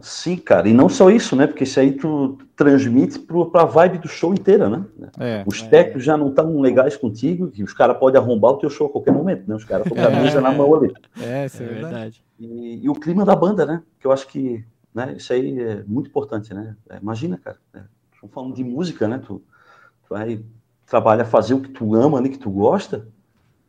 Sim, 0.00 0.37
cara, 0.37 0.69
e 0.69 0.75
não 0.75 0.88
só 0.88 1.11
isso, 1.11 1.35
né? 1.35 1.47
Porque 1.47 1.65
isso 1.65 1.81
aí 1.81 1.93
tu 1.93 2.38
transmite 2.55 3.19
pro, 3.19 3.50
pra 3.50 3.65
vibe 3.65 3.99
do 3.99 4.09
show 4.09 4.35
inteira, 4.35 4.69
né? 4.69 4.85
É. 5.19 5.43
Os 5.47 5.62
técnicos 5.62 6.05
já 6.05 6.17
não 6.17 6.29
estão 6.29 6.61
legais 6.61 6.97
contigo, 6.97 7.49
que 7.50 7.62
os 7.62 7.73
caras 7.73 7.97
podem 7.97 8.21
arrombar 8.21 8.53
o 8.53 8.59
teu 8.59 8.69
show 8.69 8.88
a 8.88 8.91
qualquer 8.91 9.12
momento, 9.12 9.49
né? 9.49 9.55
Os 9.55 9.65
caras 9.65 9.87
estão 9.87 10.03
com 10.03 10.09
a 10.09 10.19
É. 10.19 10.23
mesa 10.23 10.41
na 10.41 10.53
mão 10.53 10.75
ali. 10.75 10.93
É, 11.21 11.47
isso 11.47 11.62
É 11.62 11.67
é 11.67 11.69
verdade. 11.69 12.23
E, 12.38 12.85
e 12.85 12.88
o 12.91 12.95
clima 12.95 13.25
da 13.25 13.35
banda, 13.35 13.65
né? 13.65 13.83
Que 13.99 14.07
eu 14.07 14.12
acho 14.12 14.26
que 14.29 14.65
né, 14.95 15.15
isso 15.17 15.33
aí 15.33 15.59
é 15.61 15.83
muito 15.87 16.09
importante, 16.09 16.53
né? 16.53 16.76
É, 16.91 16.99
imagina, 16.99 17.38
cara, 17.38 17.59
é, 17.75 17.81
estamos 18.12 18.35
falando 18.35 18.55
de 18.55 18.65
música, 18.65 19.09
né? 19.09 19.19
Tu, 19.19 19.35
tu 19.35 20.09
vai 20.11 20.43
trabalhar, 20.87 21.25
fazer 21.25 21.55
o 21.55 21.61
que 21.61 21.69
tu 21.71 21.95
ama 21.95 22.19
ali, 22.19 22.29
que 22.29 22.38
tu 22.38 22.50
gosta, 22.50 23.09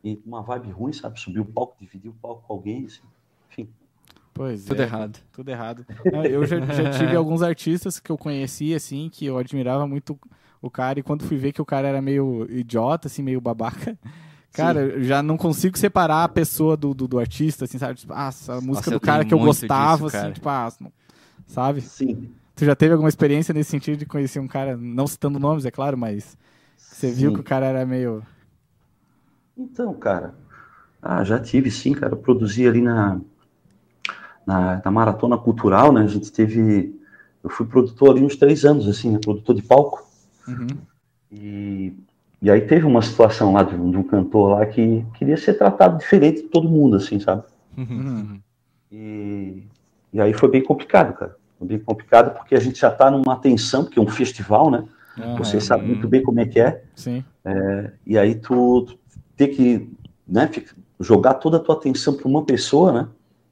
e 0.04 0.22
uma 0.26 0.42
vibe 0.42 0.72
ruim, 0.72 0.94
sabe? 0.94 1.20
Subir 1.20 1.40
o 1.40 1.46
palco, 1.46 1.76
dividir 1.80 2.10
o 2.10 2.16
palco 2.22 2.44
com 2.48 2.54
alguém, 2.54 2.86
assim. 2.86 3.02
Enfim. 3.50 3.70
Pois 4.38 4.66
Tudo 4.66 4.80
é. 4.82 4.84
errado. 4.86 5.20
Tudo 5.32 5.50
errado. 5.50 5.86
Não, 6.06 6.24
eu 6.24 6.46
já, 6.46 6.60
já 6.60 6.92
tive 6.92 7.16
alguns 7.16 7.42
artistas 7.42 8.00
que 8.00 8.12
eu 8.12 8.18
conheci, 8.18 8.74
assim, 8.76 9.10
que 9.12 9.26
eu 9.26 9.38
admirava 9.38 9.88
muito 9.88 10.18
o 10.62 10.70
cara, 10.70 11.00
e 11.00 11.04
quando 11.04 11.24
fui 11.24 11.38
ver 11.38 11.52
que 11.52 11.62
o 11.62 11.66
cara 11.66 11.88
era 11.88 12.02
meio 12.02 12.46
idiota, 12.50 13.08
assim, 13.08 13.24
meio 13.24 13.42
babaca, 13.42 13.98
cara, 14.54 14.82
eu 14.82 15.04
já 15.04 15.24
não 15.24 15.38
consigo 15.38 15.78
separar 15.78 16.24
a 16.24 16.30
pessoa 16.30 16.78
do, 16.78 16.94
do, 16.94 17.08
do 17.08 17.20
artista, 17.20 17.66
assim, 17.66 17.78
sabe? 17.78 17.96
Tipo, 18.00 18.14
ah, 18.14 18.28
essa 18.28 18.62
música 18.62 18.90
eu 18.90 19.00
do 19.00 19.00
cara 19.00 19.26
que 19.26 19.34
eu 19.34 19.40
gostava, 19.40 20.06
disso, 20.06 20.18
assim, 20.18 20.32
tipo, 20.34 20.50
ah, 20.50 20.70
não- 20.80 20.92
sabe? 21.48 21.82
Sim. 21.82 22.30
Tu 22.56 22.66
já 22.66 22.76
teve 22.76 22.94
alguma 22.94 23.10
experiência 23.10 23.54
nesse 23.54 23.70
sentido 23.70 23.98
de 23.98 24.06
conhecer 24.06 24.40
um 24.40 24.48
cara, 24.48 24.76
não 24.78 25.06
citando 25.08 25.40
nomes, 25.40 25.66
é 25.66 25.72
claro, 25.72 25.98
mas 25.98 26.38
você 26.76 27.12
viu 27.12 27.30
Sim. 27.30 27.36
que 27.36 27.42
o 27.42 27.44
cara 27.44 27.68
era 27.68 27.86
meio. 27.86 28.24
Então, 29.56 29.94
cara, 29.94 30.34
ah, 31.02 31.24
já 31.24 31.40
tive 31.40 31.70
sim, 31.70 31.94
cara. 31.94 32.14
Eu 32.14 32.18
produzi 32.18 32.68
ali 32.68 32.82
na, 32.82 33.20
na, 34.48 34.82
na 34.84 34.90
Maratona 34.90 35.38
Cultural, 35.38 35.92
né? 35.92 36.04
A 36.04 36.08
gente 36.08 36.32
teve. 36.32 36.98
Eu 37.44 37.50
fui 37.50 37.66
produtor 37.66 38.12
ali 38.12 38.24
uns 38.24 38.38
três 38.38 38.64
anos, 38.64 38.88
assim, 38.88 39.12
né? 39.12 39.20
Produtor 39.22 39.54
de 39.54 39.62
palco. 39.62 40.08
Uhum. 40.48 40.68
E, 41.30 41.94
e 42.42 42.50
aí 42.50 42.62
teve 42.62 42.86
uma 42.86 43.02
situação 43.02 43.52
lá 43.52 43.64
de 43.64 43.76
um, 43.76 43.92
de 43.92 43.98
um 43.98 44.04
cantor 44.04 44.52
lá 44.52 44.66
que 44.66 45.06
queria 45.16 45.36
ser 45.36 45.56
tratado 45.56 45.98
diferente 45.98 46.44
de 46.44 46.48
todo 46.48 46.70
mundo, 46.70 46.96
assim, 46.96 47.20
sabe? 47.20 47.44
Uhum. 47.78 48.40
E, 48.90 49.64
e 50.14 50.22
aí 50.22 50.34
foi 50.34 50.50
bem 50.50 50.64
complicado, 50.64 51.14
cara. 51.14 51.36
Foi 51.60 51.68
bem 51.68 51.80
complicado 51.80 52.34
porque 52.38 52.56
a 52.56 52.60
gente 52.60 52.80
já 52.80 52.90
tá 52.90 53.12
numa 53.12 53.36
tensão, 53.36 53.84
porque 53.84 54.00
é 54.00 54.02
um 54.02 54.08
festival, 54.08 54.72
né? 54.72 54.86
Aham, 55.20 55.38
Você 55.38 55.60
sabe 55.60 55.86
muito 55.86 56.08
bem 56.08 56.24
como 56.24 56.40
é 56.40 56.46
que 56.46 56.60
é. 56.60 56.84
Sim. 56.96 57.24
E 58.06 58.18
aí 58.18 58.36
tu, 58.36 58.84
tu 58.84 59.00
ter 59.36 59.48
que 59.48 59.90
né, 60.28 60.50
jogar 61.00 61.36
toda 61.36 61.58
a 61.58 61.60
tua 61.60 61.76
atenção 61.76 62.14
para 62.14 62.28
uma 62.28 62.46
pessoa, 62.46 62.94
né? 62.94 63.08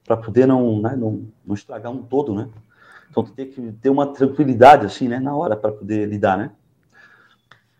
Para 0.05 0.17
poder 0.17 0.45
não, 0.45 0.81
né, 0.81 0.95
não, 0.95 1.25
não 1.45 1.55
estragar 1.55 1.91
um 1.91 2.03
todo, 2.03 2.33
né? 2.33 2.47
Então 3.09 3.23
tu 3.23 3.31
tem 3.31 3.49
que 3.49 3.71
ter 3.73 3.89
uma 3.89 4.07
tranquilidade 4.13 4.85
assim, 4.85 5.07
né? 5.07 5.19
Na 5.19 5.35
hora 5.35 5.55
para 5.55 5.71
poder 5.71 6.07
lidar, 6.07 6.37
né? 6.37 6.51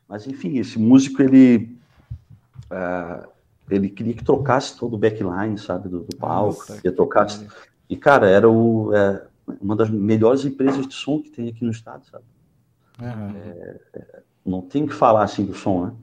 Mas 0.08 0.28
enfim, 0.28 0.58
esse 0.58 0.80
músico 0.80 1.22
ele 1.22 1.78
ah, 2.70 3.28
ele 3.70 3.90
queria 3.90 4.14
que 4.14 4.24
trocasse 4.24 4.78
todo 4.78 4.96
o 4.96 4.98
backline, 4.98 5.58
sabe, 5.58 5.90
do, 5.90 6.02
do 6.02 6.16
palco, 6.18 6.60
Nossa, 6.60 6.76
queria 6.76 6.92
trocar. 6.92 7.28
E 7.90 7.96
cara, 7.98 8.30
era 8.30 8.50
o, 8.50 8.94
é, 8.94 9.26
uma 9.62 9.76
das 9.76 9.90
melhores 9.90 10.46
empresas 10.46 10.88
de 10.88 10.94
som 10.94 11.22
que 11.22 11.30
tem 11.30 11.50
aqui 11.50 11.64
no 11.64 11.72
estado, 11.72 12.06
sabe? 12.06 12.24
Aham. 13.02 13.36
não 14.46 14.62
tenho 14.62 14.88
que 14.88 14.94
falar 14.94 15.24
assim 15.24 15.46
do 15.46 15.54
som, 15.54 15.88
né? 15.88 15.94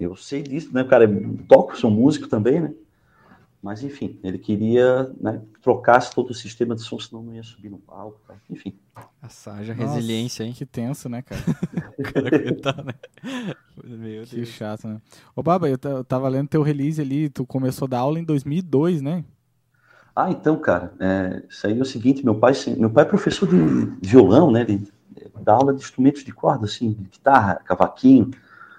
Eu 0.00 0.16
sei 0.16 0.42
disso, 0.42 0.72
né? 0.72 0.82
Cara 0.84 1.04
é- 1.04 1.46
toco, 1.46 1.76
sou 1.76 1.90
músico 1.90 2.26
também, 2.28 2.60
né? 2.60 2.72
Mas 3.62 3.82
enfim, 3.82 4.18
ele 4.24 4.38
queria 4.38 5.04
né, 5.20 5.40
que 5.54 5.60
trocasse 5.60 6.12
todo 6.14 6.30
o 6.30 6.34
sistema 6.34 6.74
de 6.74 6.82
som, 6.82 6.98
senão 6.98 7.22
não 7.22 7.34
ia 7.34 7.42
subir 7.44 7.70
no 7.70 7.78
palco. 7.78 8.20
tá? 8.26 8.34
Enfim. 8.50 8.78
Haja 9.46 9.72
Nossa, 9.74 9.74
resiliência, 9.74 10.44
hein? 10.44 10.52
Que 10.52 10.66
tenso, 10.66 11.08
né, 11.08 11.22
cara? 11.22 11.46
O 11.98 12.02
cara 12.02 12.28
aguentar, 12.28 12.84
né? 12.84 12.94
Meu 13.84 14.26
Que 14.26 14.36
Deus. 14.36 14.48
chato, 14.48 14.88
né? 14.88 15.00
Ô, 15.34 15.42
Baba, 15.42 15.68
eu 15.68 15.78
eu 15.82 16.04
tava 16.04 16.28
lendo 16.28 16.48
teu 16.48 16.62
release 16.62 17.00
ali, 17.00 17.28
tu 17.30 17.46
começou 17.46 17.86
a 17.86 17.88
dar 17.88 17.98
aula 18.00 18.18
em 18.18 18.24
2002, 18.24 19.02
né? 19.02 19.24
Ah, 20.14 20.30
então, 20.30 20.58
cara, 20.58 20.92
é, 21.00 21.42
isso 21.48 21.66
aí 21.66 21.78
é 21.78 21.82
o 21.82 21.84
seguinte, 21.86 22.22
meu 22.24 22.34
pai, 22.34 22.52
meu 22.76 22.90
pai 22.90 23.04
é 23.04 23.08
professor 23.08 23.48
de 23.48 23.56
violão, 24.06 24.50
né? 24.50 24.62
Ele 24.62 24.86
dá 25.42 25.54
aula 25.54 25.72
de 25.72 25.80
instrumentos 25.80 26.22
de 26.24 26.32
corda, 26.32 26.66
assim, 26.66 26.92
guitarra, 27.10 27.56
cavaquinho, 27.64 28.30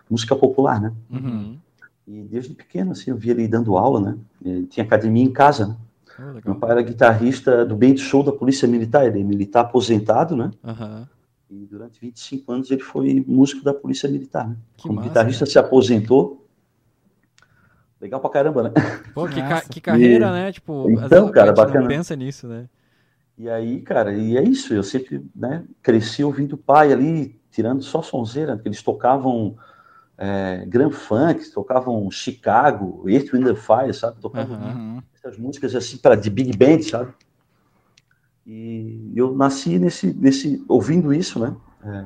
música 0.09 0.35
popular, 0.35 0.79
né? 0.81 0.93
Uhum. 1.09 1.59
E 2.07 2.21
desde 2.23 2.53
pequeno, 2.53 2.91
assim, 2.91 3.11
eu 3.11 3.17
via 3.17 3.31
ele 3.31 3.47
dando 3.47 3.77
aula, 3.77 3.99
né? 3.99 4.17
Ele 4.43 4.67
tinha 4.67 4.85
academia 4.85 5.23
em 5.23 5.31
casa, 5.31 5.67
né? 5.67 5.77
Oh, 6.19 6.33
Meu 6.45 6.55
pai 6.55 6.71
era 6.71 6.81
guitarrista 6.81 7.65
do 7.65 7.75
band 7.75 7.97
show 7.97 8.23
da 8.23 8.31
Polícia 8.31 8.67
Militar, 8.67 9.05
ele 9.07 9.21
é 9.21 9.23
militar 9.23 9.61
aposentado, 9.61 10.35
né? 10.35 10.51
Aham. 10.63 11.07
E 11.49 11.65
durante 11.65 11.99
25 11.99 12.51
anos 12.51 12.71
ele 12.71 12.81
foi 12.81 13.23
músico 13.27 13.63
da 13.63 13.73
Polícia 13.73 14.09
Militar. 14.09 14.49
Né? 14.49 14.55
Que 14.77 14.87
Como 14.87 14.95
massa, 14.95 15.09
guitarrista 15.09 15.45
se 15.45 15.57
aposentou. 15.59 16.45
Legal 18.01 18.19
pra 18.19 18.29
caramba, 18.29 18.63
né? 18.63 18.71
Pô, 19.13 19.27
que, 19.29 19.41
ca- 19.43 19.61
que 19.61 19.79
carreira, 19.79 20.31
né? 20.31 20.51
Tipo, 20.51 20.89
Então, 20.89 21.31
cara, 21.31 21.53
bacana. 21.53 21.87
pensa 21.87 22.15
nisso, 22.15 22.47
né? 22.47 22.67
E 23.37 23.49
aí, 23.49 23.81
cara, 23.81 24.13
e 24.13 24.37
é 24.37 24.43
isso. 24.43 24.73
Eu 24.73 24.83
sempre 24.83 25.25
né, 25.35 25.63
cresci 25.81 26.23
ouvindo 26.23 26.53
o 26.53 26.57
pai 26.57 26.91
ali, 26.93 27.39
tirando 27.51 27.81
só 27.81 28.01
sonzeira, 28.01 28.55
porque 28.55 28.67
eles 28.69 28.81
tocavam 28.83 29.55
é, 30.23 30.65
Grand 30.65 30.91
Funk, 30.91 31.51
tocavam 31.51 32.09
Chicago, 32.09 33.03
Earth, 33.09 33.33
Wind 33.33 33.45
and 33.45 33.55
Fire, 33.55 33.93
sabe? 33.93 34.21
Tocavam. 34.21 34.55
Uhum. 34.55 35.01
essas 35.13 35.37
músicas 35.37 35.75
assim 35.75 35.97
para 35.97 36.15
de 36.15 36.29
big 36.29 36.55
band, 36.57 36.81
sabe? 36.83 37.13
E 38.47 39.11
eu 39.13 39.35
nasci 39.35 39.77
nesse, 39.77 40.13
nesse 40.13 40.63
ouvindo 40.69 41.13
isso, 41.13 41.39
né? 41.39 41.53
É, 41.83 42.05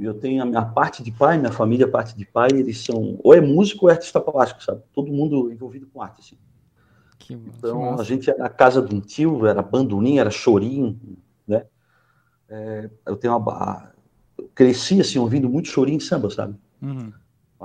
eu, 0.00 0.14
tenho 0.14 0.42
a 0.42 0.46
minha 0.46 0.64
parte 0.64 1.02
de 1.02 1.12
pai, 1.12 1.36
minha 1.36 1.52
família 1.52 1.86
parte 1.86 2.16
de 2.16 2.24
pai, 2.24 2.48
eles 2.52 2.82
são 2.82 3.20
ou 3.22 3.34
é 3.34 3.40
músico 3.40 3.84
ou 3.84 3.90
é 3.90 3.92
artista 3.92 4.18
plástico, 4.18 4.64
sabe? 4.64 4.82
Todo 4.94 5.12
mundo 5.12 5.52
envolvido 5.52 5.86
com 5.92 6.00
arte, 6.00 6.20
assim. 6.20 6.38
Que. 7.18 7.34
Então 7.34 7.82
massa. 7.82 8.02
a 8.02 8.04
gente 8.06 8.30
era 8.30 8.46
a 8.46 8.50
casa 8.50 8.80
de 8.80 8.94
um 8.94 9.00
tio, 9.00 9.46
era 9.46 9.60
bandolim, 9.60 10.18
era 10.18 10.30
chorinho, 10.30 10.98
né? 11.46 11.66
é, 12.48 12.90
eu 13.04 13.16
tenho 13.16 13.36
uma. 13.36 13.92
Cresci 14.54 15.00
assim, 15.00 15.18
ouvindo 15.18 15.50
muito 15.50 15.68
chorinho 15.68 15.96
em 15.96 16.00
samba, 16.00 16.30
sabe? 16.30 16.56
Uhum. 16.80 17.12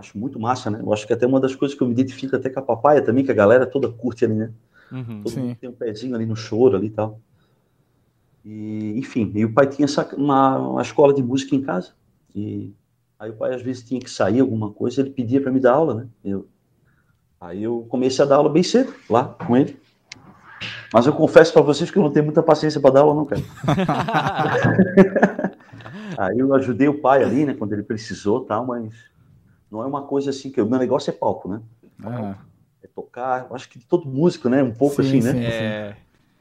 Acho 0.01 0.17
muito 0.17 0.39
massa, 0.39 0.69
né? 0.69 0.79
Eu 0.81 0.91
acho 0.91 1.05
que 1.05 1.13
até 1.13 1.25
uma 1.25 1.39
das 1.39 1.55
coisas 1.55 1.77
que 1.77 1.83
eu 1.83 1.87
me 1.87 1.93
identifico 1.93 2.35
até 2.35 2.49
com 2.49 2.59
a 2.59 2.63
papaya 2.63 3.01
também, 3.01 3.23
que 3.23 3.31
a 3.31 3.35
galera 3.35 3.65
toda 3.65 3.87
curte 3.87 4.25
ali, 4.25 4.33
né? 4.33 4.51
Uhum. 4.91 5.21
Todo 5.23 5.33
Sim. 5.33 5.41
mundo 5.41 5.55
tem 5.55 5.69
um 5.69 5.73
pezinho 5.73 6.15
ali 6.15 6.25
no 6.25 6.35
choro 6.35 6.75
ali 6.75 6.87
e 6.87 6.89
tal. 6.89 7.19
E, 8.43 8.97
enfim, 8.97 9.31
e 9.35 9.45
o 9.45 9.53
pai 9.53 9.67
tinha 9.67 9.85
essa, 9.85 10.03
uma, 10.15 10.57
uma 10.57 10.81
escola 10.81 11.13
de 11.13 11.21
música 11.21 11.55
em 11.55 11.61
casa. 11.61 11.91
E 12.35 12.73
aí 13.19 13.29
o 13.29 13.35
pai 13.35 13.53
às 13.53 13.61
vezes 13.61 13.83
tinha 13.83 14.01
que 14.01 14.09
sair 14.09 14.39
alguma 14.39 14.71
coisa, 14.71 15.01
ele 15.01 15.11
pedia 15.11 15.39
para 15.39 15.51
me 15.51 15.59
dar 15.59 15.73
aula, 15.73 15.93
né? 15.93 16.07
Eu, 16.25 16.47
aí 17.39 17.61
eu 17.61 17.85
comecei 17.87 18.25
a 18.25 18.27
dar 18.27 18.37
aula 18.37 18.49
bem 18.49 18.63
cedo 18.63 18.91
lá 19.07 19.25
com 19.25 19.55
ele. 19.55 19.79
Mas 20.91 21.05
eu 21.05 21.13
confesso 21.13 21.53
para 21.53 21.61
vocês 21.61 21.89
que 21.89 21.97
eu 21.97 22.03
não 22.03 22.11
tenho 22.11 22.25
muita 22.25 22.43
paciência 22.43 22.81
para 22.81 22.95
dar 22.95 23.01
aula, 23.01 23.15
não, 23.15 23.25
cara. 23.25 23.41
Aí 26.17 26.37
eu 26.37 26.53
ajudei 26.53 26.87
o 26.87 26.99
pai 26.99 27.23
ali, 27.23 27.45
né, 27.45 27.53
quando 27.53 27.73
ele 27.73 27.83
precisou, 27.83 28.41
tal, 28.41 28.65
mas 28.65 28.93
não 29.71 29.81
é 29.83 29.85
uma 29.85 30.03
coisa 30.05 30.29
assim 30.31 30.51
que 30.51 30.61
o 30.61 30.65
meu 30.69 30.79
negócio 30.79 31.09
é 31.09 31.13
palco, 31.13 31.47
né? 31.49 31.61
É 32.83 32.87
tocar, 32.87 33.47
acho 33.51 33.69
que 33.69 33.79
todo 33.85 34.07
músico, 34.07 34.49
né, 34.49 34.63
um 34.63 34.73
pouco 34.73 35.01
Sim, 35.01 35.07
assim, 35.07 35.21
né? 35.21 35.31
sim. 35.51 35.65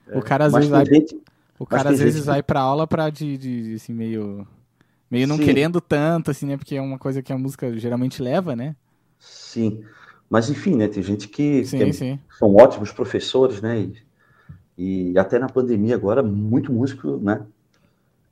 É, 0.09 0.19
O 0.19 0.23
cara 0.23 0.47
às 0.47 0.53
Mas 0.53 0.65
vezes 0.65 0.71
vai, 0.71 0.85
gente, 0.87 1.21
o 1.59 1.67
cara 1.67 1.91
às 1.91 1.99
vezes 1.99 2.25
gente 2.25 2.27
vai 2.27 2.43
pra 2.43 2.61
aula 2.61 2.87
pra 2.87 3.11
de, 3.11 3.37
de- 3.39 3.75
assim, 3.75 3.93
meio. 3.93 4.47
Meio 5.11 5.27
não 5.27 5.37
Sim. 5.37 5.45
querendo 5.45 5.81
tanto, 5.81 6.31
assim, 6.31 6.47
né? 6.47 6.57
Porque 6.57 6.77
é 6.77 6.83
uma 6.83 6.99
coisa 6.99 7.23
que 7.23 7.33
a 7.33 7.39
música 7.39 7.77
geralmente 7.79 8.23
leva, 8.23 8.57
né? 8.57 8.77
sim. 9.19 9.85
Mas 10.29 10.49
enfim, 10.51 10.77
né, 10.77 10.89
tem 10.89 11.03
gente 11.03 11.29
que, 11.29 11.67
Sim, 11.67 11.79
que 11.79 11.83
é- 11.85 11.93
sim. 11.93 12.21
são 12.39 12.55
ótimos 12.57 12.93
professores, 12.93 13.61
né? 13.61 13.81
E, 14.79 15.13
e 15.13 15.19
até 15.19 15.39
na 15.39 15.49
pandemia 15.49 15.95
agora, 15.97 16.23
muito 16.23 16.73
músico, 16.73 17.19
né? 17.19 17.47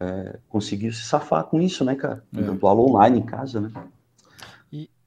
é, 0.01 0.39
conseguiu 0.49 0.93
se 0.93 1.03
safar 1.03 1.45
com 1.45 1.61
isso, 1.61 1.85
né, 1.85 1.95
cara? 1.95 2.25
É. 2.35 2.41
Dando 2.43 2.67
aula 2.67 2.81
online 2.83 3.19
em 3.19 3.27
casa, 3.27 3.61
né? 3.61 3.71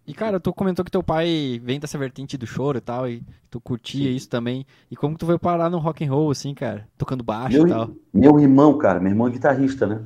E, 0.05 0.13
cara, 0.13 0.39
tu 0.39 0.53
comentou 0.53 0.83
que 0.83 0.91
teu 0.91 1.03
pai 1.03 1.61
vem 1.63 1.79
dessa 1.79 1.97
vertente 1.97 2.37
do 2.37 2.47
choro 2.47 2.77
e 2.77 2.81
tal, 2.81 3.07
e 3.07 3.23
tu 3.49 3.61
curtia 3.61 4.09
isso 4.09 4.27
também. 4.27 4.65
E 4.89 4.95
como 4.95 5.17
tu 5.17 5.25
veio 5.25 5.39
parar 5.39 5.69
no 5.69 5.77
rock 5.77 6.03
and 6.03 6.11
roll, 6.11 6.31
assim, 6.31 6.53
cara? 6.53 6.87
Tocando 6.97 7.23
baixo 7.23 7.57
Meu, 7.57 7.67
e 7.67 7.69
tal. 7.69 7.91
meu 8.13 8.39
irmão, 8.39 8.77
cara, 8.77 8.99
meu 8.99 9.11
irmão 9.11 9.27
é 9.27 9.31
guitarrista, 9.31 9.85
né? 9.85 10.01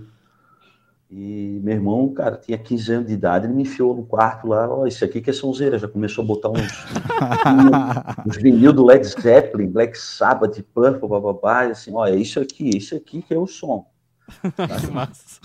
E 1.10 1.62
meu 1.64 1.76
irmão, 1.76 2.14
cara, 2.14 2.36
tinha 2.36 2.58
15 2.58 2.92
anos 2.92 3.08
de 3.08 3.14
idade, 3.14 3.46
ele 3.46 3.54
me 3.54 3.62
enfiou 3.62 3.96
no 3.96 4.04
quarto 4.04 4.48
lá, 4.48 4.68
ó, 4.68 4.86
isso 4.86 5.06
aqui 5.06 5.22
que 5.22 5.30
é 5.30 5.34
sonzeira, 5.34 5.78
já 5.78 5.88
começou 5.88 6.24
a 6.24 6.28
botar 6.28 6.50
uns, 6.50 6.60
uns 8.28 8.38
vinil 8.38 8.74
do 8.74 8.84
Led 8.84 9.06
Zeppelin, 9.06 9.68
Black 9.68 9.98
Sabbath, 9.98 10.60
Purple, 10.74 11.08
bababá, 11.08 11.68
e 11.68 11.72
assim, 11.72 11.92
ó, 11.94 12.06
é 12.06 12.16
isso 12.16 12.40
aqui, 12.40 12.76
isso 12.76 12.96
aqui 12.96 13.22
que 13.22 13.34
é 13.34 13.38
o 13.38 13.48
som. 13.48 13.88
Que 14.82 14.92
massa. 14.92 15.40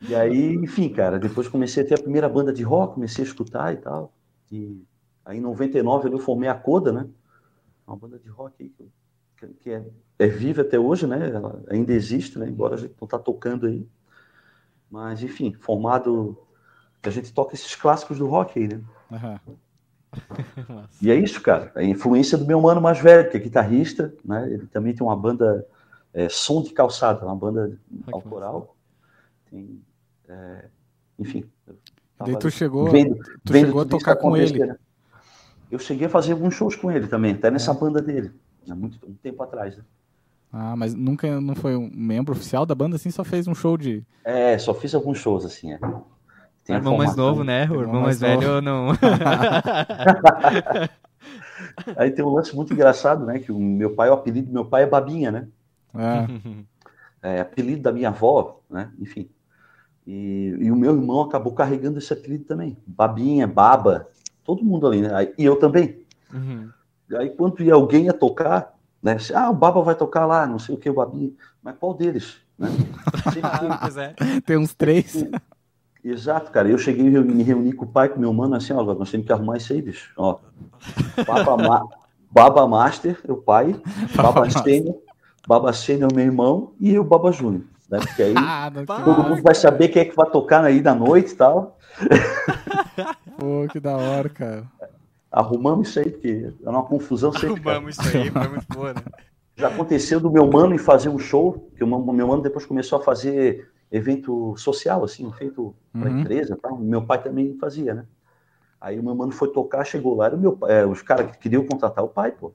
E 0.00 0.14
aí, 0.14 0.54
enfim, 0.54 0.88
cara, 0.88 1.18
depois 1.18 1.48
comecei 1.48 1.82
a 1.82 1.86
ter 1.86 1.94
a 1.94 2.02
primeira 2.02 2.28
banda 2.28 2.52
de 2.52 2.62
rock, 2.62 2.94
comecei 2.94 3.24
a 3.24 3.26
escutar 3.26 3.72
e 3.72 3.76
tal. 3.78 4.12
E 4.50 4.82
aí 5.24 5.38
em 5.38 5.40
99 5.40 6.08
eu 6.08 6.18
formei 6.18 6.48
a 6.48 6.54
Coda, 6.54 6.92
né? 6.92 7.08
Uma 7.86 7.96
banda 7.96 8.18
de 8.18 8.28
rock 8.28 8.62
aí 8.62 8.68
que, 9.38 9.46
que 9.60 9.70
é, 9.70 9.84
é 10.18 10.26
viva 10.26 10.62
até 10.62 10.78
hoje, 10.78 11.06
né? 11.06 11.30
Ela 11.30 11.62
ainda 11.68 11.92
existe, 11.92 12.38
né? 12.38 12.48
Embora 12.48 12.74
a 12.74 12.78
gente 12.78 12.94
não 13.00 13.08
tá 13.08 13.18
tocando 13.18 13.66
aí. 13.66 13.86
Mas, 14.90 15.22
enfim, 15.22 15.52
formado. 15.52 16.36
A 17.02 17.10
gente 17.10 17.32
toca 17.32 17.54
esses 17.54 17.74
clássicos 17.76 18.18
do 18.18 18.26
rock 18.26 18.58
aí, 18.58 18.68
né? 18.68 18.82
Massa. 20.68 20.98
E 21.02 21.10
é 21.10 21.14
isso, 21.14 21.40
cara. 21.40 21.70
A 21.74 21.84
influência 21.84 22.36
do 22.36 22.46
meu 22.46 22.60
mano 22.60 22.80
mais 22.80 22.98
velho, 22.98 23.30
que 23.30 23.36
é 23.36 23.40
guitarrista, 23.40 24.14
né? 24.24 24.50
Ele 24.52 24.66
também 24.66 24.94
tem 24.94 25.06
uma 25.06 25.16
banda 25.16 25.66
é, 26.12 26.28
Som 26.28 26.62
de 26.62 26.72
Calçada, 26.72 27.24
uma 27.24 27.36
banda 27.36 27.78
autoral. 28.10 28.74
Tem, 29.50 29.80
é, 30.28 30.64
enfim. 31.18 31.44
Daí 32.20 32.36
tu 32.38 32.50
chegou, 32.50 32.90
vendo- 32.90 33.16
tu 33.44 33.52
vendo 33.52 33.66
chegou 33.66 33.82
a 33.82 33.84
tocar 33.84 34.16
com 34.16 34.36
ele. 34.36 34.58
né? 34.66 34.76
Eu 35.70 35.78
cheguei 35.78 36.06
a 36.06 36.10
fazer 36.10 36.32
alguns 36.32 36.54
shows 36.54 36.74
com 36.74 36.90
ele 36.90 37.06
também, 37.06 37.34
até 37.34 37.50
nessa 37.50 37.70
É. 37.72 37.74
banda 37.74 38.00
dele, 38.02 38.32
há 38.68 38.74
muito 38.74 38.98
um 39.06 39.12
tempo 39.14 39.40
atrás. 39.42 39.76
Né? 39.76 39.82
Ah, 40.52 40.74
mas 40.74 40.94
nunca 40.94 41.40
não 41.40 41.54
foi 41.54 41.76
um 41.76 41.88
membro 41.92 42.32
oficial 42.32 42.64
da 42.66 42.74
banda, 42.74 42.96
assim, 42.96 43.10
só 43.10 43.22
fez 43.22 43.46
um 43.46 43.54
show 43.54 43.76
de. 43.76 44.02
É, 44.24 44.58
só 44.58 44.74
fiz 44.74 44.94
alguns 44.94 45.18
shows 45.18 45.44
assim. 45.44 45.72
É. 45.74 45.76
O 45.76 46.04
Tem 46.64 46.74
a 46.74 46.78
irmão 46.78 46.96
mais 46.96 47.14
novo, 47.14 47.44
né? 47.44 47.62
O 47.62 47.74
Irmão 47.74 47.80
irmão 47.82 48.02
mais, 48.02 48.20
mais 48.20 48.34
novo. 48.34 48.46
velho 48.46 48.60
não. 48.62 48.88
Aí 51.96 52.10
tem 52.10 52.24
um 52.24 52.30
lance 52.32 52.54
muito 52.54 52.72
engraçado, 52.72 53.24
né? 53.26 53.38
Que 53.38 53.52
o 53.52 53.58
meu 53.58 53.94
pai, 53.94 54.08
o 54.10 54.14
apelido 54.14 54.46
do 54.48 54.52
meu 54.52 54.64
pai 54.64 54.84
é 54.84 54.86
Babinha, 54.86 55.30
né? 55.30 55.48
Ah, 55.94 56.26
É 57.22 57.40
apelido 57.40 57.82
da 57.82 57.92
minha 57.92 58.08
avó, 58.08 58.60
né? 58.70 58.90
Enfim. 58.98 59.28
E, 60.10 60.56
e 60.58 60.70
o 60.72 60.76
meu 60.76 60.94
irmão 60.96 61.20
acabou 61.20 61.52
carregando 61.52 61.98
esse 61.98 62.10
apelido 62.10 62.44
também. 62.44 62.78
Babinha, 62.86 63.46
Baba, 63.46 64.08
todo 64.42 64.64
mundo 64.64 64.86
ali, 64.86 65.02
né? 65.02 65.10
E 65.36 65.44
eu 65.44 65.56
também. 65.56 66.00
Uhum. 66.32 66.70
Aí 67.14 67.28
quando 67.28 67.62
ia 67.62 67.74
alguém 67.74 68.06
ia 68.06 68.14
tocar, 68.14 68.74
né? 69.02 69.18
Ah, 69.34 69.50
o 69.50 69.54
Baba 69.54 69.82
vai 69.82 69.94
tocar 69.94 70.24
lá, 70.24 70.46
não 70.46 70.58
sei 70.58 70.74
o 70.74 70.78
que, 70.78 70.88
o 70.88 70.94
Babinha. 70.94 71.30
Mas 71.62 71.76
qual 71.78 71.92
deles? 71.92 72.38
Né? 72.58 72.68
É. 74.18 74.40
tem 74.40 74.56
uns 74.56 74.72
três. 74.72 75.26
Exato, 76.02 76.50
cara. 76.50 76.70
Eu 76.70 76.78
cheguei 76.78 77.14
a 77.14 77.20
me 77.20 77.42
reunir 77.42 77.72
com 77.74 77.84
o 77.84 77.88
pai, 77.88 78.08
com 78.08 78.18
meu 78.18 78.32
mano, 78.32 78.54
assim, 78.54 78.72
ó, 78.72 78.82
nós 78.82 79.10
temos 79.10 79.26
que 79.26 79.32
arrumar 79.32 79.58
isso 79.58 79.74
aí, 79.74 79.82
bicho. 79.82 80.10
Ó, 80.16 80.38
Baba, 81.26 81.56
Ma- 81.56 81.86
Baba 82.30 82.66
Master, 82.66 83.20
é 83.28 83.32
o 83.32 83.36
pai, 83.36 83.78
Baba. 84.16 84.48
Sênior, 84.48 84.96
Baba 85.46 85.72
Sênior 85.74 86.08
é 86.10 86.12
o 86.12 86.16
meu 86.16 86.24
irmão 86.24 86.72
e 86.80 86.94
eu, 86.94 87.04
Baba 87.04 87.30
Júnior. 87.30 87.62
Né? 87.88 87.98
Porque 88.00 88.22
aí 88.22 88.34
Ah, 88.36 88.70
todo 88.86 89.24
mundo 89.24 89.42
vai 89.42 89.54
saber 89.54 89.88
quem 89.88 90.02
é 90.02 90.04
que 90.04 90.14
vai 90.16 90.28
tocar 90.30 90.64
aí 90.64 90.80
da 90.80 90.94
noite 90.94 91.32
e 91.32 91.36
tal. 91.36 91.78
Pô, 93.38 93.66
que 93.70 93.80
da 93.80 93.96
hora, 93.96 94.28
cara. 94.28 94.66
Arrumamos 95.30 95.88
isso 95.88 96.00
aí, 96.00 96.10
porque 96.10 96.52
é 96.64 96.68
uma 96.68 96.84
confusão 96.84 97.32
sempre. 97.32 97.60
cara. 97.60 97.76
Arrumamos 97.76 97.98
isso 97.98 98.16
aí, 98.16 98.30
foi 98.30 98.48
muito 98.48 98.66
boa, 98.72 98.94
né? 98.94 99.02
Já 99.56 99.68
aconteceu 99.68 100.20
do 100.20 100.30
meu 100.30 100.46
mano 100.48 100.72
em 100.74 100.78
fazer 100.78 101.08
um 101.08 101.18
show, 101.18 101.68
que 101.76 101.82
o 101.82 101.86
meu 101.86 101.98
mano 102.28 102.42
depois 102.42 102.64
começou 102.64 103.00
a 103.00 103.02
fazer 103.02 103.68
evento 103.90 104.54
social, 104.56 105.02
assim, 105.02 105.26
um 105.26 105.32
feito 105.32 105.74
para 105.92 106.08
Uhum. 106.10 106.20
empresa 106.20 106.54
e 106.54 106.56
tal. 106.60 106.78
Meu 106.78 107.02
pai 107.04 107.20
também 107.20 107.56
fazia, 107.58 107.92
né? 107.92 108.04
Aí 108.80 109.00
o 109.00 109.02
meu 109.02 109.16
mano 109.16 109.32
foi 109.32 109.48
tocar, 109.50 109.84
chegou 109.84 110.14
lá, 110.16 110.26
era 110.26 110.36
o 110.36 110.38
meu 110.38 110.52
pai, 110.52 110.70
é, 110.82 110.86
os 110.86 111.02
caras 111.02 111.32
que 111.32 111.38
queriam 111.38 111.66
contratar 111.66 112.04
o 112.04 112.08
pai, 112.08 112.30
pô. 112.30 112.52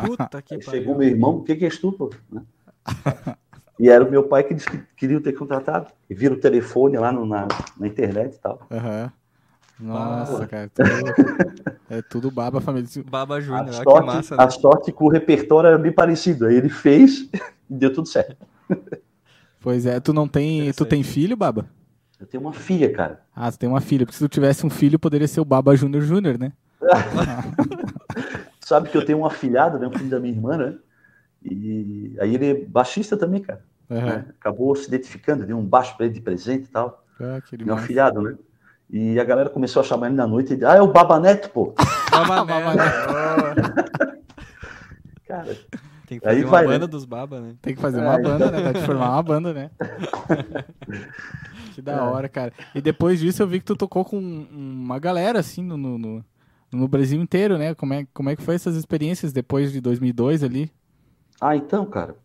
Puta 0.00 0.40
que 0.40 0.54
Aí 0.54 0.64
pariu. 0.64 0.80
chegou 0.80 0.96
meu 0.96 1.08
irmão, 1.08 1.38
o 1.38 1.42
que, 1.42 1.56
que 1.56 1.64
és 1.64 1.76
tu, 1.78 1.90
pô? 1.90 2.10
Né? 2.30 2.42
E 3.78 3.88
era 3.88 4.04
o 4.04 4.10
meu 4.10 4.24
pai 4.24 4.42
que 4.44 4.54
disse 4.54 4.68
que 4.68 4.78
queria 4.96 5.20
ter 5.20 5.32
contratado. 5.32 5.86
E 6.10 6.14
vira 6.14 6.34
o 6.34 6.40
telefone 6.40 6.96
lá 6.98 7.12
no- 7.12 7.24
na, 7.26 7.46
na 7.78 7.86
internet 7.86 8.34
e 8.34 8.38
tal. 8.40 8.60
Aham. 8.70 9.12
Nossa, 9.80 10.42
Ah. 10.44 10.46
cara. 10.48 10.70
Tudo, 10.74 10.88
é 11.88 12.02
tudo 12.02 12.30
baba 12.32 12.60
família. 12.60 12.88
Baba 13.08 13.36
A 13.36 13.40
Júnior, 13.40 13.66
que 13.66 13.74
sorte, 13.84 14.06
massa, 14.06 14.36
né? 14.36 14.42
a 14.44 14.50
sorte 14.50 14.90
que 14.92 15.02
o 15.04 15.08
repertório 15.08 15.68
era 15.68 15.78
bem 15.78 15.92
parecido. 15.92 16.46
Aí 16.46 16.56
ele 16.56 16.68
fez 16.68 17.28
e 17.70 17.74
deu 17.74 17.92
tudo 17.92 18.08
certo. 18.08 18.44
Pois 19.60 19.86
é, 19.86 20.00
tu 20.00 20.12
não 20.12 20.26
tem. 20.26 20.72
Tu 20.72 20.84
tem 20.84 21.02
filho, 21.04 21.36
Baba? 21.36 21.66
Eu 22.18 22.26
tenho 22.26 22.40
uma 22.42 22.52
filha, 22.52 22.92
cara. 22.92 23.20
Ah, 23.34 23.52
tu 23.52 23.58
tem 23.58 23.68
uma 23.68 23.80
filha. 23.80 24.04
Porque 24.04 24.18
se 24.18 24.24
tu 24.24 24.28
tivesse 24.28 24.66
um 24.66 24.70
filho, 24.70 24.98
poderia 24.98 25.28
ser 25.28 25.40
o 25.40 25.44
Baba 25.44 25.76
Júnior 25.76 26.02
Júnior, 26.02 26.36
né? 26.36 26.52
Sabe 28.60 28.88
que 28.90 28.96
eu 28.96 29.04
tenho 29.04 29.18
um 29.18 29.26
afilhado, 29.26 29.78
né? 29.78 29.86
Um 29.86 29.92
filho 29.92 30.10
da 30.10 30.18
minha 30.20 30.34
irmã, 30.34 30.56
né? 30.56 30.74
E 31.42 32.16
aí 32.20 32.34
ele 32.34 32.46
é 32.46 32.54
baixista 32.64 33.16
também, 33.16 33.40
cara. 33.42 33.62
Aham. 33.90 34.06
né? 34.06 34.24
Acabou 34.40 34.74
se 34.76 34.86
identificando, 34.88 35.46
deu 35.46 35.56
um 35.56 35.64
baixo 35.64 35.96
pra 35.96 36.06
ele 36.06 36.14
de 36.14 36.20
presente 36.20 36.64
e 36.64 36.68
tal. 36.68 37.04
Ah, 37.20 37.40
Meu 37.64 37.74
afilhado, 37.74 38.20
né? 38.20 38.36
E 38.90 39.18
a 39.20 39.24
galera 39.24 39.50
começou 39.50 39.80
a 39.80 39.84
chamar 39.84 40.06
ele 40.08 40.16
na 40.16 40.26
noite 40.26 40.54
e 40.54 40.64
ah, 40.64 40.74
é 40.76 40.80
o 40.82 40.92
Baba 40.92 41.18
Neto, 41.20 41.50
pô. 41.50 41.74
Baba 42.10 42.44
Baba 42.44 42.74
Neto. 42.74 44.18
Cara, 45.26 45.56
Tem 46.06 46.18
que 46.18 46.26
Aí 46.26 46.36
fazer 46.36 46.44
uma 46.44 46.50
vai, 46.50 46.62
né? 46.66 46.72
banda 46.72 46.86
dos 46.86 47.04
Baba, 47.04 47.40
né? 47.40 47.54
Tem 47.60 47.74
que 47.74 47.80
fazer 47.80 47.98
É, 47.98 48.02
uma 48.02 48.14
então. 48.18 48.30
banda, 48.32 48.50
né? 48.50 48.60
Dá 48.62 48.72
de 48.72 48.86
formar 48.86 49.10
uma 49.12 49.22
banda, 49.22 49.52
né? 49.52 49.70
que 51.74 51.82
da 51.82 51.92
É. 51.92 52.00
hora, 52.00 52.28
cara. 52.28 52.52
E 52.74 52.80
depois 52.80 53.20
disso 53.20 53.42
eu 53.42 53.46
vi 53.46 53.58
que 53.58 53.64
tu 53.66 53.76
tocou 53.76 54.04
com 54.04 54.18
uma 54.18 54.98
galera, 54.98 55.38
assim, 55.38 55.62
no, 55.62 55.76
no, 55.76 55.98
no- 55.98 56.24
no 56.72 56.88
Brasil 56.88 57.20
inteiro, 57.20 57.56
né? 57.58 57.74
Como 57.74 57.92
é, 57.94 58.06
como 58.14 58.30
é 58.30 58.36
que 58.36 58.42
foi 58.42 58.54
essas 58.54 58.74
experiências 58.76 59.32
depois 59.32 59.70
de 59.72 59.80
2002 59.80 60.42
ali? 60.42 60.70
Ah, 61.40 61.56
então, 61.56 61.86
cara. 61.86 62.16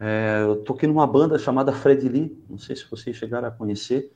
é, 0.00 0.40
eu 0.42 0.56
toquei 0.64 0.88
numa 0.88 1.06
banda 1.06 1.38
chamada 1.38 1.72
Fred 1.72 2.08
Lee. 2.08 2.36
Não 2.48 2.58
sei 2.58 2.74
se 2.76 2.90
vocês 2.90 3.16
chegaram 3.16 3.48
a 3.48 3.50
conhecer. 3.50 4.12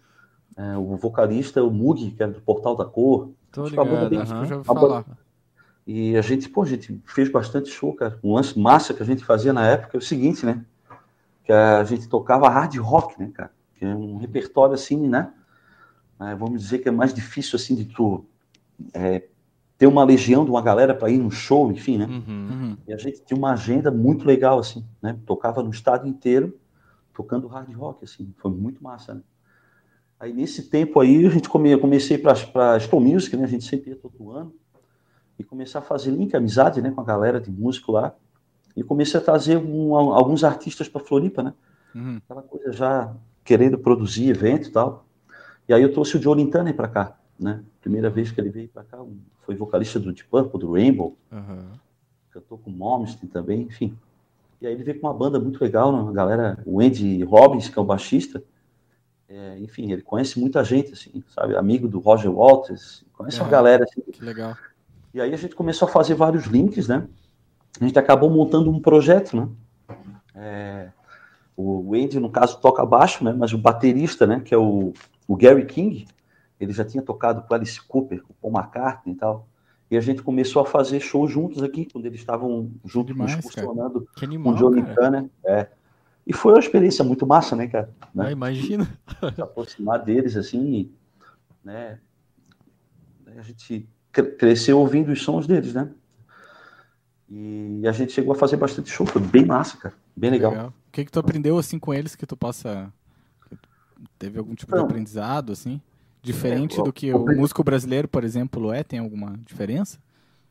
É, 0.57 0.76
o 0.76 0.96
vocalista, 0.96 1.62
o 1.62 1.70
Mug, 1.70 2.11
que 2.12 2.22
era 2.22 2.33
do 2.33 2.40
Portal 2.40 2.76
da 2.76 2.85
Cor. 2.85 3.31
Tô 3.52 3.62
Acho 3.62 3.72
que 3.72 3.81
a 3.81 3.85
banda 3.85 4.09
ligado, 4.09 4.11
bem- 4.11 4.18
Acho 4.20 4.33
que 4.33 4.37
eu 4.37 4.38
aham. 4.40 4.48
já 4.48 4.57
ouvi 4.57 4.70
A 4.70 4.74
falar. 4.74 5.05
E 5.87 6.16
a 6.16 6.22
gente, 6.22 6.48
pô, 6.48 6.62
a 6.62 6.66
gente 6.66 7.00
fez 7.07 7.31
bastante 7.31 7.68
show, 7.70 7.94
cara. 7.94 8.18
Um 8.24 8.35
lance 8.35 8.59
massa 8.59 8.92
que 8.94 9.02
a 9.02 9.07
gente 9.07 9.24
fazia 9.24 9.52
na 9.52 9.66
época 9.66 9.96
é 9.96 9.98
o 9.98 10.02
seguinte, 10.02 10.44
né? 10.44 10.64
Que 11.44 11.52
a 11.52 11.85
gente 11.85 12.09
tocava 12.09 12.48
hard 12.48 12.74
rock, 12.79 13.20
né, 13.20 13.31
cara? 13.33 13.52
Que 13.76 13.85
é 13.85 13.94
um 13.94 14.16
repertório 14.16 14.74
assim, 14.74 15.09
né? 15.09 15.33
É, 16.18 16.35
vamos 16.35 16.61
dizer 16.62 16.79
que 16.79 16.88
é 16.88 16.92
mais 16.92 17.12
difícil, 17.14 17.57
assim, 17.57 17.74
de 17.76 17.85
tu 17.85 18.24
é, 18.94 19.22
ter 19.78 19.86
uma 19.86 20.04
legião 20.04 20.44
de 20.44 20.50
uma 20.50 20.62
galera 20.62 20.94
para 20.94 21.10
ir 21.10 21.18
num 21.18 21.30
show, 21.30 21.70
enfim, 21.70 21.98
né? 21.98 22.06
Uhum. 22.06 22.48
Uhum. 22.50 22.76
E 22.88 22.92
a 22.92 22.96
gente 22.96 23.22
tinha 23.24 23.36
uma 23.36 23.52
agenda 23.52 23.90
muito 23.90 24.26
legal, 24.26 24.58
assim, 24.58 24.84
né? 25.02 25.18
Tocava 25.26 25.62
no 25.62 25.70
estado 25.70 26.08
inteiro, 26.08 26.58
tocando 27.14 27.46
hard 27.46 27.72
rock, 27.74 28.04
assim, 28.04 28.32
foi 28.38 28.50
muito 28.50 28.82
massa, 28.82 29.14
né? 29.14 29.22
Aí 30.18 30.32
nesse 30.32 30.70
tempo 30.70 30.98
aí 30.98 31.26
a 31.26 31.30
gente 31.30 31.48
come, 31.48 31.76
comecei 31.76 32.16
para 32.16 32.32
a 32.32 32.76
Expo 32.76 32.98
Music, 33.00 33.36
né? 33.36 33.44
A 33.44 33.48
gente 33.48 33.64
sempre 33.64 33.90
ia 33.90 33.96
todo 33.96 34.30
ano 34.30 34.54
e 35.38 35.44
comecei 35.44 35.78
a 35.78 35.82
fazer 35.82 36.10
link, 36.10 36.34
amizade, 36.34 36.80
né, 36.80 36.90
com 36.90 37.02
a 37.02 37.04
galera 37.04 37.38
de 37.38 37.50
músico 37.50 37.92
lá 37.92 38.14
e 38.74 38.82
comecei 38.82 39.18
a 39.18 39.22
trazer 39.22 39.56
um, 39.56 39.94
alguns 39.94 40.44
artistas 40.44 40.88
para 40.88 41.00
Floripa, 41.00 41.42
né? 41.42 41.54
Uhum. 41.94 42.20
Aquela 42.24 42.42
coisa 42.42 42.72
já 42.72 43.14
querendo 43.42 43.78
produzir 43.78 44.28
evento 44.28 44.68
e 44.68 44.72
tal. 44.72 45.06
E 45.68 45.72
aí 45.72 45.82
eu 45.82 45.92
trouxe 45.92 46.16
o 46.16 46.22
Joe 46.22 46.50
Turner 46.50 46.74
para 46.74 46.88
cá, 46.88 47.18
né? 47.38 47.62
Primeira 47.81 48.11
vez 48.11 48.31
que 48.31 48.40
ele 48.40 48.51
veio 48.51 48.68
para 48.68 48.85
cá, 48.85 48.99
foi 49.44 49.55
vocalista 49.55 49.99
do 50.01 50.12
Deep 50.12 50.29
Purple, 50.29 50.61
do 50.61 50.72
Rainbow. 50.72 51.16
Uhum. 51.31 51.68
Cantou 52.31 52.59
com 52.59 52.70
Momstin 52.70 53.27
também, 53.27 53.62
enfim. 53.62 53.96
E 54.61 54.66
aí 54.66 54.72
ele 54.72 54.85
veio 54.85 55.01
com 55.01 55.07
uma 55.07 55.14
banda 55.14 55.38
muito 55.38 55.62
legal, 55.62 55.92
né? 55.92 56.12
galera, 56.12 56.59
o 56.64 56.81
Andy 56.81 57.22
Robbins, 57.22 57.68
que 57.68 57.79
é 57.79 57.83
o 57.83 57.85
baixista. 57.85 58.42
É, 59.29 59.59
enfim, 59.59 59.92
ele 59.92 60.03
conhece 60.03 60.38
muita 60.38 60.62
gente, 60.64 60.92
assim, 60.92 61.22
sabe? 61.35 61.57
Amigo 61.57 61.88
do 61.88 61.99
Roger 61.99 62.31
Walters, 62.31 63.05
conhece 63.12 63.40
uma 63.40 63.49
galera, 63.49 63.85
assim. 63.85 64.01
Que 64.12 64.25
legal. 64.25 64.57
E 65.12 65.20
aí 65.20 65.33
a 65.33 65.37
gente 65.37 65.55
começou 65.55 65.88
a 65.88 65.90
fazer 65.90 66.14
vários 66.14 66.44
links, 66.44 66.88
né? 66.88 67.07
A 67.81 67.85
gente 67.85 67.99
acabou 67.99 68.31
montando 68.31 68.70
um 68.70 68.81
projeto, 68.81 69.37
né? 69.37 69.49
É, 70.35 70.88
o 71.57 71.94
Andy, 71.94 72.20
no 72.20 72.31
caso, 72.31 72.61
toca 72.61 72.85
baixo, 72.85 73.25
né? 73.25 73.33
Mas 73.33 73.53
o 73.53 73.59
baterista, 73.59 74.27
né? 74.27 74.40
Que 74.40 74.55
é 74.55 74.59
o, 74.59 74.92
o 75.27 75.37
Gary 75.37 75.66
King, 75.66 76.07
ele 76.59 76.73
já 76.73 76.85
tinha 76.85 77.03
tocado 77.03 77.42
com 77.42 77.55
Alice 77.55 77.81
Cooper, 77.81 78.23
com 78.23 78.35
Paul 78.35 78.55
McCartney 78.55 79.14
e 79.14 79.19
tal. 79.19 79.49
E 79.90 79.97
a 79.97 80.01
gente 80.01 80.23
começou 80.23 80.62
a 80.62 80.66
fazer 80.66 81.01
shows 81.01 81.31
juntos 81.31 81.62
aqui, 81.62 81.87
quando 81.90 82.07
eles 82.07 82.19
estavam 82.19 82.73
juntos 82.85 83.14
funcionando 83.35 84.09
com 84.19 84.51
o 84.51 84.55
Johnny. 84.55 84.83
É. 85.45 85.69
E 86.27 86.33
foi 86.33 86.53
uma 86.53 86.59
experiência 86.59 87.05
muito 87.05 87.25
massa, 87.25 87.55
né, 87.55 87.69
cara? 87.69 87.88
Né? 88.12 88.27
Ah, 88.27 88.33
imagina. 88.33 88.88
Se 89.35 89.40
aproximar 89.40 90.03
deles, 90.03 90.37
assim, 90.37 90.90
né? 91.62 92.01
A 93.37 93.42
gente 93.42 93.88
cresceu 94.38 94.81
ouvindo 94.81 95.12
os 95.12 95.23
sons 95.23 95.47
deles, 95.47 95.75
né? 95.75 95.88
E 97.29 97.83
a 97.87 97.92
gente 97.92 98.12
chegou 98.12 98.33
a 98.33 98.37
fazer 98.37 98.57
bastante 98.57 98.90
show, 98.90 99.07
foi 99.07 99.21
bem 99.21 99.45
massa, 99.45 99.77
cara. 99.77 99.95
Bem 100.16 100.31
legal. 100.31 100.51
legal. 100.51 100.69
O 100.69 100.90
que 100.90 101.05
que 101.05 101.12
tu 101.12 101.21
aprendeu, 101.21 101.59
assim, 101.59 101.79
com 101.79 101.92
eles 101.92 102.16
que 102.16 102.27
tu 102.27 102.37
possa... 102.37 102.92
Teve 104.19 104.38
algum 104.38 104.55
tipo 104.55 104.73
então, 104.73 104.87
de 104.87 104.92
aprendizado, 104.92 105.53
assim? 105.53 105.81
Diferente 106.26 106.80
é, 106.80 106.82
do 106.82 106.92
que 106.92 107.12
o, 107.12 107.24
o 107.24 107.36
músico 107.36 107.62
brasileiro, 107.62 108.08
por 108.08 108.24
exemplo, 108.24 108.72
é? 108.72 108.82
Tem 108.82 108.98
alguma 108.98 109.38
diferença? 109.44 109.96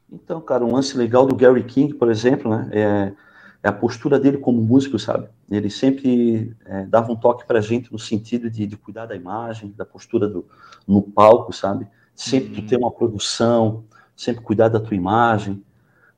Então, 0.10 0.40
cara, 0.40 0.64
um 0.64 0.74
lance 0.74 0.98
legal 0.98 1.26
do 1.26 1.36
Gary 1.36 1.64
King, 1.64 1.94
por 1.94 2.10
exemplo, 2.10 2.50
né? 2.50 2.70
É, 2.72 3.14
é 3.62 3.68
a 3.68 3.74
postura 3.74 4.18
dele 4.18 4.38
como 4.38 4.62
músico, 4.62 4.98
sabe? 4.98 5.28
Ele 5.52 5.70
sempre 5.70 6.56
é, 6.66 6.86
dava 6.86 7.12
um 7.12 7.16
toque 7.16 7.46
pra 7.46 7.60
gente 7.60 7.92
no 7.92 8.00
sentido 8.00 8.50
de, 8.50 8.66
de, 8.66 8.78
cuidar 8.78 9.06
da 9.06 9.18
imagem, 9.18 9.74
da 9.76 9.84
postura 9.84 10.30
do, 10.30 10.46
no 10.88 11.02
palco, 11.02 11.52
sabe? 11.52 11.86
Sempre 12.16 12.62
hum. 12.62 12.66
ter 12.66 12.78
uma 12.78 12.92
produção, 12.92 13.84
sempre 14.16 14.44
cuidar 14.44 14.70
da 14.70 14.80
tua 14.80 14.96
imagem, 14.96 15.62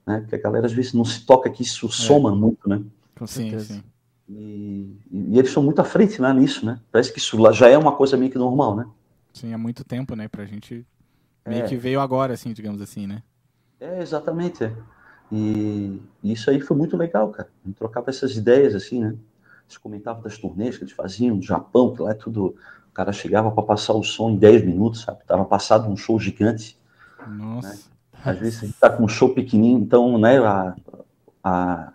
né? 0.05 0.19
Porque 0.19 0.35
a 0.35 0.39
galera 0.39 0.67
às 0.67 0.73
vezes 0.73 0.93
não 0.93 1.03
se 1.03 1.25
toca 1.25 1.49
que 1.49 1.63
isso 1.63 1.87
é. 1.87 1.89
soma 1.89 2.35
muito, 2.35 2.69
né? 2.69 2.79
Com 3.17 3.25
certeza. 3.25 3.73
Sim, 3.73 3.79
sim. 3.79 3.83
E, 4.29 4.99
e, 5.09 5.39
eles 5.39 5.51
são 5.51 5.63
muito 5.63 5.79
à 5.79 5.83
frente 5.83 6.21
né, 6.21 6.31
nisso, 6.31 6.63
né? 6.63 6.79
Parece 6.91 7.11
que 7.11 7.17
isso 7.17 7.37
já 7.53 7.67
é 7.69 7.77
uma 7.77 7.93
coisa 7.93 8.15
meio 8.17 8.29
que 8.29 8.37
normal, 8.37 8.75
né? 8.75 8.85
Há 9.53 9.57
muito 9.57 9.83
tempo, 9.83 10.15
né? 10.15 10.27
Pra 10.27 10.45
gente 10.45 10.85
meio 11.45 11.63
é. 11.63 11.67
que 11.67 11.75
veio 11.75 11.99
agora, 11.99 12.33
assim, 12.33 12.53
digamos 12.53 12.81
assim, 12.81 13.07
né? 13.07 13.23
É, 13.79 14.01
exatamente. 14.01 14.63
É. 14.63 14.73
E, 15.31 16.01
e 16.23 16.31
isso 16.33 16.49
aí 16.49 16.59
foi 16.59 16.75
muito 16.75 16.95
legal, 16.95 17.29
cara. 17.29 17.49
A 17.63 17.67
gente 17.67 17.77
trocava 17.77 18.09
essas 18.09 18.35
ideias, 18.35 18.73
assim, 18.75 19.01
né? 19.01 19.15
Eles 19.65 19.77
comentavam 19.77 20.21
das 20.21 20.37
turnês 20.37 20.77
que 20.77 20.83
eles 20.83 20.93
faziam 20.93 21.35
no 21.35 21.41
Japão, 21.41 21.93
que 21.93 22.01
lá 22.01 22.11
é 22.11 22.13
tudo. 22.13 22.55
O 22.89 22.93
cara 22.93 23.11
chegava 23.11 23.51
para 23.51 23.63
passar 23.63 23.93
o 23.93 24.03
som 24.03 24.31
em 24.31 24.37
10 24.37 24.65
minutos, 24.65 25.01
sabe? 25.01 25.19
Tava 25.25 25.45
passado 25.45 25.89
um 25.89 25.97
show 25.97 26.19
gigante. 26.19 26.79
Nossa. 27.27 27.69
Né? 27.69 27.79
Às 28.23 28.39
vezes 28.39 28.63
a 28.63 28.65
gente 28.65 28.79
tá 28.79 28.89
com 28.89 29.03
um 29.03 29.07
show 29.07 29.33
pequenininho, 29.33 29.79
então, 29.79 30.17
né? 30.17 30.39
A, 30.39 30.75
a, 31.43 31.93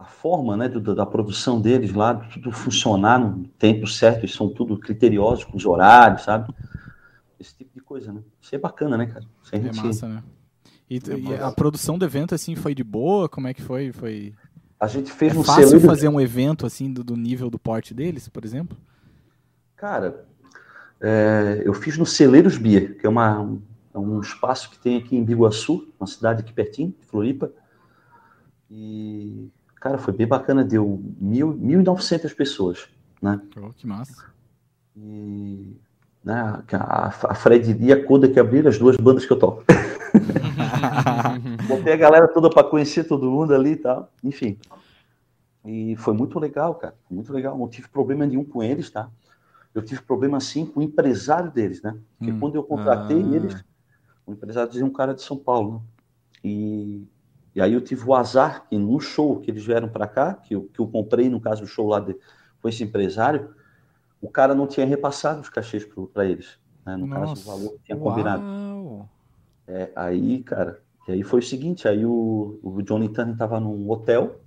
a 0.00 0.04
forma 0.06 0.56
né, 0.56 0.66
do, 0.66 0.94
da 0.94 1.04
produção 1.04 1.60
deles 1.60 1.92
lá, 1.92 2.14
tudo 2.14 2.50
funcionar 2.50 3.18
no 3.18 3.46
tempo 3.58 3.86
certo, 3.86 4.20
eles 4.20 4.34
são 4.34 4.48
tudo 4.48 4.78
criteriosos 4.78 5.44
com 5.44 5.58
os 5.58 5.66
horários, 5.66 6.22
sabe? 6.22 6.50
Esse 7.38 7.54
tipo 7.54 7.70
de 7.74 7.82
coisa, 7.82 8.10
né? 8.10 8.22
Isso 8.40 8.54
é 8.54 8.58
bacana, 8.58 8.96
né, 8.96 9.06
cara? 9.06 9.26
Isso 9.42 9.54
é 9.54 9.60
gente... 9.60 9.76
massa, 9.76 10.08
né? 10.08 10.22
E, 10.88 10.96
é 10.96 11.18
e 11.18 11.34
a 11.34 11.52
produção 11.52 11.98
do 11.98 12.04
evento, 12.06 12.34
assim, 12.34 12.56
foi 12.56 12.74
de 12.74 12.82
boa? 12.82 13.28
Como 13.28 13.46
é 13.46 13.52
que 13.52 13.60
foi? 13.60 13.92
Foi... 13.92 14.32
A 14.80 14.86
gente 14.86 15.12
fez 15.12 15.34
é 15.34 15.38
um 15.38 15.44
fácil 15.44 15.64
celeiro... 15.64 15.86
fazer 15.86 16.08
um 16.08 16.18
evento, 16.18 16.64
assim, 16.64 16.90
do, 16.90 17.04
do, 17.04 17.14
nível 17.14 17.50
do 17.50 17.58
porte 17.58 17.92
deles, 17.92 18.26
por 18.26 18.42
exemplo? 18.42 18.78
Cara, 19.76 20.24
é, 20.98 21.62
eu 21.62 21.74
fiz 21.74 21.98
no 21.98 22.06
Celeiros 22.06 22.56
Beer, 22.56 22.98
que 22.98 23.06
é 23.06 23.08
uma, 23.08 23.38
um, 23.38 23.60
é 23.92 23.98
um 23.98 24.18
espaço 24.18 24.70
que 24.70 24.78
tem 24.78 24.96
aqui 24.96 25.14
em 25.14 25.22
Biguaçu, 25.22 25.92
uma 26.00 26.06
cidade 26.06 26.40
aqui 26.40 26.54
pertinho, 26.54 26.94
Floripa. 27.02 27.52
E 28.70 29.50
Cara, 29.80 29.96
foi 29.96 30.12
bem 30.12 30.26
bacana, 30.26 30.62
deu 30.62 31.02
mil, 31.18 31.54
1.900 31.54 32.36
pessoas, 32.36 32.86
né? 33.20 33.40
Oh, 33.56 33.70
que 33.70 33.86
massa. 33.86 34.26
E 34.94 35.74
né, 36.22 36.62
a, 36.72 37.06
a 37.06 37.34
Fred 37.34 37.74
e 37.80 37.90
a 37.90 38.04
Coda 38.04 38.28
que 38.28 38.38
abriram 38.38 38.68
as 38.68 38.78
duas 38.78 38.98
bandas 38.98 39.24
que 39.24 39.32
eu 39.32 39.38
toco. 39.38 39.64
Botei 41.66 41.94
a 41.94 41.96
galera 41.96 42.28
toda 42.28 42.50
para 42.50 42.68
conhecer 42.68 43.04
todo 43.04 43.30
mundo 43.30 43.54
ali 43.54 43.70
e 43.70 43.76
tal, 43.76 44.12
enfim. 44.22 44.58
E 45.64 45.96
foi 45.96 46.12
muito 46.12 46.38
legal, 46.38 46.74
cara, 46.74 46.94
muito 47.10 47.32
legal. 47.32 47.56
Não 47.56 47.68
tive 47.68 47.88
problema 47.88 48.26
nenhum 48.26 48.44
com 48.44 48.62
eles, 48.62 48.90
tá? 48.90 49.08
Eu 49.74 49.82
tive 49.82 50.02
problema 50.02 50.40
sim 50.40 50.66
com 50.66 50.80
o 50.80 50.82
empresário 50.82 51.50
deles, 51.50 51.80
né? 51.80 51.96
Porque 52.18 52.32
hum. 52.32 52.38
quando 52.38 52.56
eu 52.56 52.64
contratei 52.64 53.22
ah. 53.22 53.36
eles, 53.36 53.64
o 54.26 54.32
empresário 54.32 54.70
dizia 54.70 54.84
um 54.84 54.92
cara 54.92 55.14
de 55.14 55.22
São 55.22 55.38
Paulo, 55.38 55.74
né? 55.74 55.80
E 56.44 57.08
e 57.54 57.60
aí 57.60 57.72
eu 57.72 57.80
tive 57.80 58.04
o 58.06 58.14
azar 58.14 58.66
que 58.68 58.78
no 58.78 59.00
show 59.00 59.40
que 59.40 59.50
eles 59.50 59.64
vieram 59.64 59.88
para 59.88 60.06
cá, 60.06 60.34
que 60.34 60.54
eu, 60.54 60.68
que 60.72 60.80
eu 60.80 60.86
comprei, 60.86 61.28
no 61.28 61.40
caso, 61.40 61.64
o 61.64 61.66
show 61.66 61.88
lá 61.88 61.98
de, 61.98 62.16
com 62.62 62.68
esse 62.68 62.84
empresário, 62.84 63.54
o 64.20 64.28
cara 64.28 64.54
não 64.54 64.66
tinha 64.66 64.86
repassado 64.86 65.40
os 65.40 65.48
cachês 65.48 65.86
para 66.12 66.24
eles. 66.24 66.58
Né? 66.86 66.96
No 66.96 67.06
Nossa, 67.06 67.34
caso, 67.34 67.42
o 67.42 67.44
valor 67.44 67.72
que 67.72 67.84
tinha 67.84 67.98
uau. 67.98 68.10
combinado. 68.10 69.08
É, 69.66 69.90
aí, 69.96 70.42
cara, 70.42 70.80
e 71.08 71.12
aí 71.12 71.22
foi 71.22 71.40
o 71.40 71.42
seguinte, 71.42 71.88
aí 71.88 72.04
o, 72.04 72.58
o 72.62 72.82
Johnny 72.82 73.08
Turner 73.08 73.32
estava 73.32 73.58
num 73.58 73.90
hotel, 73.90 74.40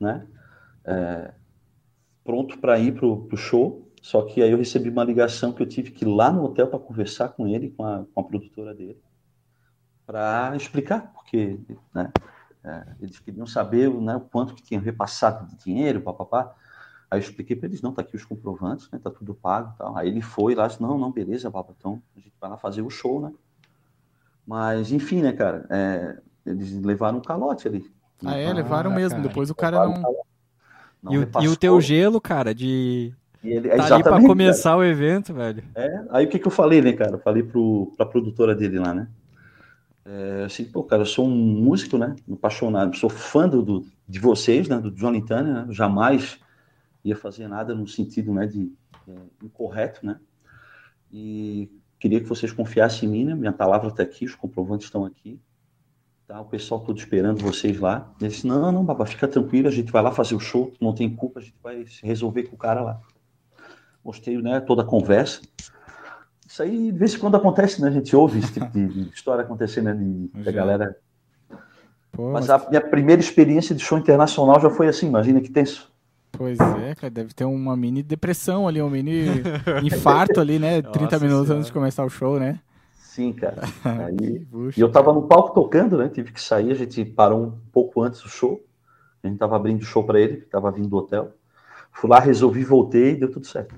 né? 0.00 0.26
É, 0.84 1.32
pronto 2.24 2.58
para 2.58 2.78
ir 2.78 2.94
pro, 2.94 3.24
pro 3.24 3.36
show, 3.36 3.88
só 4.00 4.22
que 4.22 4.42
aí 4.42 4.50
eu 4.50 4.58
recebi 4.58 4.88
uma 4.90 5.04
ligação 5.04 5.52
que 5.52 5.62
eu 5.62 5.66
tive 5.66 5.90
que 5.90 6.04
ir 6.04 6.08
lá 6.08 6.30
no 6.30 6.44
hotel 6.44 6.68
para 6.68 6.78
conversar 6.78 7.30
com 7.30 7.46
ele, 7.46 7.70
com 7.70 7.84
a, 7.84 8.04
com 8.12 8.20
a 8.20 8.24
produtora 8.24 8.74
dele 8.74 8.98
para 10.08 10.56
explicar, 10.56 11.12
porque 11.12 11.60
né, 11.94 12.10
é, 12.64 12.82
eles 12.98 13.18
queriam 13.18 13.46
saber 13.46 13.90
né, 13.90 14.16
o 14.16 14.20
quanto 14.20 14.54
que 14.54 14.62
tinham 14.62 14.82
repassado 14.82 15.46
de 15.46 15.62
dinheiro, 15.62 16.00
papapá. 16.00 16.54
Aí 17.10 17.18
eu 17.18 17.22
expliquei 17.22 17.54
para 17.54 17.68
eles, 17.68 17.82
não, 17.82 17.92
tá 17.92 18.00
aqui 18.00 18.16
os 18.16 18.24
comprovantes, 18.24 18.90
né, 18.90 18.98
tá 19.04 19.10
tudo 19.10 19.34
pago 19.34 19.74
tal. 19.76 19.94
Aí 19.98 20.08
ele 20.08 20.22
foi 20.22 20.54
lá, 20.54 20.66
disse, 20.66 20.80
não, 20.80 20.96
não, 20.96 21.12
beleza, 21.12 21.50
papai, 21.50 21.74
então 21.78 22.02
a 22.16 22.20
gente 22.20 22.32
vai 22.40 22.48
lá 22.48 22.56
fazer 22.56 22.80
o 22.80 22.88
show, 22.88 23.20
né. 23.20 23.32
Mas, 24.46 24.92
enfim, 24.92 25.20
né, 25.20 25.32
cara, 25.32 25.66
é, 25.68 26.16
eles 26.46 26.72
levaram 26.80 27.18
um 27.18 27.22
calote 27.22 27.68
ali. 27.68 27.84
Ah, 28.24 28.34
é, 28.34 28.50
levaram 28.50 28.90
mesmo, 28.90 29.18
cara. 29.18 29.28
depois 29.28 29.50
o 29.50 29.54
cara 29.54 29.86
não... 29.88 30.02
não 31.02 31.12
e, 31.12 31.18
o, 31.18 31.30
e, 31.42 31.48
o, 31.48 31.56
teu 31.56 31.78
gelo, 31.82 32.18
cara, 32.18 32.54
de... 32.54 33.12
E 33.44 33.50
ele, 33.50 33.68
tá 33.68 33.94
ali 33.94 34.02
para 34.02 34.22
começar 34.24 34.70
cara. 34.70 34.78
o 34.80 34.84
evento, 34.84 35.34
velho. 35.34 35.62
É, 35.74 36.04
aí 36.10 36.24
o 36.24 36.28
que 36.30 36.38
que 36.38 36.46
eu 36.46 36.50
falei, 36.50 36.80
né, 36.80 36.94
cara? 36.94 37.18
Falei 37.18 37.42
pro, 37.42 37.92
pra 37.94 38.06
produtora 38.06 38.54
dele 38.54 38.78
lá, 38.78 38.94
né? 38.94 39.06
É, 40.10 40.44
assim, 40.44 40.64
pô, 40.64 40.82
cara, 40.82 41.02
eu 41.02 41.06
sou 41.06 41.26
um 41.26 41.36
músico, 41.36 41.98
né? 41.98 42.16
Apaixonado, 42.32 42.96
sou 42.96 43.10
fã 43.10 43.46
do, 43.46 43.84
de 44.08 44.18
vocês, 44.18 44.66
né? 44.66 44.78
Do 44.78 44.90
Johnny 44.90 45.22
Turner, 45.22 45.52
né? 45.52 45.66
Jamais 45.68 46.40
ia 47.04 47.14
fazer 47.14 47.46
nada 47.46 47.74
no 47.74 47.86
sentido, 47.86 48.32
né? 48.32 48.46
De 48.46 48.72
é, 49.06 49.12
incorreto, 49.44 50.06
né? 50.06 50.18
E 51.12 51.70
queria 51.98 52.20
que 52.20 52.26
vocês 52.26 52.50
confiassem 52.52 53.06
em 53.06 53.12
mim, 53.12 53.24
né? 53.26 53.34
Minha 53.34 53.52
palavra 53.52 53.88
está 53.88 54.02
aqui, 54.02 54.24
os 54.24 54.34
comprovantes 54.34 54.86
estão 54.86 55.04
aqui. 55.04 55.38
Tá? 56.26 56.40
O 56.40 56.46
pessoal 56.46 56.80
todo 56.80 56.96
esperando 56.96 57.42
vocês 57.42 57.78
lá. 57.78 58.10
Ele 58.18 58.30
disse, 58.30 58.46
não, 58.46 58.72
não, 58.72 58.84
baba, 58.84 59.04
fica 59.04 59.28
tranquilo, 59.28 59.68
a 59.68 59.70
gente 59.70 59.92
vai 59.92 60.02
lá 60.02 60.10
fazer 60.10 60.34
o 60.34 60.40
show, 60.40 60.72
não 60.80 60.94
tem 60.94 61.14
culpa, 61.14 61.40
a 61.40 61.42
gente 61.42 61.56
vai 61.62 61.84
resolver 62.02 62.44
com 62.44 62.56
o 62.56 62.58
cara 62.58 62.80
lá. 62.80 63.00
Mostrei, 64.02 64.40
né? 64.40 64.58
Toda 64.60 64.80
a 64.80 64.86
conversa. 64.86 65.42
Isso 66.58 66.62
aí, 66.64 66.90
de 66.90 66.98
vez 66.98 67.14
em 67.14 67.18
quando 67.20 67.36
acontece, 67.36 67.80
né? 67.80 67.86
A 67.86 67.92
gente 67.92 68.16
ouve 68.16 68.40
esse 68.40 68.52
tipo 68.54 68.66
de 68.66 69.08
história 69.14 69.44
acontecendo, 69.44 69.94
né? 69.94 70.28
Da 70.44 70.50
galera. 70.50 70.96
Pô, 72.10 72.32
mas, 72.32 72.48
mas, 72.48 72.50
a 72.50 72.68
minha 72.68 72.80
primeira 72.80 73.20
experiência 73.20 73.76
de 73.76 73.84
show 73.84 73.96
internacional 73.96 74.58
já 74.58 74.68
foi 74.68 74.88
assim, 74.88 75.06
imagina 75.06 75.40
que 75.40 75.50
tenso. 75.50 75.88
Pois 76.32 76.58
é, 76.58 76.96
cara, 76.96 77.10
deve 77.10 77.32
ter 77.32 77.44
uma 77.44 77.76
mini 77.76 78.02
depressão 78.02 78.66
ali, 78.66 78.82
um 78.82 78.90
mini 78.90 79.26
infarto 79.84 80.40
ali, 80.40 80.58
né? 80.58 80.82
30 80.82 80.98
Nossa 80.98 81.18
minutos 81.20 81.46
senhora. 81.46 81.58
antes 81.58 81.66
de 81.66 81.72
começar 81.72 82.04
o 82.04 82.10
show, 82.10 82.40
né? 82.40 82.58
Sim, 82.96 83.32
cara. 83.32 83.62
Aí, 83.84 84.44
e 84.76 84.80
eu 84.80 84.90
tava 84.90 85.12
no 85.12 85.28
palco 85.28 85.54
tocando, 85.54 85.96
né? 85.96 86.08
Tive 86.08 86.32
que 86.32 86.40
sair, 86.40 86.72
a 86.72 86.74
gente 86.74 87.04
parou 87.04 87.40
um 87.40 87.52
pouco 87.70 88.02
antes 88.02 88.20
do 88.20 88.28
show. 88.28 88.60
A 89.22 89.28
gente 89.28 89.38
tava 89.38 89.54
abrindo 89.54 89.82
o 89.82 89.84
show 89.84 90.02
para 90.02 90.20
ele, 90.20 90.38
que 90.38 90.46
tava 90.46 90.72
vindo 90.72 90.88
do 90.88 90.96
hotel. 90.96 91.34
Fui 91.92 92.10
lá, 92.10 92.18
resolvi, 92.18 92.64
voltei 92.64 93.12
e 93.12 93.16
deu 93.16 93.30
tudo 93.30 93.46
certo. 93.46 93.76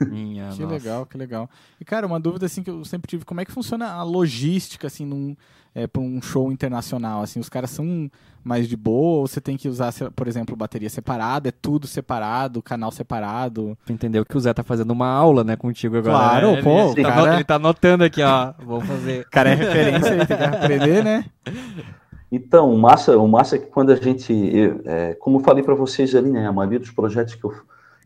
Minha 0.00 0.50
Que 0.56 0.62
nossa. 0.62 0.74
legal, 0.74 1.06
que 1.06 1.18
legal. 1.18 1.50
E, 1.80 1.84
cara, 1.84 2.06
uma 2.06 2.20
dúvida 2.20 2.46
assim 2.46 2.62
que 2.62 2.70
eu 2.70 2.84
sempre 2.84 3.08
tive, 3.08 3.24
como 3.24 3.40
é 3.40 3.44
que 3.44 3.52
funciona 3.52 3.90
a 3.90 4.02
logística, 4.02 4.86
assim, 4.86 5.04
num, 5.04 5.36
é, 5.74 5.86
para 5.86 6.00
um 6.02 6.20
show 6.22 6.50
internacional? 6.52 7.22
Assim, 7.22 7.40
os 7.40 7.48
caras 7.48 7.70
são 7.70 8.10
mais 8.44 8.68
de 8.68 8.76
boa 8.76 9.20
ou 9.20 9.26
você 9.26 9.40
tem 9.40 9.56
que 9.56 9.68
usar, 9.68 9.92
por 10.16 10.26
exemplo, 10.26 10.56
bateria 10.56 10.90
separada, 10.90 11.48
é 11.48 11.52
tudo 11.52 11.86
separado, 11.86 12.60
canal 12.62 12.90
separado? 12.90 13.78
Tu 13.86 13.92
entendeu 13.92 14.24
que 14.24 14.36
o 14.36 14.40
Zé 14.40 14.52
tá 14.52 14.64
fazendo 14.64 14.90
uma 14.90 15.08
aula, 15.08 15.44
né, 15.44 15.56
contigo 15.56 15.96
agora. 15.96 16.16
Claro, 16.16 16.52
né? 16.52 16.62
pô, 16.62 16.92
ele, 16.92 17.00
o 17.00 17.04
tá 17.04 17.12
cara- 17.14 17.34
ele 17.34 17.44
tá 17.44 17.54
anotando 17.54 18.04
aqui, 18.04 18.22
ó. 18.22 18.52
Vamos 18.64 18.86
fazer. 18.86 19.22
O 19.22 19.30
cara 19.30 19.50
é 19.50 19.54
referência 19.54 20.12
aí, 20.12 20.26
tem 20.26 20.36
que 20.36 20.42
aprender, 20.44 21.04
né? 21.04 21.24
Então, 22.34 22.72
o 22.72 22.78
massa, 22.78 23.14
o 23.18 23.28
massa 23.28 23.56
é 23.56 23.58
que 23.58 23.66
quando 23.66 23.92
a 23.92 23.94
gente, 23.94 24.32
eu, 24.32 24.80
é, 24.86 25.12
como 25.16 25.38
eu 25.38 25.44
falei 25.44 25.62
para 25.62 25.74
vocês 25.74 26.14
ali, 26.14 26.30
né, 26.30 26.46
a 26.46 26.52
maioria 26.52 26.78
dos 26.78 26.90
projetos 26.90 27.34
que 27.34 27.44
eu, 27.44 27.52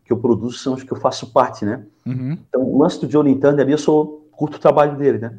que 0.07 0.13
eu 0.13 0.17
produzo 0.17 0.57
são 0.57 0.73
os 0.73 0.83
que 0.83 0.91
eu 0.91 0.97
faço 0.97 1.33
parte, 1.33 1.65
né? 1.65 1.85
Uhum. 2.05 2.37
Então, 2.47 2.63
o 2.63 2.79
lance 2.79 2.99
do 3.01 3.07
Johnny 3.07 3.35
Thunder 3.35 3.59
ali, 3.59 3.73
eu 3.73 3.77
sou 3.77 4.25
curto 4.31 4.55
o 4.55 4.59
trabalho 4.59 4.97
dele, 4.97 5.19
né? 5.19 5.37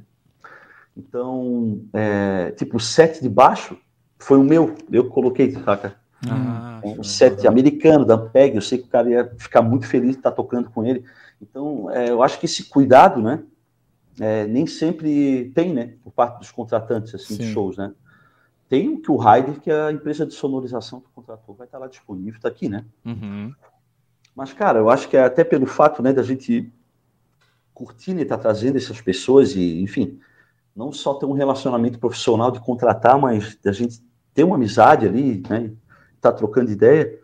Então, 0.95 1.81
é, 1.93 2.51
tipo, 2.51 2.77
o 2.77 2.81
set 2.81 3.23
de 3.23 3.29
baixo 3.31 3.79
foi 4.19 4.37
o 4.37 4.45
meu, 4.45 4.75
eu 4.93 5.05
que 5.05 5.11
coloquei, 5.11 5.51
saca? 5.53 5.97
Ah, 6.29 6.81
Um 6.85 6.97
show. 6.97 7.05
set 7.05 7.47
americano, 7.47 8.05
da 8.05 8.19
Peg, 8.19 8.57
eu 8.57 8.61
sei 8.61 8.79
que 8.79 8.85
o 8.85 8.91
cara 8.91 9.09
ia 9.09 9.33
ficar 9.39 9.63
muito 9.63 9.87
feliz 9.87 10.11
de 10.13 10.19
estar 10.19 10.33
tocando 10.33 10.69
com 10.69 10.85
ele. 10.85 11.03
Então, 11.41 11.91
é, 11.91 12.11
eu 12.11 12.23
acho 12.23 12.39
que 12.39 12.45
esse 12.45 12.65
cuidado, 12.65 13.23
né, 13.23 13.43
é, 14.21 14.47
nem 14.47 14.67
sempre 14.67 15.51
tem, 15.55 15.73
né, 15.73 15.95
por 16.05 16.13
parte 16.13 16.41
dos 16.41 16.51
contratantes, 16.51 17.15
assim, 17.15 17.37
de 17.39 17.47
Sim. 17.47 17.53
shows, 17.53 17.79
né. 17.79 17.93
Tem 18.69 18.89
o 18.91 19.01
que 19.01 19.11
o 19.11 19.17
Ryder, 19.17 19.61
que 19.61 19.71
é 19.71 19.81
a 19.81 19.93
empresa 19.93 20.27
de 20.27 20.35
sonorização 20.35 21.01
que 21.01 21.07
contratou, 21.15 21.55
vai 21.55 21.67
estar 21.67 21.79
lá 21.79 21.87
disponível, 21.87 22.37
está 22.37 22.49
aqui, 22.49 22.69
né. 22.69 22.85
Uhum. 23.03 23.55
Mas, 24.39 24.53
cara, 24.53 24.79
eu 24.79 24.89
acho 24.89 25.09
que 25.09 25.17
é 25.17 25.25
até 25.25 25.43
pelo 25.43 25.67
fato, 25.67 26.01
né, 26.01 26.13
da 26.13 26.23
gente 26.23 26.73
curtir 27.75 28.17
e 28.17 28.23
estar 28.23 28.39
trazendo 28.39 28.77
essas 28.77 29.01
pessoas 29.01 29.57
e, 29.57 29.83
enfim, 29.83 30.21
não 30.77 30.93
só 30.93 31.15
ter 31.15 31.27
um 31.27 31.33
relacionamento 31.33 31.99
profissional 31.99 32.53
de 32.53 32.61
contratar, 32.61 33.19
mas 33.19 33.57
da 33.57 33.73
gente 33.73 34.01
ter 34.33 34.45
uma 34.45 34.55
amizade 34.55 35.05
ali, 35.05 35.43
né, 35.51 35.73
estar 36.15 36.31
trocando 36.31 36.71
ideia, 36.71 37.19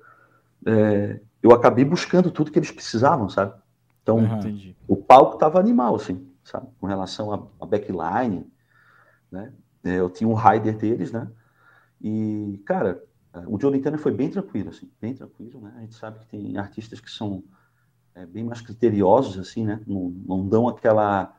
é, 0.67 1.21
eu 1.41 1.53
acabei 1.53 1.85
buscando 1.85 2.33
tudo 2.33 2.51
que 2.51 2.59
eles 2.59 2.73
precisavam, 2.73 3.29
sabe? 3.29 3.55
Então, 4.03 4.19
Uhum. 4.19 4.75
O 4.89 4.97
palco 4.97 5.39
tava 5.39 5.61
animal, 5.61 5.95
assim, 5.95 6.29
sabe? 6.43 6.67
Com 6.81 6.89
relação 6.89 7.33
à 7.33 7.41
à 7.61 7.65
backline, 7.65 8.45
né? 9.31 9.53
É, 9.85 10.01
Eu 10.01 10.11
tinha 10.11 10.27
um 10.29 10.35
rider 10.35 10.77
deles, 10.77 11.13
né? 11.13 11.29
E, 12.03 12.61
cara, 12.67 13.01
o 13.47 13.59
Johnny 13.59 13.81
Turner 13.81 14.01
foi 14.01 14.13
bem 14.13 14.31
tranquilo, 14.31 14.71
assim, 14.71 14.91
bem 15.01 15.15
tranquilo, 15.15 15.61
né? 15.61 15.73
A 15.77 15.81
gente 15.81 15.95
sabe 15.95 16.21
que 16.21 16.27
tem 16.27 16.57
artistas 16.57 17.01
que 17.01 17.11
são 17.11 17.43
é, 18.15 18.25
bem 18.25 18.45
mais 18.45 18.61
criteriosos, 18.61 19.39
assim, 19.39 19.65
né? 19.65 19.81
Não, 19.87 20.11
não 20.25 20.49
dão 20.49 20.69
aquela 20.69 21.35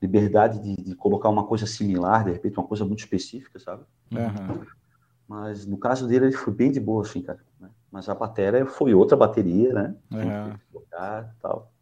liberdade 0.00 0.58
de, 0.60 0.76
de 0.82 0.94
colocar 0.94 1.28
uma 1.28 1.46
coisa 1.46 1.66
similar, 1.66 2.24
de 2.24 2.32
repente 2.32 2.58
uma 2.58 2.66
coisa 2.66 2.84
muito 2.84 3.00
específica, 3.00 3.58
sabe? 3.58 3.84
Uhum. 4.12 4.64
Mas 5.28 5.64
no 5.64 5.78
caso 5.78 6.08
dele, 6.08 6.26
ele 6.26 6.36
foi 6.36 6.52
bem 6.52 6.72
de 6.72 6.80
boa, 6.80 7.02
assim, 7.02 7.22
cara. 7.22 7.40
né? 7.58 7.70
Mas 7.90 8.08
a 8.08 8.14
bateria 8.14 8.66
foi 8.66 8.94
outra 8.94 9.16
bateria, 9.16 9.72
né? 9.72 9.94
Uhum. 10.10 10.58
Tocar 10.72 11.34
tal. 11.40 11.72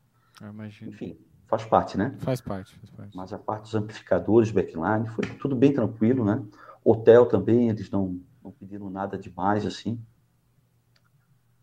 Enfim, 0.89 1.19
faz 1.47 1.65
parte, 1.65 1.97
né? 1.97 2.15
Faz 2.19 2.41
parte, 2.41 2.77
faz 2.77 2.91
parte. 2.91 3.17
Mas 3.17 3.33
a 3.33 3.39
parte 3.39 3.63
dos 3.63 3.75
amplificadores, 3.75 4.51
backline, 4.51 5.09
foi 5.09 5.25
tudo 5.39 5.57
bem 5.57 5.73
tranquilo, 5.73 6.25
né? 6.25 6.45
Hotel 6.85 7.27
também, 7.27 7.71
eles 7.71 7.91
não, 7.91 8.21
não 8.49 8.53
pediram 8.53 8.89
nada 8.89 9.19
demais, 9.19 9.67
assim. 9.67 10.01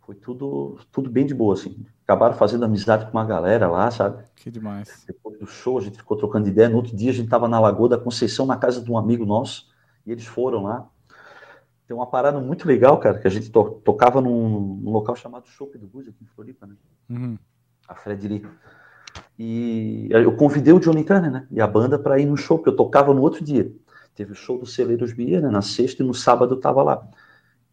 Foi 0.02 0.14
tudo, 0.14 0.78
tudo 0.92 1.10
bem 1.10 1.26
de 1.26 1.34
boa, 1.34 1.56
assim. 1.56 1.84
Acabaram 2.04 2.36
fazendo 2.36 2.64
amizade 2.64 3.06
com 3.06 3.12
uma 3.12 3.26
galera 3.26 3.68
lá, 3.68 3.90
sabe? 3.90 4.24
Que 4.36 4.52
demais. 4.52 5.04
Depois 5.08 5.40
do 5.40 5.48
show, 5.48 5.80
a 5.80 5.82
gente 5.82 5.98
ficou 5.98 6.16
trocando 6.16 6.48
ideia. 6.48 6.70
No 6.70 6.76
outro 6.78 6.96
dia, 6.96 7.10
a 7.10 7.14
gente 7.14 7.26
estava 7.26 7.48
na 7.48 7.60
Lagoa 7.60 7.90
da 7.90 7.98
Conceição, 7.98 8.46
na 8.46 8.56
casa 8.56 8.82
de 8.82 8.92
um 8.92 8.98
amigo 9.00 9.26
nosso, 9.26 9.68
e 10.06 10.12
eles 10.12 10.26
foram 10.26 10.62
lá. 10.64 10.88
Tem 11.88 11.96
uma 11.98 12.06
parada 12.06 12.40
muito 12.40 12.68
legal, 12.68 13.00
cara, 13.00 13.18
que 13.20 13.28
a 13.28 13.32
gente 13.32 13.50
to- 13.50 13.82
tocava 13.84 14.22
num, 14.22 14.78
num 14.84 14.92
local 14.92 15.16
chamado 15.16 15.48
Chopp 15.48 15.76
do 15.78 15.88
Blues, 15.88 16.08
aqui 16.08 16.24
em 16.24 16.28
Floripa, 16.28 16.68
né? 16.68 16.76
Uhum. 17.10 17.38
a 17.88 17.96
Fred 17.96 18.28
Lee. 18.28 18.46
E 19.40 20.08
eu 20.12 20.36
convidei 20.36 20.74
o 20.74 20.80
Johnny 20.80 21.04
Turner, 21.04 21.32
né? 21.32 21.48
E 21.50 21.60
a 21.60 21.68
banda 21.68 21.98
para 21.98 22.20
ir 22.20 22.26
no 22.26 22.38
show, 22.38 22.58
porque 22.58 22.70
eu 22.70 22.76
tocava 22.76 23.14
no 23.14 23.22
outro 23.22 23.44
dia. 23.44 23.72
Teve 24.16 24.32
o 24.32 24.36
show 24.36 24.58
do 24.58 24.66
Celeiros 24.66 25.12
Bia, 25.12 25.42
né? 25.42 25.50
Na 25.50 25.62
sexta 25.62 26.02
e 26.02 26.06
no 26.06 26.14
sábado 26.14 26.56
eu 26.56 26.60
tava 26.60 26.82
lá. 26.82 27.06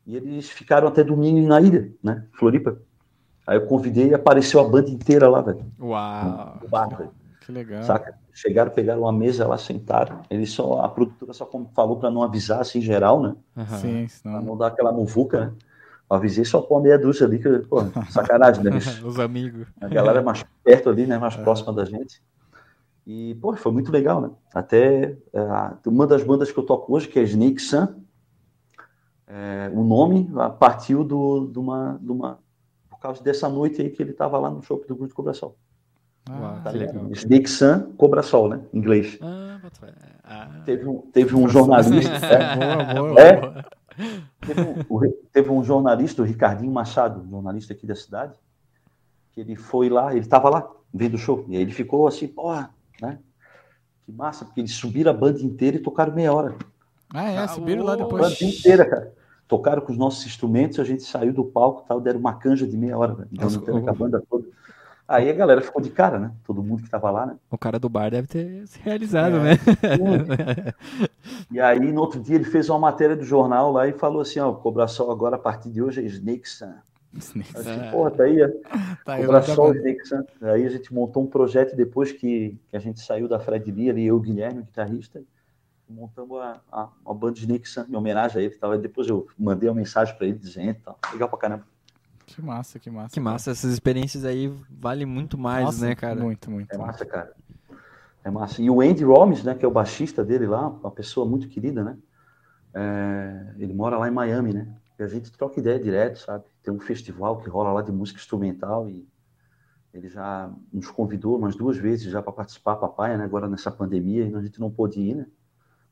E 0.05 0.17
eles 0.17 0.51
ficaram 0.51 0.89
até 0.89 1.05
domingo 1.05 1.47
na 1.47 1.61
ilha, 1.61 1.93
né? 2.03 2.25
Floripa. 2.33 2.77
Aí 3.47 3.57
eu 3.57 3.67
convidei 3.67 4.09
e 4.09 4.15
apareceu 4.15 4.61
a 4.61 4.69
banda 4.69 4.91
inteira 4.91 5.29
lá, 5.29 5.41
velho. 5.41 5.65
Uau. 5.81 6.59
No 6.61 6.69
bar. 6.69 7.11
Que 7.45 7.53
legal. 7.53 7.83
Saca? 7.85 8.15
Chegaram, 8.33 8.71
pegaram 8.71 9.03
uma 9.03 9.13
mesa 9.13 9.47
lá, 9.47 9.59
sentaram. 9.59 10.23
Eles 10.31 10.51
só, 10.51 10.81
a 10.81 10.89
produtora 10.89 11.33
só 11.33 11.45
como 11.45 11.71
falou 11.75 11.97
para 11.97 12.11
não 12.11 12.23
avisar 12.23 12.61
assim 12.61 12.79
em 12.79 12.83
geral, 12.83 13.21
né? 13.21 13.37
Sim, 13.81 14.07
Pra 14.07 14.09
senão... 14.09 14.43
não 14.43 14.57
dar 14.57 14.69
aquela 14.69 14.91
muvuca, 14.91 15.47
né? 15.47 15.53
Eu 16.11 16.17
avisei 16.17 16.45
só 16.45 16.61
pôr 16.61 16.83
meia 16.83 16.99
dúzia 16.99 17.27
ali, 17.27 17.39
que, 17.39 17.49
pô, 17.61 17.85
sacanagem, 18.11 18.65
né? 18.65 18.71
Os 19.05 19.19
amigos. 19.19 19.67
A 19.81 19.89
galera 19.89 20.23
mais 20.23 20.45
perto 20.65 20.91
ali, 20.91 21.07
né? 21.07 21.19
Mais 21.19 21.37
próxima 21.37 21.73
da 21.73 21.85
gente. 21.85 22.23
E, 23.07 23.35
pô, 23.37 23.55
foi 23.57 23.73
muito 23.73 23.91
legal, 23.91 24.21
né? 24.21 24.31
Até 24.55 25.17
é, 25.33 25.89
uma 25.89 26.07
das 26.07 26.23
bandas 26.23 26.53
que 26.53 26.59
eu 26.59 26.65
toco 26.65 26.95
hoje, 26.95 27.09
que 27.09 27.19
é 27.19 27.23
Snake 27.23 27.61
Sun, 27.61 27.89
é, 29.27 29.71
o 29.75 29.83
nome 29.83 30.31
partiu 30.59 31.03
do, 31.03 31.47
de, 31.47 31.59
uma, 31.59 31.99
de 32.01 32.13
uma. 32.13 32.39
Por 32.89 32.99
causa 32.99 33.23
dessa 33.23 33.49
noite 33.49 33.81
aí 33.81 33.91
que 33.91 34.03
ele 34.03 34.13
tava 34.13 34.39
lá 34.39 34.51
no 34.51 34.63
show 34.63 34.79
do 34.79 34.87
Grupo 34.95 35.09
de 35.09 35.15
Cobra 35.15 35.33
Sol. 35.33 35.57
Ah, 36.29 36.61
Tá 36.63 36.71
legal. 36.71 37.11
Snake 37.11 37.49
Sun, 37.49 37.93
Cobra 37.97 38.23
Sol, 38.23 38.49
né? 38.49 38.61
Em 38.73 38.79
inglês. 38.79 39.19
Ah. 39.21 39.61
Ah. 40.23 40.63
Teve 40.65 40.89
um, 40.89 40.99
teve 41.13 41.35
um 41.35 41.49
jornalista. 41.49 42.13
é, 42.27 42.57
boa, 42.57 42.95
boa. 42.95 43.21
É? 43.23 43.41
Boa. 43.41 43.65
Teve 44.41 44.61
um, 44.61 45.13
teve 45.33 45.51
um 45.51 45.63
jornalista, 45.63 46.23
o 46.23 46.25
Ricardinho 46.25 46.73
Machado, 46.73 47.21
um 47.21 47.29
jornalista 47.29 47.73
aqui 47.73 47.87
da 47.87 47.95
cidade, 47.95 48.33
que 49.33 49.41
ele 49.41 49.55
foi 49.55 49.89
lá, 49.89 50.13
ele 50.13 50.21
estava 50.21 50.49
lá, 50.49 50.69
vendo 50.93 51.15
o 51.15 51.19
show, 51.19 51.45
e 51.49 51.57
aí 51.57 51.63
ele 51.63 51.73
ficou 51.73 52.07
assim, 52.07 52.27
porra, 52.27 52.71
né? 53.03 53.19
Que 54.07 54.13
massa, 54.13 54.45
porque 54.45 54.61
eles 54.61 54.73
subiram 54.73 55.11
a 55.11 55.15
banda 55.15 55.43
inteira 55.43 55.77
e 55.77 55.81
tocaram 55.81 56.15
meia 56.15 56.33
hora. 56.33 56.55
Ah, 57.13 57.31
é, 57.31 57.47
subiram 57.49 57.85
lá 57.85 57.93
A 57.93 57.97
depois. 57.97 58.23
banda 58.23 58.45
inteira, 58.45 58.85
cara. 58.89 59.13
Tocaram 59.47 59.83
com 59.83 59.93
os 59.93 59.99
nossos 59.99 60.25
instrumentos, 60.25 60.79
a 60.81 60.85
gente 60.85 61.03
saiu 61.03 61.33
do 61.33 61.45
palco 61.45 61.83
e 61.85 61.89
tal, 61.89 62.01
deram 62.01 62.19
uma 62.21 62.35
canja 62.35 62.67
de 62.67 62.77
meia 62.77 62.97
hora, 62.97 63.13
velho. 63.15 63.29
Então, 63.31 63.45
Nossa, 63.45 63.61
com 63.61 63.91
a 63.91 63.93
banda 63.93 64.23
toda. 64.31 64.47
Aí 65.07 65.29
a 65.29 65.33
galera 65.35 65.61
ficou 65.61 65.83
de 65.83 65.91
cara, 65.91 66.19
né? 66.19 66.33
Todo 66.43 66.63
mundo 66.63 66.79
que 66.79 66.87
estava 66.87 67.11
lá, 67.11 67.27
né? 67.27 67.37
O 67.51 67.59
cara 67.59 67.79
do 67.79 67.89
bar 67.89 68.11
deve 68.11 68.29
ter 68.29 68.67
se 68.67 68.79
realizado, 68.81 69.37
É. 69.37 69.41
né? 69.43 70.73
E 71.51 71.61
aí, 71.61 71.93
no 71.93 72.01
outro 72.01 72.19
dia, 72.21 72.37
ele 72.37 72.45
fez 72.45 72.71
uma 72.71 72.79
matéria 72.79 73.15
do 73.15 73.25
jornal 73.25 73.71
lá 73.73 73.87
e 73.87 73.93
falou 73.93 74.23
assim: 74.23 74.41
ó, 74.41 74.51
o 74.51 74.55
Cobra 74.57 74.87
Sol 74.89 75.11
agora, 75.11 75.37
a 75.37 75.39
partir 75.39 75.71
de 75.71 75.83
hoje, 75.83 76.01
é 76.01 76.05
Snake 76.05 76.49
Sun. 76.49 76.73
Snake. 77.19 77.55
Eu 77.55 77.63
disse, 77.63 77.75
É. 77.79 77.91
porra, 77.91 78.11
tá 78.11 78.23
aí. 78.25 78.37
Tá 79.05 79.13
aí, 79.15 79.25
Cobra 79.27 79.39
eu 79.41 79.43
Sol, 79.55 79.69
nunca- 79.69 79.79
Snake 79.81 80.07
Sun. 80.09 80.25
Aí 80.43 80.65
a 80.67 80.69
gente 80.69 80.95
montou 80.95 81.23
um 81.23 81.27
projeto 81.27 81.75
depois 81.77 82.13
que, 82.13 82.59
que 82.71 82.77
a 82.77 82.79
gente 82.79 83.01
saiu 83.01 83.29
da 83.29 83.39
Fred 83.41 83.71
Lee, 83.71 83.91
ali, 83.91 84.07
eu 84.07 84.17
o 84.17 84.21
Guilherme, 84.21 84.61
o 84.61 84.65
guitarrista, 84.65 85.23
montamos 85.89 86.41
a, 86.41 86.61
a, 86.71 86.89
a 87.05 87.15
banda 87.15 87.39
Snake 87.39 87.69
Sun, 87.69 87.85
em 87.89 87.95
homenagem 87.97 88.41
a 88.41 88.45
ele. 88.45 88.55
Tal. 88.55 88.73
Aí 88.73 88.79
Depois 88.79 89.09
eu 89.09 89.27
mandei 89.39 89.69
uma 89.69 89.75
mensagem 89.75 90.17
pra 90.17 90.27
ele 90.27 90.39
dizendo, 90.39 90.71
e 90.71 90.75
tal. 90.83 90.99
legal 91.13 91.29
pra 91.29 91.39
caramba. 91.39 91.65
Que 92.25 92.41
massa, 92.41 92.79
que 92.79 92.91
massa. 92.91 93.13
Que 93.13 93.21
massa, 93.21 93.51
essas 93.51 93.73
experiências 93.73 94.25
aí 94.25 94.51
valem 94.71 95.05
muito 95.05 95.37
mais, 95.37 95.65
Nossa, 95.67 95.87
né, 95.87 95.95
cara? 95.95 96.19
Muito, 96.21 96.51
muito. 96.51 96.73
É 96.73 96.79
massa, 96.79 97.05
cara. 97.05 97.33
É 98.25 98.31
massa. 98.31 98.63
E 98.63 98.71
o 98.71 98.81
Andy 98.81 99.05
Romes, 99.05 99.43
né, 99.43 99.55
que 99.55 99.65
é 99.65 99.69
o 99.69 99.73
baixista 99.73 100.25
dele 100.25 100.47
lá, 100.47 100.69
uma 100.69 100.91
pessoa 100.93 101.27
muito 101.27 101.49
querida, 101.49 101.83
né? 101.85 101.97
É, 102.73 103.53
ele 103.59 103.75
mora 103.75 103.99
lá 103.99 104.09
em 104.09 104.13
Miami, 104.13 104.55
né? 104.55 104.69
A 105.03 105.09
gente 105.09 105.33
troca 105.33 105.61
ideia 105.61 105.79
direto, 105.79 106.19
sabe? 106.19 106.45
Tem 106.63 106.73
um 106.73 106.81
festival 106.81 107.39
que 107.39 107.49
rola 107.49 107.73
lá 107.73 107.83
de 107.83 107.93
música 107.93 108.19
instrumental 108.19 108.89
e 108.89 109.07
ele 109.93 110.09
já 110.09 110.51
nos 110.73 110.91
convidou 110.91 111.37
umas 111.37 111.55
duas 111.55 111.77
vezes 111.77 112.11
já 112.11 112.23
para 112.23 112.33
participar, 112.33 112.77
papai, 112.77 113.17
né? 113.17 113.25
Agora 113.25 113.49
nessa 113.49 113.71
pandemia, 113.71 114.27
e 114.27 114.35
a 114.35 114.41
gente 114.41 114.59
não 114.59 114.71
pôde 114.71 115.01
ir, 115.01 115.15
né? 115.15 115.27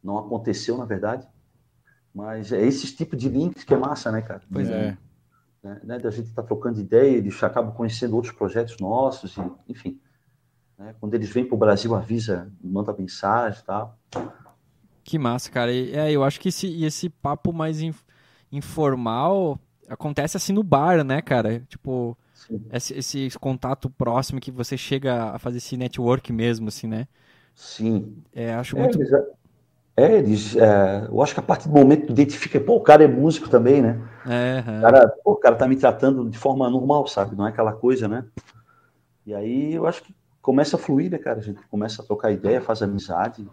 Não 0.03 0.16
aconteceu, 0.16 0.78
na 0.78 0.87
verdade. 0.87 1.28
Mas 2.14 2.51
é 2.51 2.64
esse 2.64 2.95
tipo 2.97 3.14
de 3.14 3.28
links 3.28 3.62
que 3.62 3.74
é 3.74 3.76
massa, 3.76 4.11
né, 4.11 4.22
cara? 4.22 4.43
Pois 4.51 4.70
é. 4.70 4.97
né, 5.62 5.80
né, 5.84 5.99
da 5.99 6.11
gente 6.11 6.28
estar 6.28 6.43
trocando 6.43 6.80
ideia, 6.80 7.18
eles 7.18 7.41
acabam 7.43 7.72
conhecendo 7.72 8.16
outros 8.16 8.34
projetos 8.34 8.78
nossos, 8.80 9.37
e, 9.37 9.43
enfim. 9.68 10.01
né, 10.78 10.95
quando 10.99 11.14
eles 11.14 11.28
vêm 11.28 11.45
para 11.45 11.55
o 11.55 11.59
Brasil, 11.59 11.95
avisa, 11.95 12.51
manda 12.62 12.95
mensagem 12.97 13.61
e 13.61 13.64
tal. 13.64 13.99
Que 15.05 15.18
massa, 15.18 15.51
cara. 15.51 15.70
E, 15.70 15.93
é, 15.93 16.11
eu 16.11 16.24
acho 16.24 16.41
que 16.41 16.49
esse, 16.49 16.82
esse 16.82 17.11
papo 17.11 17.53
mais 17.53 17.82
informal 18.53 19.59
acontece 19.88 20.36
assim 20.36 20.53
no 20.53 20.62
bar, 20.62 21.05
né, 21.05 21.20
cara? 21.22 21.61
Tipo, 21.68 22.16
esse, 22.72 22.94
esse 22.94 23.30
contato 23.40 23.90
próximo 23.90 24.40
que 24.40 24.51
você 24.53 24.76
chega 24.78 25.32
a 25.32 25.38
fazer 25.38 25.59
esse 25.59 25.76
network 25.76 26.32
mesmo, 26.32 26.68
assim, 26.68 26.86
né? 26.88 27.09
sim. 27.55 28.24
É, 28.32 28.53
acho 28.55 28.76
É, 28.76 28.78
muito. 28.78 29.01
exa- 29.03 29.26
É, 29.96 30.14
eles, 30.18 30.57
é, 30.57 31.07
eu 31.09 31.22
acho 31.22 31.34
que 31.34 31.40
a 31.40 31.42
partir 31.42 31.68
do 31.68 31.74
momento 31.76 32.07
que 32.07 32.12
identifica, 32.12 32.61
pô, 32.61 32.76
o 32.76 32.82
cara 32.82 33.05
é 33.05 33.09
músico 33.09 33.48
também, 33.51 33.82
né? 33.82 34.01
É, 34.24 34.59
O 34.78 34.80
é. 34.86 34.86
cara, 34.86 35.09
pô, 35.24 35.32
o 35.32 35.36
cara 35.36 35.57
tá 35.57 35.68
me 35.68 35.76
tratando 35.76 36.30
de 36.30 36.38
forma 36.38 36.70
normal, 36.70 37.07
sabe? 37.09 37.36
Não 37.36 37.46
é 37.46 37.51
aquela 37.51 37.72
coisa, 37.74 38.09
né? 38.09 38.24
E 39.26 39.34
aí 39.34 39.74
eu 39.74 39.86
acho 39.86 40.03
que 40.03 40.14
começa 40.42 40.76
a 40.76 40.78
fluir, 40.78 41.11
né, 41.11 41.18
cara? 41.18 41.38
A 41.38 41.42
gente 41.42 41.62
começa 41.68 42.03
a 42.03 42.05
trocar 42.05 42.32
ideia, 42.32 42.61
faz 42.61 42.82
amizade. 42.82 43.48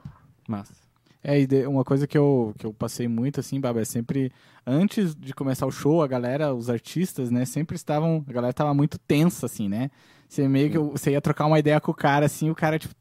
Massa. 0.48 0.87
É, 1.24 1.40
e 1.40 1.68
uma 1.68 1.84
coisa 1.84 2.08
que 2.08 2.18
eu, 2.18 2.54
que 2.58 2.66
eu 2.66 2.74
passei 2.74 3.08
muito, 3.08 3.40
assim, 3.40 3.60
Baba, 3.60 3.82
é 3.82 3.86
sempre, 3.86 4.32
antes 4.66 5.16
de 5.16 5.34
começar 5.34 5.66
o 5.66 5.72
show, 5.72 6.02
a 6.02 6.08
galera, 6.08 6.54
os 6.54 6.70
artistas, 6.70 7.30
né, 7.30 7.44
sempre 7.46 7.76
estavam, 7.76 8.24
a 8.28 8.32
galera 8.32 8.54
tava 8.54 8.74
muito 8.74 8.98
tensa, 8.98 9.46
assim, 9.46 9.68
né? 9.68 9.90
Você 10.30 10.48
meio 10.48 10.70
que, 10.70 10.78
você 10.78 11.12
ia 11.12 11.22
trocar 11.22 11.46
uma 11.46 11.60
ideia 11.60 11.80
com 11.80 11.92
o 11.92 11.96
cara, 11.96 12.26
assim, 12.26 12.50
o 12.50 12.56
cara, 12.56 12.78
tipo, 12.78 12.94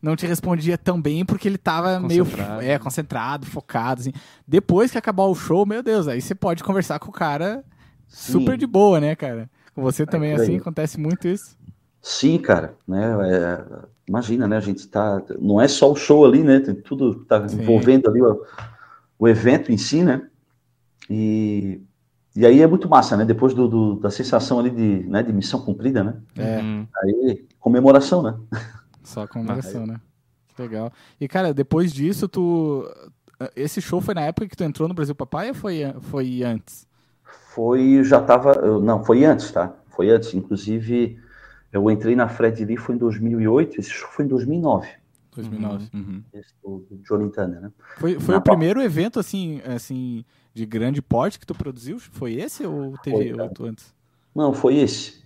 não 0.00 0.16
te 0.16 0.26
respondia 0.26 0.76
tão 0.76 1.00
bem 1.00 1.24
porque 1.24 1.46
ele 1.46 1.58
tava 1.58 2.00
meio, 2.00 2.24
Concentrado. 2.24 2.62
é, 2.62 2.78
concentrado, 2.78 3.46
focado, 3.46 4.00
assim. 4.00 4.12
Depois 4.46 4.90
que 4.90 4.98
acabar 4.98 5.24
o 5.24 5.34
show, 5.34 5.64
meu 5.64 5.82
Deus, 5.82 6.08
aí 6.08 6.20
você 6.20 6.34
pode 6.34 6.64
conversar 6.64 6.98
com 6.98 7.08
o 7.08 7.12
cara 7.12 7.64
super 8.08 8.52
Sim. 8.52 8.58
de 8.58 8.66
boa, 8.66 9.00
né, 9.00 9.14
cara? 9.14 9.48
Com 9.74 9.80
você 9.82 10.04
também, 10.04 10.32
por 10.34 10.40
aí. 10.40 10.46
assim, 10.46 10.56
acontece 10.58 10.98
muito 10.98 11.28
isso. 11.28 11.56
Sim, 12.00 12.36
cara, 12.38 12.74
né? 12.86 13.14
é, 13.30 13.64
imagina, 14.06 14.46
né? 14.48 14.56
A 14.56 14.60
gente 14.60 14.86
tá. 14.88 15.22
Não 15.40 15.60
é 15.60 15.68
só 15.68 15.90
o 15.90 15.96
show 15.96 16.24
ali, 16.24 16.42
né? 16.42 16.60
Tem 16.60 16.74
tudo 16.74 17.20
que 17.20 17.24
tá 17.26 17.48
Sim. 17.48 17.60
envolvendo 17.60 18.08
ali 18.10 18.22
o, 18.22 18.44
o 19.18 19.28
evento 19.28 19.70
em 19.72 19.78
si, 19.78 20.02
né? 20.02 20.28
E, 21.08 21.80
e 22.34 22.46
aí 22.46 22.60
é 22.62 22.66
muito 22.66 22.88
massa, 22.88 23.16
né? 23.16 23.24
Depois 23.24 23.54
do, 23.54 23.68
do- 23.68 23.94
da 23.96 24.10
sensação 24.10 24.58
ali 24.58 24.70
de, 24.70 25.08
né, 25.08 25.22
de 25.22 25.32
missão 25.32 25.60
cumprida, 25.60 26.02
né? 26.04 26.16
É. 26.36 26.58
Uhum. 26.60 26.86
Aí, 27.02 27.46
comemoração, 27.58 28.22
né? 28.22 28.34
Só 29.02 29.26
comemoração, 29.26 29.86
né? 29.86 30.00
Que 30.54 30.62
legal. 30.62 30.92
E, 31.20 31.26
cara, 31.28 31.52
depois 31.52 31.92
disso, 31.92 32.28
tu. 32.28 32.84
Esse 33.56 33.80
show 33.80 34.00
foi 34.00 34.14
na 34.14 34.20
época 34.22 34.46
que 34.46 34.56
tu 34.56 34.62
entrou 34.62 34.88
no 34.88 34.94
Brasil 34.94 35.14
Papai 35.14 35.48
ou 35.48 35.54
foi, 35.54 35.80
foi 36.02 36.42
antes? 36.44 36.86
Foi, 37.54 38.04
já 38.04 38.20
tava. 38.20 38.54
Não, 38.80 39.02
foi 39.04 39.24
antes, 39.24 39.50
tá? 39.50 39.74
Foi 39.88 40.10
antes. 40.10 40.32
Inclusive, 40.34 41.18
eu 41.72 41.90
entrei 41.90 42.14
na 42.14 42.28
Fred 42.28 42.64
Lee 42.64 42.76
foi 42.76 42.94
em 42.94 42.98
2008, 42.98 43.80
esse 43.80 43.90
show 43.90 44.08
foi 44.10 44.24
em 44.24 44.28
2009, 44.28 44.88
2009. 45.34 45.88
Uhum. 45.94 46.22
esse 46.34 46.54
do, 46.62 46.86
do 46.90 46.96
Johnny 46.98 47.30
Turner, 47.30 47.60
né? 47.62 47.72
Foi, 47.98 48.20
foi 48.20 48.34
Na 48.34 48.40
o 48.40 48.42
primeiro 48.42 48.82
evento, 48.82 49.18
assim, 49.18 49.60
assim, 49.64 50.24
de 50.52 50.66
grande 50.66 51.00
porte 51.00 51.38
que 51.38 51.46
tu 51.46 51.54
produziu? 51.54 51.98
Foi 51.98 52.34
esse 52.34 52.66
ou 52.66 52.96
teve 52.98 53.32
outro 53.40 53.64
antes? 53.64 53.94
Não, 54.34 54.52
foi 54.52 54.76
esse. 54.76 55.22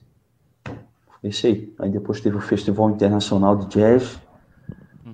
Esse 1.22 1.47
aí. 1.49 1.74
Aí 1.78 1.90
depois 1.90 2.20
teve 2.20 2.36
o 2.36 2.40
Festival 2.40 2.90
Internacional 2.90 3.57
de 3.57 3.66
Jazz, 3.66 4.20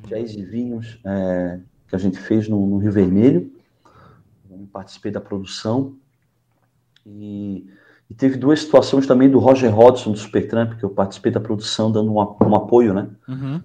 Jazz 0.07 0.35
e 0.35 0.43
Vinhos, 0.45 1.01
é, 1.05 1.61
que 1.89 1.97
a 1.97 1.99
gente 1.99 2.18
fez 2.18 2.49
no, 2.49 2.66
no 2.66 2.78
Rio 2.78 2.93
Vermelho. 2.93 3.51
Eu 4.51 4.68
participei 4.70 5.11
da 5.11 5.20
produção. 5.20 5.97
E, 7.07 7.66
e 8.12 8.14
teve 8.14 8.36
duas 8.36 8.60
situações 8.60 9.06
também 9.06 9.30
do 9.30 9.38
Roger 9.38 9.74
Hodgson, 9.74 10.12
do 10.12 10.18
Supertramp, 10.18 10.74
que 10.78 10.84
eu 10.84 10.90
participei 10.90 11.32
da 11.32 11.40
produção, 11.40 11.90
dando 11.90 12.12
um, 12.12 12.16
um 12.18 12.54
apoio, 12.54 12.92
né? 12.92 13.08
Uhum. 13.26 13.62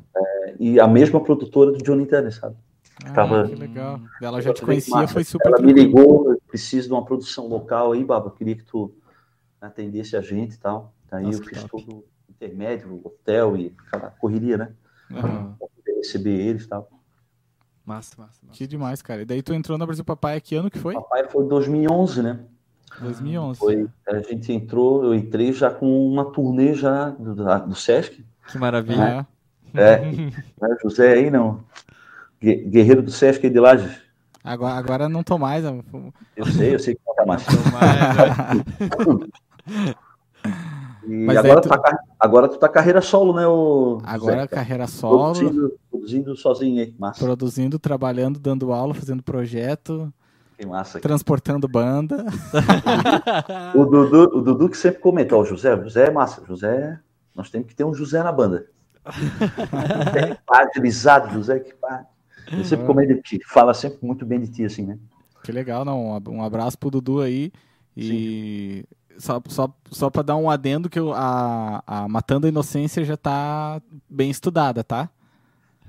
E 0.58 0.80
a 0.80 0.88
mesma 0.88 1.22
produtora 1.22 1.74
do 1.74 1.80
Johnny 1.84 2.06
Turner, 2.06 2.34
sabe? 2.34 2.56
Ah, 3.04 3.12
Tava- 3.12 3.46
que 3.46 3.56
legal. 3.56 4.00
Ela 4.22 4.42
já 4.42 4.54
te 4.54 4.62
conhecia, 4.62 4.96
massa. 4.96 5.14
foi 5.14 5.26
super 5.26 5.50
Ela 5.50 5.62
me 5.62 5.74
ligou, 5.74 6.32
eu 6.32 6.42
preciso 6.48 6.88
de 6.88 6.94
uma 6.94 7.04
produção 7.04 7.46
local 7.48 7.92
aí, 7.92 8.06
Baba. 8.06 8.32
Queria 8.32 8.56
que 8.56 8.64
tu 8.64 8.96
atendesse 9.60 10.16
a 10.16 10.22
gente 10.22 10.54
e 10.54 10.60
tal. 10.60 10.94
Aí 11.12 11.26
Nossa, 11.26 11.40
eu 11.40 11.44
fiz 11.46 11.64
top. 11.66 11.84
todo 11.86 11.98
o 11.98 12.04
intermédio, 12.30 12.94
o 12.94 13.02
hotel 13.06 13.58
e 13.58 13.76
aquela 13.86 14.12
correria, 14.12 14.58
né? 14.58 14.70
Aham. 15.12 15.56
Pra 15.60 15.68
poder 15.68 15.98
receber 15.98 16.32
eles 16.40 16.64
e 16.64 16.68
tal. 16.70 16.90
Massa, 17.86 18.16
massa, 18.18 18.40
massa. 18.44 18.58
Que 18.58 18.66
demais, 18.66 19.02
cara. 19.02 19.24
E 19.24 19.26
daí 19.26 19.42
tu 19.42 19.54
entrou 19.54 19.78
no 19.78 19.86
Brasil 19.86 20.06
Papai, 20.06 20.40
que 20.40 20.56
ano 20.56 20.72
que 20.72 20.80
foi? 20.80 20.94
Papai 20.94 21.28
foi 21.28 21.44
em 21.44 21.48
2011, 21.50 22.22
né? 22.24 22.40
2011. 23.02 23.60
Foi, 23.60 23.88
a 24.08 24.20
gente 24.20 24.52
entrou, 24.52 25.04
eu 25.04 25.14
entrei 25.16 25.52
já 25.54 25.70
com 25.70 26.08
uma 26.08 26.26
turnê 26.26 26.74
já 26.74 27.10
do, 27.10 27.36
do 27.36 27.76
Sesc. 27.76 28.26
Que 28.52 28.58
maravilha. 28.58 29.28
É. 29.74 29.80
É, 29.94 30.00
né, 30.62 30.78
José 30.82 31.14
aí, 31.14 31.30
não. 31.30 31.64
Gue- 32.42 32.64
Guerreiro 32.68 33.02
do 33.02 33.12
Sesc 33.12 33.46
aí 33.46 33.52
de 33.52 33.60
Lages. 33.60 34.02
Agora, 34.44 34.76
agora 34.76 35.10
não 35.10 35.24
tô 35.24 35.38
mais. 35.38 35.64
eu- 35.66 35.84
Eu 36.36 36.46
sei, 36.46 36.76
eu 36.76 36.80
sei 36.80 36.96
que 36.96 37.02
não 37.06 37.16
tá 37.16 37.26
mais. 37.26 37.46
E 41.08 41.26
Mas 41.26 41.38
agora, 41.38 41.62
tu-. 41.62 41.70
Tá, 41.70 42.00
agora 42.20 42.48
tu 42.50 42.58
tá 42.58 42.68
carreira 42.68 43.02
solo, 43.02 43.34
né? 43.34 43.48
O 43.48 44.00
Agora 44.04 44.46
carreira 44.48 44.88
solo, 44.88 45.34
Produzindo, 45.34 45.74
produzindo 45.90 46.36
sozinho 46.36 46.82
aí. 46.82 46.94
Massa. 47.00 47.24
produzindo, 47.24 47.80
trabalhando, 47.80 48.40
dando 48.40 48.74
aula, 48.74 48.94
fazendo 48.94 49.24
projeto, 49.24 50.14
Que 50.58 50.66
massa. 50.66 51.00
transportando 51.00 51.68
banda. 51.68 52.26
O 53.76 53.86
Dudu, 53.86 54.38
o 54.38 54.42
Dudu 54.42 54.70
que 54.70 54.78
sempre 54.78 55.00
comenta, 55.00 55.36
ó, 55.36 55.42
o 55.42 55.46
José, 55.46 55.76
o 55.76 55.84
José 55.84 56.08
é 56.08 56.12
massa. 56.12 56.44
José, 56.48 57.00
nós 57.36 57.50
temos 57.50 57.68
que 57.68 57.76
ter 57.76 57.84
um 57.84 57.94
José 57.94 58.24
na 58.24 58.32
banda. 58.32 58.66
José 59.06 60.38
Padrizado, 60.46 61.34
José 61.34 61.60
que 61.60 61.74
pá. 61.76 62.06
Ele 62.52 62.64
sempre 62.64 62.86
comenta 62.86 63.14
de 63.14 63.22
ti, 63.22 63.40
fala 63.46 63.74
sempre 63.74 64.00
muito 64.02 64.26
bem 64.26 64.40
de 64.40 64.48
ti, 64.48 64.64
assim, 64.66 64.86
né? 64.86 64.98
Que 65.44 65.52
legal, 65.52 65.84
não. 65.86 66.08
Um 66.08 66.16
ab- 66.16 66.40
abraço 66.42 66.78
pro 66.78 66.90
Dudu 66.90 67.22
aí. 67.22 67.52
E 67.96 68.86
só, 69.18 69.42
só, 69.48 69.70
só 69.92 70.10
pra 70.10 70.22
dar 70.22 70.38
um 70.38 70.50
adendo 70.50 70.90
que 70.90 70.98
eu- 71.00 71.14
a, 71.14 71.84
a 71.86 72.08
Matando 72.08 72.46
a 72.48 72.50
Inocência 72.50 73.04
já 73.04 73.18
tá 73.18 73.82
bem 74.10 74.30
estudada, 74.30 74.84
tá? 74.84 75.10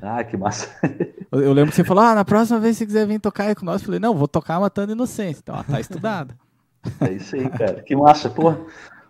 Ah, 0.01 0.23
que 0.25 0.37
massa. 0.37 0.69
Eu, 1.31 1.53
lembro 1.53 1.71
que 1.71 1.77
você 1.77 1.85
falou, 1.85 2.03
ah, 2.05 2.15
na 2.15 2.25
próxima 2.25 2.59
vez 2.59 2.77
você 2.79 2.87
quiser 2.87 3.07
vir 3.07 3.21
tocar 3.21 3.45
aí 3.45 3.55
com 3.55 3.65
nós, 3.67 3.81
eu 3.83 3.87
falei, 3.87 4.01
não, 4.01 4.15
vou 4.15 4.27
tocar 4.29 4.59
Matando 4.59 4.93
Inocência. 4.93 5.41
Então, 5.43 5.55
ela 5.55 5.65
tá 5.65 5.81
estudada. 5.81 6.35
É 7.03 7.13
isso 7.13 7.35
aí, 7.37 7.49
cara. 7.51 7.83
Que 7.83 7.95
massa, 7.95 8.31
pô. 8.31 8.55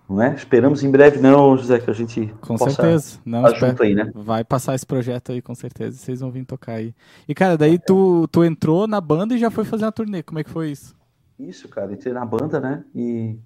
Não 0.08 0.22
é? 0.22 0.34
Esperamos 0.34 0.82
em 0.82 0.90
breve, 0.90 1.20
não, 1.20 1.54
José, 1.56 1.78
que 1.78 1.88
a 1.90 1.92
gente 1.92 2.34
Com 2.40 2.56
certeza. 2.56 3.18
Não, 3.24 3.54
junto 3.54 3.82
aí, 3.82 3.94
né? 3.94 4.10
Vai 4.14 4.42
passar 4.42 4.74
esse 4.74 4.86
projeto 4.86 5.32
aí, 5.32 5.42
com 5.42 5.54
certeza. 5.54 5.96
Vocês 5.98 6.20
vão 6.20 6.30
vir 6.30 6.44
tocar 6.46 6.72
aí. 6.72 6.94
E, 7.28 7.34
cara, 7.34 7.58
daí 7.58 7.78
tu, 7.78 8.26
tu 8.32 8.42
entrou 8.42 8.88
na 8.88 9.00
banda 9.02 9.34
e 9.34 9.38
já 9.38 9.50
foi 9.50 9.64
fazer 9.64 9.84
uma 9.84 9.92
turnê. 9.92 10.22
Como 10.22 10.38
é 10.40 10.44
que 10.44 10.50
foi 10.50 10.70
isso? 10.70 10.96
Isso, 11.38 11.68
cara. 11.68 11.92
Entrei 11.92 12.12
na 12.12 12.24
banda, 12.24 12.58
né? 12.58 12.82
E 12.94 13.38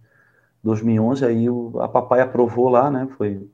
2011 0.62 1.24
aí 1.24 1.50
o- 1.50 1.80
a 1.80 1.88
papai 1.88 2.20
aprovou 2.20 2.68
lá, 2.68 2.90
né? 2.90 3.08
Foi, 3.18 3.44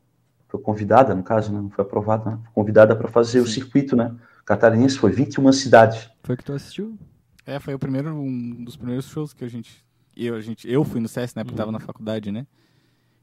foi 0.49 0.61
convidada, 0.61 1.15
no 1.15 1.23
caso, 1.23 1.53
né? 1.53 1.61
Não 1.61 1.71
foi 1.71 1.85
aprovada, 1.85 2.31
né? 2.31 2.39
Foi 2.45 2.53
convidada 2.55 2.97
para 2.97 3.09
fazer 3.09 3.41
o 3.41 3.47
circuito, 3.47 3.95
né? 3.95 4.15
Catarinense, 4.45 4.99
foi 4.99 5.13
21 5.13 5.53
cidades. 5.53 6.11
Foi 6.23 6.37
que 6.37 6.45
tu 6.45 6.55
assistiu? 6.55 6.99
É, 7.47 7.61
foi 7.61 7.75
o 7.75 7.79
primeiro, 7.79 8.15
um 8.15 8.65
dos 8.65 8.77
primeiros 8.77 9.07
shows 9.07 9.33
que 9.33 9.45
a 9.45 9.49
gente. 9.49 9.85
Eu, 10.17 10.35
a 10.35 10.41
gente, 10.41 10.71
eu 10.71 10.83
fui 10.85 11.01
no 11.01 11.09
SES, 11.09 11.35
né? 11.35 11.45
Porque 11.45 11.57
tava 11.57 11.71
na 11.71 11.79
faculdade, 11.79 12.33
né? 12.33 12.47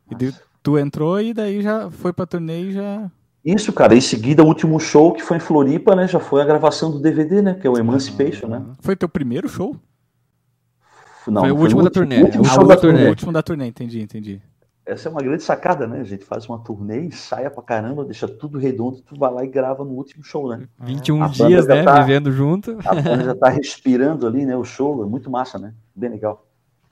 E 0.10 0.16
daí 0.16 0.34
tu 0.62 0.78
entrou 0.78 1.20
e 1.20 1.34
daí 1.34 1.62
já 1.62 1.90
foi 1.90 2.14
pra 2.14 2.26
turnê 2.26 2.62
e 2.62 2.72
já. 2.72 3.12
Isso, 3.44 3.74
cara. 3.74 3.96
Em 3.96 4.02
seguida, 4.02 4.44
o 4.44 4.48
último 4.48 4.80
show 4.80 5.14
que 5.14 5.22
foi 5.22 5.38
em 5.38 5.40
Floripa, 5.40 5.96
né? 5.96 6.08
Já 6.08 6.20
foi 6.20 6.42
a 6.42 6.46
gravação 6.46 6.92
do 6.92 7.00
DVD, 7.00 7.42
né? 7.42 7.56
Que 7.56 7.68
é 7.68 7.70
o 7.70 7.78
Emancipation, 7.78 8.48
né? 8.48 8.64
Foi 8.80 8.96
teu 8.96 9.10
primeiro 9.10 9.50
show? 9.50 9.76
Não, 11.28 11.42
Foi 11.42 11.52
o 11.52 11.58
último 11.58 11.84
da 11.84 11.90
turnê, 11.90 12.22
último 12.22 12.44
é 12.44 12.48
o 12.48 12.50
show 12.50 12.64
último 12.64 12.68
da 12.68 12.76
da 12.76 12.82
turnê. 12.82 13.06
O 13.06 13.10
último 13.10 13.32
da 13.32 13.42
turnê, 13.42 13.66
entendi, 13.66 14.00
entendi. 14.00 14.42
Essa 14.86 15.10
é 15.10 15.12
uma 15.12 15.22
grande 15.22 15.42
sacada, 15.42 15.88
né? 15.88 16.00
A 16.00 16.04
gente 16.04 16.24
faz 16.24 16.48
uma 16.48 16.60
turnê, 16.60 17.06
ensaia 17.06 17.50
pra 17.50 17.64
caramba, 17.64 18.06
deixa 18.06 18.28
tudo 18.28 18.60
redondo, 18.60 19.02
tu 19.02 19.18
vai 19.18 19.34
lá 19.34 19.44
e 19.44 19.48
grava 19.48 19.84
no 19.84 19.92
último 19.92 20.24
show, 20.24 20.48
né? 20.50 20.68
21 20.80 21.24
A 21.24 21.28
dias, 21.28 21.66
né? 21.66 21.84
tá- 21.84 22.02
Vivendo 22.04 22.32
junto. 22.32 22.78
A 22.86 22.94
banda 22.94 23.24
já 23.24 23.36
tá 23.36 23.50
respirando 23.50 24.28
ali, 24.28 24.46
né? 24.46 24.56
O 24.56 24.64
show 24.64 25.04
é 25.04 25.08
muito 25.08 25.30
massa, 25.30 25.58
né? 25.58 25.74
Bem 25.96 26.12
legal. 26.12 26.46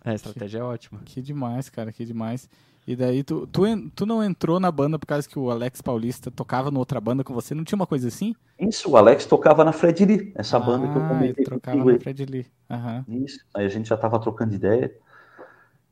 É, 0.03 0.09
a 0.11 0.15
estratégia 0.15 0.59
é 0.59 0.63
ótima. 0.63 1.01
Que 1.05 1.21
demais, 1.21 1.69
cara, 1.69 1.91
que 1.91 2.03
demais. 2.03 2.49
E 2.85 2.95
daí 2.95 3.23
tu, 3.23 3.47
tu, 3.47 3.61
tu 3.95 4.05
não 4.05 4.21
entrou 4.23 4.59
na 4.59 4.69
banda 4.71 4.99
por 4.99 5.05
causa 5.05 5.29
que 5.29 5.39
o 5.39 5.49
Alex 5.49 5.79
Paulista 5.81 6.29
tocava 6.29 6.69
na 6.71 6.79
outra 6.79 6.99
banda 6.99 7.23
com 7.23 7.33
você? 7.33 7.53
Não 7.55 7.63
tinha 7.63 7.77
uma 7.77 7.87
coisa 7.87 8.07
assim? 8.09 8.35
Isso, 8.59 8.89
o 8.89 8.97
Alex 8.97 9.25
tocava 9.25 9.63
na 9.63 9.71
Fred 9.71 10.03
Lee, 10.03 10.33
essa 10.35 10.59
banda 10.59 10.89
que 10.89 10.97
eu 10.97 11.01
Ah, 11.03 11.07
comentei 11.07 11.29
ele 11.37 11.45
trocava 11.45 11.85
na. 11.85 11.99
Fred 11.99 12.25
Lee. 12.25 12.45
Aham. 12.69 13.05
Isso. 13.07 13.39
Aí 13.53 13.65
a 13.65 13.69
gente 13.69 13.87
já 13.87 13.95
tava 13.95 14.19
trocando 14.19 14.53
ideia. 14.53 14.91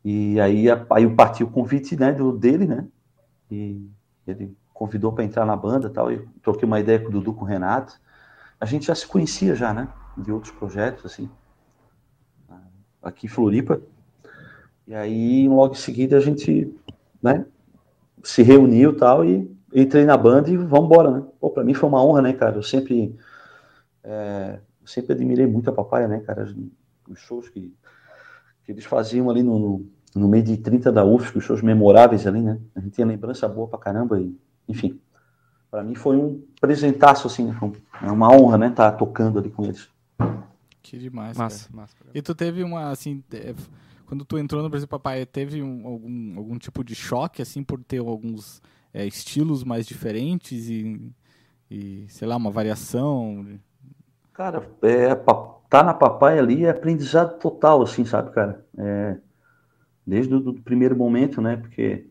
E 0.03 0.39
aí, 0.39 0.65
aí 0.69 1.03
eu 1.03 1.15
parti 1.15 1.43
o 1.43 1.49
convite 1.49 1.95
né, 1.95 2.11
do, 2.11 2.31
dele, 2.31 2.65
né? 2.65 2.87
E 3.49 3.87
ele 4.25 4.55
convidou 4.73 5.11
para 5.11 5.23
entrar 5.23 5.45
na 5.45 5.55
banda 5.55 5.89
tal. 5.89 6.11
E 6.11 6.19
troquei 6.41 6.65
uma 6.65 6.79
ideia 6.79 6.99
com 6.99 7.09
o 7.09 7.11
Dudu, 7.11 7.33
com 7.33 7.45
o 7.45 7.47
Renato. 7.47 7.99
A 8.59 8.65
gente 8.65 8.87
já 8.87 8.95
se 8.95 9.05
conhecia 9.05 9.55
já, 9.55 9.73
né? 9.73 9.87
De 10.17 10.31
outros 10.31 10.53
projetos, 10.53 11.05
assim. 11.05 11.29
Aqui 13.01 13.27
em 13.27 13.29
Floripa. 13.29 13.81
E 14.87 14.95
aí, 14.95 15.47
logo 15.47 15.73
em 15.73 15.77
seguida, 15.77 16.17
a 16.17 16.19
gente, 16.19 16.75
né? 17.21 17.45
Se 18.23 18.41
reuniu 18.41 18.95
tal 18.95 19.23
e 19.23 19.49
entrei 19.73 20.05
na 20.05 20.17
banda 20.17 20.49
e 20.49 20.57
vamos 20.57 20.85
embora, 20.85 21.11
né? 21.11 21.23
Pô, 21.39 21.49
pra 21.49 21.63
mim 21.63 21.73
foi 21.73 21.87
uma 21.87 22.03
honra, 22.03 22.21
né, 22.21 22.33
cara? 22.33 22.57
Eu 22.57 22.63
sempre, 22.63 23.17
é, 24.03 24.59
sempre 24.85 25.13
admirei 25.13 25.47
muito 25.47 25.69
a 25.69 25.73
Papaya, 25.73 26.07
né, 26.07 26.19
cara? 26.19 26.53
Os 27.07 27.19
shows 27.19 27.49
que, 27.49 27.73
que 28.65 28.71
eles 28.71 28.85
faziam 28.85 29.29
ali 29.29 29.43
no, 29.43 29.57
no, 29.59 29.85
no 30.15 30.27
meio 30.27 30.43
de 30.43 30.57
30 30.57 30.91
da 30.91 31.03
UFSC, 31.05 31.37
os 31.37 31.43
shows 31.43 31.61
memoráveis 31.61 32.25
ali, 32.27 32.41
né? 32.41 32.59
A 32.75 32.79
gente 32.79 32.93
tinha 32.93 33.07
lembrança 33.07 33.47
boa 33.47 33.67
pra 33.67 33.79
caramba 33.79 34.19
e, 34.19 34.35
enfim. 34.67 34.99
Pra 35.69 35.83
mim 35.83 35.95
foi 35.95 36.17
um 36.17 36.43
presentaço, 36.59 37.27
assim, 37.27 37.45
né? 37.45 37.57
É 38.01 38.11
uma 38.11 38.29
honra, 38.31 38.57
né, 38.57 38.67
estar 38.67 38.91
tocando 38.93 39.39
ali 39.39 39.49
com 39.49 39.63
eles. 39.63 39.89
Que 40.81 40.97
demais, 40.97 41.37
Massa, 41.37 41.65
cara. 41.69 41.77
massa. 41.81 41.95
E 42.13 42.21
tu 42.21 42.35
teve 42.35 42.63
uma, 42.63 42.89
assim, 42.89 43.23
é, 43.31 43.53
quando 44.05 44.25
tu 44.25 44.37
entrou 44.37 44.61
no 44.61 44.69
Brasil 44.69 44.87
Papai, 44.87 45.25
teve 45.25 45.61
um- 45.63 45.87
algum, 45.87 46.33
algum 46.37 46.57
tipo 46.57 46.83
de 46.83 46.93
choque, 46.95 47.41
assim, 47.41 47.63
por 47.63 47.81
ter 47.83 47.99
alguns 47.99 48.61
é, 48.93 49.05
estilos 49.05 49.63
mais 49.63 49.87
diferentes 49.87 50.67
e, 50.69 51.09
e, 51.69 52.05
sei 52.09 52.27
lá, 52.27 52.35
uma 52.35 52.51
variação? 52.51 53.45
Cara, 54.33 54.69
é, 54.81 55.15
tá 55.71 55.81
na 55.81 55.93
papai 55.93 56.37
ali 56.37 56.65
é 56.65 56.69
aprendizado 56.69 57.39
total, 57.39 57.81
assim, 57.81 58.03
sabe, 58.03 58.31
cara? 58.31 58.65
É, 58.77 59.15
desde 60.05 60.35
o 60.35 60.53
primeiro 60.61 60.97
momento, 60.97 61.41
né? 61.41 61.55
Porque 61.55 62.05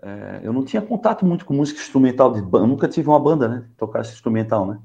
é, 0.00 0.40
eu 0.42 0.54
não 0.54 0.64
tinha 0.64 0.80
contato 0.80 1.26
muito 1.26 1.44
com 1.44 1.52
música 1.52 1.78
instrumental 1.78 2.32
de 2.32 2.40
banda, 2.40 2.66
nunca 2.66 2.88
tive 2.88 3.10
uma 3.10 3.20
banda, 3.20 3.46
né? 3.46 3.64
Tocasse 3.76 4.14
instrumental, 4.14 4.66
né? 4.66 4.78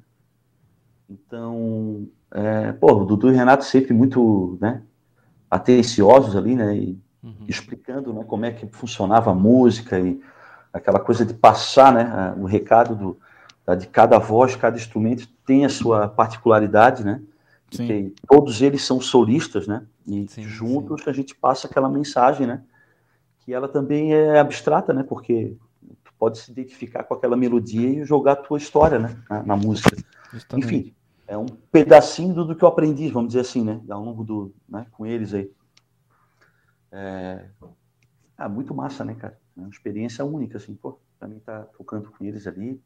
Então, 1.09 2.05
é, 2.29 2.73
pô, 2.73 2.91
o 2.91 3.05
Dudu 3.05 3.29
e 3.29 3.31
o 3.31 3.35
Renato 3.35 3.63
sempre 3.63 3.93
muito, 3.93 4.57
né? 4.59 4.83
Atenciosos 5.49 6.35
ali, 6.35 6.57
né? 6.57 6.75
E 6.75 6.99
Uhum. 7.23 7.45
explicando, 7.47 8.13
né? 8.13 8.23
Como 8.25 8.45
é 8.45 8.51
que 8.51 8.67
funcionava 8.67 9.31
a 9.31 9.33
música 9.33 9.97
e 9.97 10.21
aquela 10.73 10.99
coisa 10.99 11.25
de 11.25 11.33
passar, 11.33 11.93
né? 11.93 12.33
O 12.37 12.45
recado 12.45 12.95
do, 12.95 13.75
de 13.77 13.87
cada 13.87 14.19
voz, 14.19 14.57
cada 14.57 14.75
instrumento 14.75 15.27
tem 15.45 15.65
a 15.65 15.69
sua 15.69 16.09
particularidade, 16.09 17.03
né? 17.05 17.21
Sim. 17.71 18.13
Todos 18.27 18.61
eles 18.61 18.83
são 18.83 19.01
solistas, 19.01 19.67
né? 19.67 19.85
E 20.05 20.27
Sim, 20.27 20.43
juntos 20.43 21.07
a 21.07 21.11
gente 21.11 21.35
passa 21.35 21.67
aquela 21.67 21.89
mensagem, 21.89 22.47
né? 22.47 22.63
Que 23.39 23.53
ela 23.53 23.67
também 23.67 24.13
é 24.13 24.39
abstrata, 24.39 24.93
né? 24.93 25.03
Porque 25.03 25.55
tu 26.03 26.13
pode 26.17 26.39
se 26.39 26.51
identificar 26.51 27.03
com 27.03 27.13
aquela 27.13 27.35
melodia 27.35 27.89
e 27.89 28.05
jogar 28.05 28.33
a 28.33 28.37
tua 28.37 28.57
história, 28.57 28.99
né? 28.99 29.17
Na, 29.29 29.43
na 29.43 29.55
música. 29.55 29.95
Justamente. 30.31 30.65
Enfim, 30.65 30.95
é 31.27 31.37
um 31.37 31.45
pedacinho 31.45 32.33
do, 32.33 32.45
do 32.45 32.55
que 32.55 32.63
eu 32.63 32.69
aprendi, 32.69 33.09
vamos 33.09 33.29
dizer 33.29 33.41
assim, 33.41 33.63
né? 33.63 33.81
Ao 33.89 34.03
longo 34.03 34.23
do, 34.23 34.53
né? 34.67 34.87
Com 34.91 35.05
eles 35.05 35.33
aí. 35.33 35.51
É... 36.91 37.45
Ah, 38.37 38.47
muito 38.47 38.73
massa, 38.73 39.03
né, 39.03 39.15
cara? 39.15 39.37
É 39.57 39.59
uma 39.59 39.69
experiência 39.69 40.23
única, 40.23 40.57
assim, 40.57 40.73
pô. 40.73 40.99
Pra 41.19 41.27
mim 41.27 41.39
tá 41.39 41.63
tocando 41.77 42.11
com 42.11 42.23
eles 42.23 42.45
ali. 42.45 42.79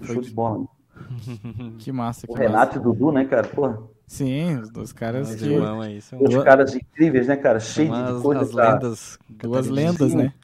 Show 0.00 0.20
de 0.20 0.30
bola. 0.30 0.60
né? 0.60 0.66
Que 1.78 1.92
massa, 1.92 2.26
que 2.26 2.32
O 2.32 2.36
Renato 2.36 2.76
e 2.76 2.78
massa. 2.78 2.88
o 2.88 2.92
Dudu, 2.92 3.12
né, 3.12 3.24
cara? 3.24 3.46
Pô, 3.46 3.88
Sim, 4.06 4.58
os 4.58 4.70
dois 4.70 4.92
caras 4.92 5.30
Os 5.30 5.36
que... 5.36 5.54
aí 5.82 6.00
são 6.02 6.18
dois 6.18 6.30
Duas- 6.30 6.44
caras 6.44 6.74
incríveis, 6.74 7.26
né, 7.26 7.36
cara? 7.36 7.58
Cheio 7.58 7.90
de 7.90 8.00
as, 8.00 8.22
coisa 8.22 8.40
as 8.42 8.52
lendas. 8.52 9.18
Duas 9.28 9.68
lendas, 9.68 10.10
Sim. 10.12 10.18
né? 10.18 10.34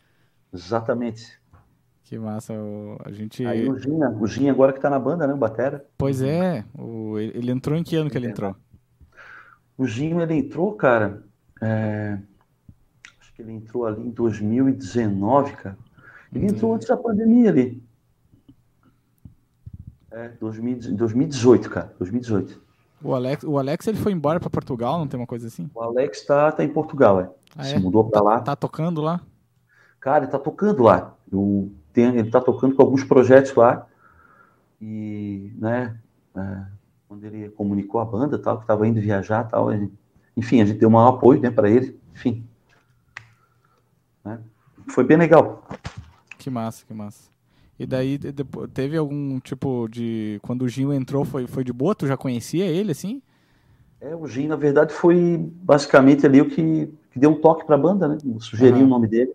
Exatamente. 0.52 1.38
Que 2.04 2.18
massa. 2.18 2.54
o- 2.54 2.96
a 3.04 3.12
gente... 3.12 3.44
Aí 3.46 3.68
o 3.68 3.78
Ginha, 3.78 4.08
o 4.10 4.26
Ginha 4.26 4.50
agora 4.50 4.72
que 4.72 4.80
tá 4.80 4.90
na 4.90 4.98
banda, 4.98 5.26
né, 5.26 5.34
o 5.34 5.36
Batera. 5.36 5.84
Pois 5.96 6.22
é, 6.22 6.64
o- 6.76 7.18
ele 7.18 7.38
ele 7.38 7.50
entrou 7.52 7.76
em 7.78 7.84
que 7.84 7.94
ano 7.96 8.10
que 8.10 8.16
ele 8.18 8.28
entrou? 8.28 8.56
O 9.78 9.86
Ginho, 9.86 10.20
ele 10.20 10.34
entrou, 10.34 10.72
cara, 10.74 11.22
é, 11.62 12.18
acho 13.20 13.32
que 13.34 13.42
ele 13.42 13.52
entrou 13.52 13.86
ali 13.86 14.02
em 14.02 14.10
2019, 14.10 15.52
cara. 15.56 15.78
Ele 16.34 16.46
entrou 16.46 16.74
antes 16.74 16.88
da 16.88 16.96
pandemia 16.96 17.50
ali. 17.50 17.82
É, 20.10 20.28
2000 20.28 20.96
2018, 20.96 21.70
cara, 21.70 21.94
2018. 21.98 22.60
O 23.02 23.14
Alex, 23.14 23.44
o 23.44 23.58
Alex 23.58 23.86
ele 23.86 23.96
foi 23.96 24.12
embora 24.12 24.38
pra 24.38 24.50
Portugal, 24.50 24.98
não 24.98 25.06
tem 25.08 25.18
uma 25.18 25.26
coisa 25.26 25.46
assim? 25.46 25.70
O 25.74 25.80
Alex 25.80 26.26
tá, 26.26 26.52
tá 26.52 26.62
em 26.62 26.68
Portugal, 26.68 27.20
é. 27.20 27.30
Ah, 27.56 27.64
Se 27.64 27.74
é? 27.74 27.78
mudou 27.78 28.08
pra 28.10 28.20
lá. 28.20 28.40
Tá 28.40 28.54
tocando 28.54 29.00
lá? 29.00 29.20
Cara, 29.98 30.24
ele 30.24 30.32
tá 30.32 30.38
tocando 30.38 30.82
lá. 30.82 31.14
Eu 31.32 31.70
tenho, 31.92 32.14
ele 32.18 32.30
tá 32.30 32.40
tocando 32.40 32.74
com 32.74 32.82
alguns 32.82 33.02
projetos 33.04 33.54
lá. 33.54 33.86
E, 34.80 35.52
né, 35.56 35.96
é, 36.36 36.62
quando 37.08 37.24
ele 37.24 37.48
comunicou 37.50 38.00
a 38.00 38.04
banda, 38.04 38.38
tal, 38.38 38.60
que 38.60 38.66
tava 38.66 38.86
indo 38.86 39.00
viajar, 39.00 39.44
tal, 39.44 39.72
ele- 39.72 39.92
enfim, 40.36 40.60
a 40.60 40.64
gente 40.64 40.78
deu 40.78 40.88
um 40.88 40.92
maior 40.92 41.08
apoio, 41.16 41.40
né, 41.40 41.50
para 41.50 41.70
ele. 41.70 41.98
Enfim. 42.14 42.46
Né? 44.24 44.38
Foi 44.88 45.04
bem 45.04 45.16
legal. 45.16 45.62
Que 46.38 46.50
massa, 46.50 46.84
que 46.86 46.92
massa. 46.94 47.29
E 47.80 47.86
daí 47.86 48.18
de- 48.18 48.30
depo- 48.30 48.68
teve 48.68 48.94
algum 48.94 49.40
tipo 49.40 49.88
de. 49.88 50.38
Quando 50.42 50.62
o 50.62 50.68
Ginho 50.68 50.92
entrou, 50.92 51.24
foi, 51.24 51.46
foi 51.46 51.64
de 51.64 51.72
boa? 51.72 51.94
Tu 51.94 52.06
já 52.06 52.14
conhecia 52.14 52.66
ele, 52.66 52.92
assim? 52.92 53.22
É, 53.98 54.14
o 54.14 54.26
Gin, 54.26 54.48
na 54.48 54.56
verdade, 54.56 54.92
foi 54.92 55.38
basicamente 55.62 56.26
ali 56.26 56.42
o 56.42 56.50
que, 56.50 56.92
que 57.10 57.18
deu 57.18 57.30
um 57.30 57.40
toque 57.40 57.64
para 57.64 57.76
a 57.76 57.78
banda, 57.78 58.06
né? 58.06 58.18
Eu 58.22 58.38
sugeri 58.38 58.74
Aham. 58.76 58.84
o 58.84 58.86
nome 58.86 59.08
dele. 59.08 59.32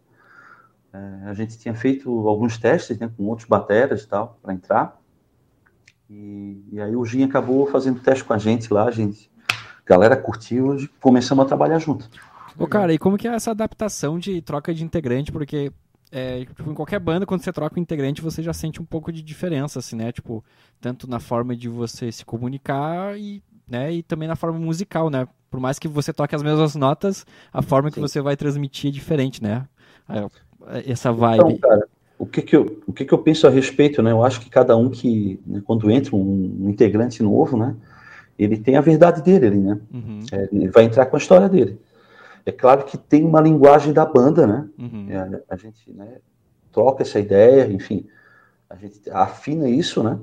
É, 0.93 0.98
a 1.26 1.34
gente 1.34 1.58
tinha 1.58 1.74
feito 1.74 2.08
alguns 2.28 2.60
testes 2.60 3.00
né, 3.00 3.10
com 3.18 3.24
outros 3.26 3.48
bateras 3.48 4.04
e 4.04 4.08
tal, 4.08 4.38
para 4.43 4.54
entrar. 4.54 5.02
E, 6.08 6.64
e 6.72 6.80
aí 6.80 6.96
o 6.96 7.04
Gin 7.04 7.24
acabou 7.24 7.66
fazendo 7.66 8.00
teste 8.00 8.24
com 8.24 8.34
a 8.34 8.38
gente 8.38 8.72
lá, 8.72 8.86
a 8.88 8.91
gente. 8.91 9.28
A 9.50 9.89
galera 9.89 10.16
curtiu 10.16 10.76
e 10.78 10.88
começamos 11.02 11.43
a 11.46 11.48
trabalhar 11.48 11.80
junto. 11.80 12.08
Ô, 12.60 12.68
cara, 12.68 12.93
e 12.93 13.00
como 13.00 13.18
que 13.18 13.28
é 13.28 13.34
essa 13.34 13.52
adaptação 13.52 14.20
de 14.20 14.39
troca 14.41 14.72
de 14.74 14.84
integrante? 14.84 15.32
Porque 15.32 15.72
é, 16.18 16.45
tipo, 16.45 16.72
em 16.72 16.74
qualquer 16.74 16.97
banda, 16.97 17.26
quando 17.26 17.41
você 17.41 17.51
troca 17.51 17.78
um 17.78 17.82
integrante, 17.84 18.22
você 18.22 18.41
já 18.41 18.53
sente 18.53 18.82
um 18.82 18.86
pouco 18.86 19.11
de 19.11 19.22
diferença, 19.22 19.80
assim, 19.80 19.97
né? 19.97 20.13
Tipo, 20.13 20.41
tanto 20.80 21.09
na 21.09 21.20
forma 21.20 21.53
de 21.53 21.68
você 21.68 22.09
se 22.09 22.24
comunicar 22.24 23.20
e, 23.20 23.43
né, 23.68 23.91
e 23.91 24.01
também 24.01 24.26
na 24.26 24.38
forma 24.38 24.57
musical, 24.57 25.09
né? 25.09 25.28
Por 25.51 25.59
mais 25.59 25.78
que 25.78 25.89
você 25.89 26.13
toque 26.13 26.34
as 26.34 26.41
mesmas 26.41 26.74
notas, 26.74 27.26
a 27.51 27.61
forma 27.61 27.89
que 27.89 27.95
Sim. 27.95 28.01
você 28.01 28.22
vai 28.22 28.38
transmitir 28.38 28.91
é 28.91 28.93
diferente, 28.93 29.43
né? 29.43 29.68
É, 30.07 30.89
Essa 30.89 31.09
Então, 31.09 31.47
vibe. 31.47 31.59
cara, 31.59 31.86
o 32.18 32.26
que 32.26 32.41
que 32.41 32.55
eu, 32.55 32.82
o 32.88 32.93
que 32.93 33.03
que 33.03 33.13
eu 33.13 33.18
penso 33.18 33.45
a 33.45 33.49
respeito, 33.49 34.01
né? 34.01 34.13
Eu 34.13 34.24
acho 34.24 34.39
que 34.39 34.49
cada 34.49 34.78
um 34.78 34.89
que, 34.89 35.38
né, 35.45 35.61
quando 35.66 35.91
entra 35.91 36.16
um, 36.16 36.55
um 36.61 36.70
integrante 36.70 37.22
novo, 37.22 37.57
né? 37.57 37.76
Ele 38.39 38.55
tem 38.57 38.78
a 38.78 38.82
verdade 38.82 39.22
dele 39.22 39.49
né? 39.57 39.78
Uhum, 39.93 40.22
É, 40.32 40.47
ele 40.49 40.70
vai 40.70 40.86
entrar 40.86 41.07
com 41.07 41.18
a 41.18 41.20
história 41.20 41.49
dele. 41.49 41.78
É 42.46 42.52
claro 42.52 42.86
que 42.86 42.98
tem 42.98 43.24
uma 43.24 43.41
linguagem 43.41 43.91
da 43.91 44.06
banda, 44.06 44.46
né? 44.46 44.70
uhum. 44.78 45.08
É, 45.10 45.41
a 45.50 45.56
gente 45.56 45.91
né, 45.91 46.20
troca 46.72 47.02
essa 47.02 47.20
ideia, 47.20 47.66
enfim, 47.72 48.06
a 48.70 48.76
gente 48.76 49.10
afina 49.10 49.68
isso, 49.68 50.04
né? 50.04 50.20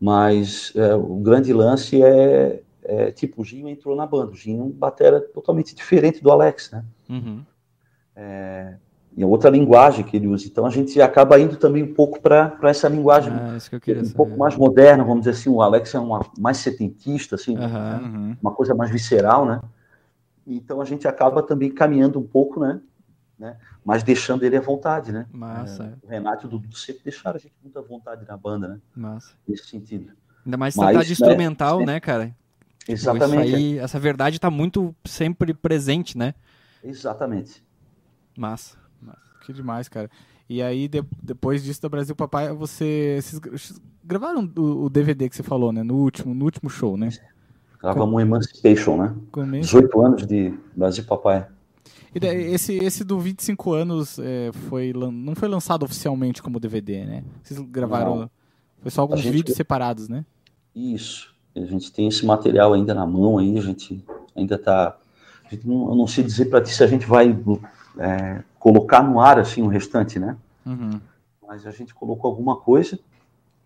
Mas 0.00 0.72
é, 0.74 0.94
o 0.94 1.16
grande 1.16 1.52
lance 1.52 2.02
é, 2.02 2.62
é, 2.82 3.12
tipo, 3.12 3.42
o 3.42 3.44
Ginho 3.44 3.68
entrou 3.68 3.94
na 3.94 4.04
banda. 4.04 4.32
O 4.32 4.34
Ginho 4.34 4.62
é 4.62 4.64
um 4.64 4.70
batera 4.70 5.20
totalmente 5.20 5.74
diferente 5.76 6.20
do 6.20 6.32
Alex, 6.32 6.72
né? 6.72 6.84
Uhum. 7.08 7.44
E 9.16 9.22
é 9.22 9.26
outra 9.26 9.50
linguagem 9.50 10.04
que 10.04 10.16
ele 10.16 10.26
usa. 10.26 10.46
Então 10.46 10.64
a 10.64 10.70
gente 10.70 11.00
acaba 11.00 11.38
indo 11.38 11.56
também 11.56 11.82
um 11.82 11.92
pouco 11.92 12.20
para 12.20 12.56
essa 12.62 12.88
linguagem 12.88 13.32
Ah, 13.32 13.56
isso 13.56 13.68
que 13.68 13.76
eu 13.76 13.80
queria 13.80 14.00
um 14.02 14.04
saber. 14.06 14.16
pouco 14.16 14.38
mais 14.38 14.56
moderna, 14.56 15.04
vamos 15.04 15.20
dizer 15.20 15.32
assim. 15.32 15.50
O 15.50 15.60
Alex 15.60 15.94
é 15.94 15.98
uma, 15.98 16.24
mais 16.38 16.56
setentista, 16.58 17.34
assim, 17.34 17.54
né? 17.54 17.66
Aham. 17.66 18.00
Uhum. 18.02 18.36
uma 18.40 18.52
coisa 18.52 18.74
mais 18.74 18.90
visceral, 18.90 19.44
né? 19.44 19.60
Então 20.46 20.80
a 20.80 20.84
gente 20.84 21.06
acaba 21.06 21.42
também 21.42 21.70
caminhando 21.70 22.18
um 22.18 22.26
pouco, 22.26 22.60
né? 22.60 22.80
né? 23.38 23.56
Mas 23.84 24.02
deixando 24.02 24.44
ele 24.44 24.56
à 24.56 24.60
vontade, 24.60 25.12
né? 25.12 25.26
Massa, 25.32 25.98
O 26.02 26.06
Renato 26.08 26.44
e 26.44 26.48
o 26.48 26.50
Dudu 26.50 26.76
sempre 26.76 27.02
deixaram 27.04 27.36
a 27.36 27.40
gente 27.40 27.54
muito 27.62 27.78
à 27.78 27.82
vontade 27.82 28.26
na 28.26 28.36
banda, 28.36 28.68
né? 28.68 28.80
massa. 28.94 29.34
Nesse 29.46 29.66
sentido. 29.66 30.12
Ainda 30.44 30.56
mais 30.56 30.74
se 30.74 30.80
Mas, 30.80 30.90
tratar 30.90 31.02
de 31.04 31.10
né, 31.10 31.12
instrumental, 31.12 31.78
sim. 31.80 31.86
né, 31.86 32.00
cara? 32.00 32.26
Tipo, 32.78 32.92
Exatamente. 32.92 33.46
Isso 33.48 33.56
aí, 33.56 33.78
essa 33.78 33.98
verdade 33.98 34.40
tá 34.40 34.50
muito 34.50 34.94
sempre 35.04 35.54
presente, 35.54 36.18
né? 36.18 36.34
Exatamente. 36.82 37.64
Massa. 38.36 38.82
Que 39.44 39.52
demais, 39.52 39.88
cara. 39.88 40.10
E 40.48 40.62
aí, 40.62 40.86
de- 40.88 41.04
depois 41.22 41.62
disso 41.62 41.82
da 41.82 41.88
Brasil 41.88 42.14
Papai, 42.14 42.52
você. 42.52 43.18
Vocês 43.20 43.80
gravaram 44.04 44.48
o, 44.56 44.84
o 44.84 44.90
DVD 44.90 45.28
que 45.28 45.34
você 45.36 45.42
falou, 45.42 45.72
né? 45.72 45.82
No 45.82 45.96
último, 45.96 46.34
no 46.34 46.44
último 46.44 46.70
show, 46.70 46.96
né? 46.96 47.08
Gravamos 47.82 48.14
um 48.14 48.20
Emancipation, 48.20 48.96
né? 48.96 49.14
Começo. 49.32 49.70
18 49.76 50.00
anos 50.00 50.26
de 50.26 50.54
Brasil 50.76 51.04
Papai. 51.04 51.46
E 52.14 52.24
esse, 52.26 52.74
esse 52.76 53.02
do 53.02 53.18
25 53.18 53.72
anos 53.72 54.18
é, 54.18 54.50
foi, 54.68 54.92
não 54.92 55.34
foi 55.34 55.48
lançado 55.48 55.82
oficialmente 55.82 56.42
como 56.42 56.60
DVD, 56.60 57.04
né? 57.04 57.24
Vocês 57.42 57.58
gravaram. 57.60 58.16
Não. 58.16 58.30
Foi 58.82 58.90
só 58.90 59.00
alguns 59.00 59.20
gente- 59.20 59.32
vídeos 59.32 59.56
separados, 59.56 60.08
né? 60.08 60.24
Isso. 60.74 61.32
A 61.56 61.60
gente 61.60 61.92
tem 61.92 62.08
esse 62.08 62.24
material 62.24 62.72
ainda 62.72 62.94
na 62.94 63.06
mão, 63.06 63.38
aí, 63.38 63.58
a 63.58 63.62
gente 63.62 64.02
ainda 64.36 64.56
tá. 64.56 64.96
a 65.44 65.54
gente 65.54 65.66
não- 65.66 65.88
eu 65.88 65.94
não 65.94 66.06
sei 66.06 66.22
dizer 66.24 66.46
para 66.46 66.62
ti 66.62 66.72
se 66.72 66.82
a 66.82 66.86
gente 66.86 67.04
vai 67.06 67.36
é, 67.98 68.42
colocar 68.58 69.02
no 69.02 69.20
ar 69.20 69.38
assim 69.38 69.60
o 69.62 69.66
restante, 69.66 70.18
né? 70.18 70.36
Uhum. 70.64 71.00
Mas 71.46 71.66
a 71.66 71.70
gente 71.70 71.92
colocou 71.94 72.30
alguma 72.30 72.56
coisa 72.56 72.98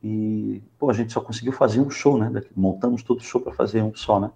e, 0.06 0.62
pô, 0.78 0.88
a 0.90 0.92
gente 0.92 1.12
só 1.12 1.20
conseguiu 1.20 1.52
fazer 1.52 1.80
um 1.80 1.90
show, 1.90 2.16
né? 2.16 2.30
Montamos 2.54 3.02
todo 3.02 3.18
o 3.20 3.24
show 3.24 3.40
para 3.40 3.52
fazer 3.52 3.82
um 3.82 3.94
só, 3.94 4.20
né? 4.20 4.30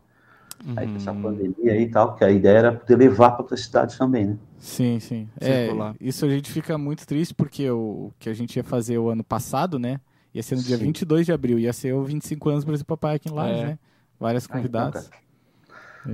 Aí 0.76 0.86
com 0.86 0.96
essa 0.96 1.12
Uhum. 1.12 1.22
pandemia 1.22 1.72
aí 1.72 1.82
e 1.82 1.90
tal, 1.90 2.14
que 2.16 2.22
a 2.24 2.30
ideia 2.30 2.58
era 2.58 2.72
poder 2.72 2.96
levar 2.96 3.30
para 3.30 3.42
outras 3.42 3.60
cidades 3.62 3.96
também, 3.96 4.26
né? 4.26 4.36
Sim, 4.58 5.00
sim. 5.00 5.28
É, 5.40 5.68
isso 6.00 6.26
a 6.26 6.28
gente 6.28 6.50
fica 6.50 6.76
muito 6.76 7.06
triste 7.06 7.32
porque 7.34 7.70
o, 7.70 8.12
que 8.18 8.28
a 8.28 8.34
gente 8.34 8.56
ia 8.56 8.64
fazer 8.64 8.98
o 8.98 9.08
ano 9.08 9.24
passado, 9.24 9.78
né? 9.78 10.00
Ia 10.34 10.42
ser 10.42 10.56
no 10.56 10.62
dia 10.62 10.76
Sim. 10.76 10.84
22 10.84 11.24
de 11.26 11.32
abril, 11.32 11.58
ia 11.58 11.72
ser 11.72 11.94
o 11.94 12.04
25 12.04 12.50
anos 12.50 12.64
Brasil 12.64 12.84
Papai 12.84 13.16
aqui 13.16 13.28
em 13.28 13.32
Lages, 13.32 13.62
É. 13.62 13.66
né? 13.68 13.78
Várias 14.18 14.44
Ah, 14.44 14.46
então, 14.46 14.56
convidadas. 14.58 15.10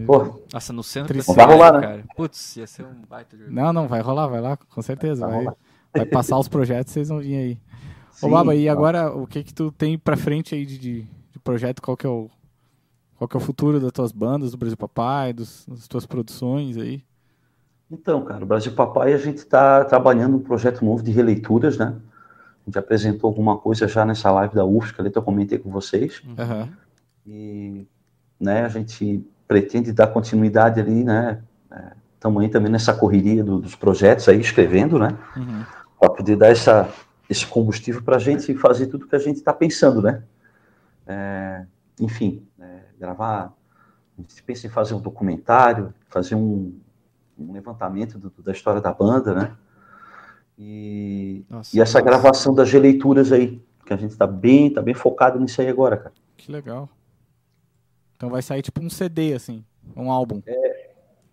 Pô, 0.06 0.40
Nossa, 0.52 0.72
no 0.72 0.82
centro 0.82 1.08
Triste. 1.08 1.32
Vai 1.34 1.44
rolar, 1.46 1.72
né? 1.72 1.80
cara. 1.80 2.04
Putz, 2.16 2.56
ia 2.56 2.66
ser 2.66 2.84
um 2.84 3.02
baita 3.08 3.36
de 3.36 3.50
Não, 3.50 3.72
não, 3.72 3.88
vai 3.88 4.00
rolar, 4.00 4.26
vai 4.28 4.40
lá, 4.40 4.56
com 4.56 4.82
certeza. 4.82 5.26
Vai 5.26 5.44
Vai, 5.44 5.54
vai 5.94 6.06
passar 6.06 6.38
os 6.38 6.48
projetos, 6.48 6.92
vocês 6.92 7.08
vão 7.08 7.20
vir 7.20 7.36
aí. 7.36 7.58
Ô, 8.22 8.28
Baba, 8.28 8.54
e 8.54 8.68
agora 8.68 9.14
o 9.14 9.26
que 9.26 9.42
que 9.44 9.52
tu 9.54 9.70
tem 9.72 9.98
pra 9.98 10.16
frente 10.16 10.54
aí 10.54 10.64
de, 10.64 10.78
de, 10.78 11.02
de 11.32 11.38
projeto? 11.42 11.82
Qual 11.82 11.96
que 11.96 12.06
é 12.06 12.10
o 12.10 12.30
Qual 13.16 13.28
que 13.28 13.36
é 13.36 13.40
o 13.40 13.42
futuro 13.42 13.80
das 13.80 13.92
tuas 13.92 14.12
bandas, 14.12 14.50
do 14.52 14.56
Brasil 14.56 14.76
Papai, 14.76 15.32
dos, 15.32 15.64
das 15.68 15.86
tuas 15.88 16.06
produções 16.06 16.76
aí? 16.76 17.02
Então, 17.90 18.24
cara, 18.24 18.42
o 18.42 18.46
Brasil 18.46 18.72
Papai 18.72 19.12
a 19.12 19.18
gente 19.18 19.38
está 19.38 19.84
trabalhando 19.84 20.36
um 20.36 20.40
projeto 20.42 20.84
novo 20.84 21.02
de 21.02 21.10
releituras, 21.10 21.78
né? 21.78 21.94
A 22.62 22.68
gente 22.68 22.78
apresentou 22.78 23.28
alguma 23.28 23.56
coisa 23.56 23.86
já 23.86 24.04
nessa 24.04 24.30
live 24.30 24.54
da 24.54 24.64
UFSC, 24.64 25.10
que 25.10 25.18
eu 25.18 25.22
comentei 25.22 25.58
com 25.58 25.70
vocês. 25.70 26.20
Aham. 26.36 26.68
E 27.24 27.86
né, 28.40 28.64
a 28.64 28.68
gente 28.68 29.24
pretende 29.46 29.92
dar 29.92 30.08
continuidade 30.08 30.80
ali, 30.80 31.04
né? 31.04 31.42
Estamos 32.14 32.42
aí 32.42 32.48
também 32.48 32.72
nessa 32.72 32.92
correria 32.92 33.44
do- 33.44 33.60
dos 33.60 33.76
projetos 33.76 34.28
aí, 34.28 34.40
escrevendo, 34.40 34.98
né? 34.98 35.16
Uhum. 35.36 35.64
Para 36.00 36.10
poder 36.10 36.34
dar 36.36 36.48
essa, 36.48 36.88
esse 37.28 37.46
combustível 37.46 38.02
para 38.02 38.16
a 38.16 38.20
gente 38.20 38.54
fazer 38.54 38.86
tudo 38.86 39.06
que 39.06 39.16
a 39.16 39.18
gente 39.18 39.36
está 39.36 39.52
pensando, 39.52 40.00
né? 40.02 40.22
É, 41.06 41.64
enfim, 42.00 42.46
é, 42.60 42.80
gravar. 42.98 43.52
A 44.18 44.20
gente 44.22 44.42
pensa 44.42 44.66
em 44.66 44.70
fazer 44.70 44.94
um 44.94 45.00
documentário, 45.00 45.92
fazer 46.08 46.34
um, 46.34 46.78
um 47.38 47.52
levantamento 47.52 48.18
do- 48.18 48.32
da 48.42 48.52
história 48.52 48.80
da 48.80 48.92
banda, 48.92 49.34
né? 49.34 49.56
E, 50.58 51.44
Nossa, 51.50 51.76
e 51.76 51.80
essa 51.80 51.98
massa. 51.98 52.10
gravação 52.10 52.54
das 52.54 52.70
releituras 52.72 53.30
aí, 53.32 53.60
que 53.84 53.92
a 53.92 53.96
gente 53.96 54.12
está 54.12 54.26
bem, 54.26 54.72
tá 54.72 54.80
bem 54.80 54.94
focado 54.94 55.38
nisso 55.38 55.60
aí 55.60 55.68
agora, 55.68 55.96
cara. 55.96 56.14
Que 56.36 56.50
legal. 56.50 56.88
Então 58.16 58.30
vai 58.30 58.40
sair 58.40 58.62
tipo 58.62 58.82
um 58.82 58.88
CD, 58.88 59.34
assim, 59.34 59.62
um 59.94 60.10
álbum. 60.10 60.40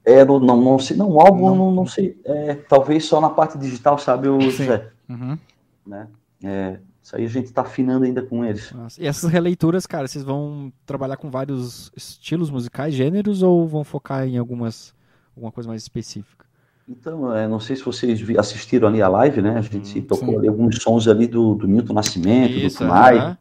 É, 0.03 0.25
não, 0.25 0.37
não, 0.39 0.59
não 0.61 0.77
sei, 0.79 0.97
não, 0.97 1.09
o 1.09 1.21
álbum 1.21 1.45
Não. 1.47 1.55
não, 1.55 1.71
não 1.71 1.85
sei, 1.85 2.19
é, 2.25 2.55
talvez 2.55 3.05
só 3.05 3.21
na 3.21 3.29
parte 3.29 3.57
digital, 3.57 3.97
sabe, 3.97 4.27
o 4.27 4.41
Sim. 4.41 4.49
José, 4.65 4.91
Uhum. 5.07 5.37
Né? 5.86 6.07
É, 6.43 6.79
isso 7.01 7.15
aí 7.15 7.25
a 7.25 7.29
gente 7.29 7.51
tá 7.51 7.61
afinando 7.61 8.05
ainda 8.05 8.21
com 8.21 8.43
eles. 8.43 8.71
Nossa, 8.71 9.01
E 9.01 9.05
essas 9.05 9.29
releituras, 9.29 9.86
cara, 9.86 10.07
vocês 10.07 10.23
vão 10.23 10.71
trabalhar 10.86 11.17
com 11.17 11.29
vários 11.29 11.91
estilos 11.95 12.49
musicais, 12.49 12.93
gêneros, 12.93 13.41
ou 13.43 13.67
vão 13.67 13.84
focar 13.84 14.27
em 14.27 14.38
algumas 14.38 14.93
alguma 15.36 15.51
coisa 15.51 15.67
mais 15.67 15.81
específica? 15.81 16.45
Então, 16.88 17.34
é, 17.34 17.47
não 17.47 17.59
sei 17.59 17.75
se 17.75 17.84
vocês 17.84 18.21
assistiram 18.38 18.88
ali 18.88 19.01
a 19.01 19.07
live, 19.07 19.41
né? 19.41 19.57
A 19.57 19.61
gente 19.61 20.01
tocou 20.01 20.29
sim. 20.29 20.38
ali 20.38 20.47
alguns 20.47 20.81
sons 20.81 21.07
ali 21.07 21.27
do, 21.27 21.55
do 21.55 21.67
Milton 21.67 21.93
Nascimento, 21.93 22.59
do 22.59 22.75
Tunai. 22.75 23.17
aham. 23.17 23.38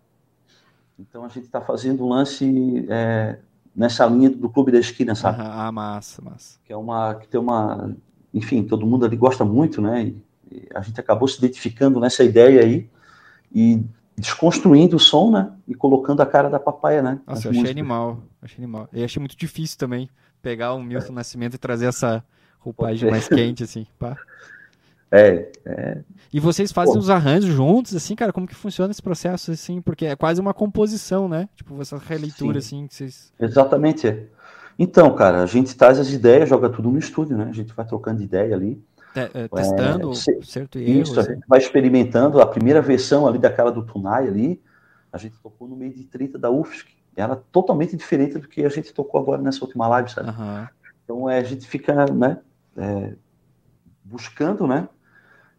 Então 0.99 1.25
a 1.25 1.29
gente 1.29 1.45
está 1.45 1.61
fazendo 1.61 2.05
um 2.05 2.09
lance 2.09 2.87
é, 2.89 3.39
nessa 3.75 4.07
linha 4.07 4.31
do 4.31 4.49
Clube 4.49 4.71
da 4.71 4.79
Esquina, 4.79 5.15
sabe? 5.15 5.39
Ah, 5.41 5.73
massa, 5.73 6.23
massa. 6.23 6.59
Que 6.65 6.73
é 6.73 6.77
uma, 6.77 7.15
que 7.17 7.27
tem 7.27 7.41
uma, 7.41 7.95
enfim, 8.33 8.63
todo 8.63 8.87
mundo 8.87 9.05
ali 9.05 9.17
gosta 9.17 9.45
muito, 9.45 9.81
né? 9.81 10.05
E 10.05 10.17
a 10.75 10.81
gente 10.81 10.99
acabou 11.01 11.29
se 11.29 11.39
identificando 11.39 12.01
nessa 12.01 12.25
ideia 12.25 12.63
aí 12.63 12.89
e 13.55 13.83
desconstruindo 14.17 14.97
o 14.97 15.01
som, 15.01 15.31
né? 15.31 15.53
E 15.67 15.75
colocando 15.75 16.21
a 16.21 16.27
cara 16.27 16.49
da 16.49 16.61
papaya, 16.61 17.03
né? 17.03 17.21
Nossa, 17.27 17.47
eu 17.47 17.51
achei 17.51 17.63
músicas. 17.63 17.71
animal. 17.71 18.23
Achei 18.41 18.59
animal. 18.59 18.89
E 18.93 19.05
achei 19.05 19.21
muito 19.21 19.37
difícil 19.37 19.79
também 19.79 20.09
pegar 20.41 20.75
o 20.75 20.83
Milton 20.83 21.13
Nascimento 21.13 21.55
e 21.55 21.59
trazer 21.59 21.87
essa 21.87 22.25
roupagem 22.59 23.11
mais 23.11 23.29
quente, 23.29 23.63
assim. 23.63 23.87
pá. 23.99 24.17
É, 25.15 25.51
E 26.33 26.41
vocês 26.41 26.73
fazem 26.73 26.95
Pô. 26.95 27.01
os 27.01 27.11
arranjos 27.11 27.55
juntos, 27.55 27.95
assim, 27.95 28.17
cara? 28.17 28.33
Como 28.33 28.47
que 28.47 28.55
funciona 28.55 28.91
esse 28.91 29.03
processo, 29.03 29.51
assim? 29.51 29.83
Porque 29.83 30.07
é 30.07 30.17
quase 30.17 30.41
uma 30.41 30.55
composição, 30.55 31.29
né? 31.29 31.51
Tipo, 31.55 31.81
essa 31.83 31.99
releitura, 31.99 32.59
assim, 32.59 32.87
que 32.87 32.95
vocês... 32.95 33.31
exatamente. 33.39 34.07
é. 34.07 34.27
Então, 34.79 35.15
cara, 35.15 35.43
a 35.43 35.47
gente 35.47 35.77
traz 35.77 35.99
as 35.99 36.11
ideias, 36.11 36.49
joga 36.49 36.71
tudo 36.71 36.91
no 36.91 36.99
estúdio, 36.99 37.37
né? 37.37 37.47
A 37.51 37.53
gente 37.53 37.75
vai 37.75 37.87
trocando 37.87 38.23
ideia 38.23 38.55
ali. 38.55 38.83
Te- 39.13 39.31
é, 39.35 39.49
testando 39.49 40.15
se- 40.15 40.43
certo 40.43 40.79
e 40.79 40.89
erro, 40.91 41.01
Isso, 41.03 41.19
a 41.19 41.23
assim. 41.23 41.35
gente 41.35 41.45
vai 41.47 41.59
experimentando. 41.59 42.41
A 42.41 42.47
primeira 42.47 42.81
versão 42.83 43.27
ali 43.27 43.39
daquela 43.39 43.71
do 43.71 43.85
Tunai 43.85 44.27
ali, 44.27 44.63
a 45.13 45.19
gente 45.19 45.37
tocou 45.43 45.69
no 45.69 45.77
meio 45.77 45.93
de 45.93 46.05
30 46.05 46.39
da 46.39 46.51
UFSC. 46.51 46.87
Era 47.15 47.37
totalmente 47.37 47.95
diferente 47.97 48.39
do 48.39 48.49
que 48.49 48.65
a 48.65 48.69
gente 48.69 48.93
tocou 48.93 49.21
agora 49.21 49.41
nessa 49.43 49.65
última 49.65 49.87
live, 49.89 50.11
sabe? 50.11 50.31
Aham. 50.31 50.69
Então 51.05 51.29
é, 51.29 51.39
a 51.39 51.45
gente 51.45 51.67
fica, 51.67 52.07
né, 52.07 52.39
é, 52.77 53.15
buscando, 54.05 54.67
né, 54.67 54.89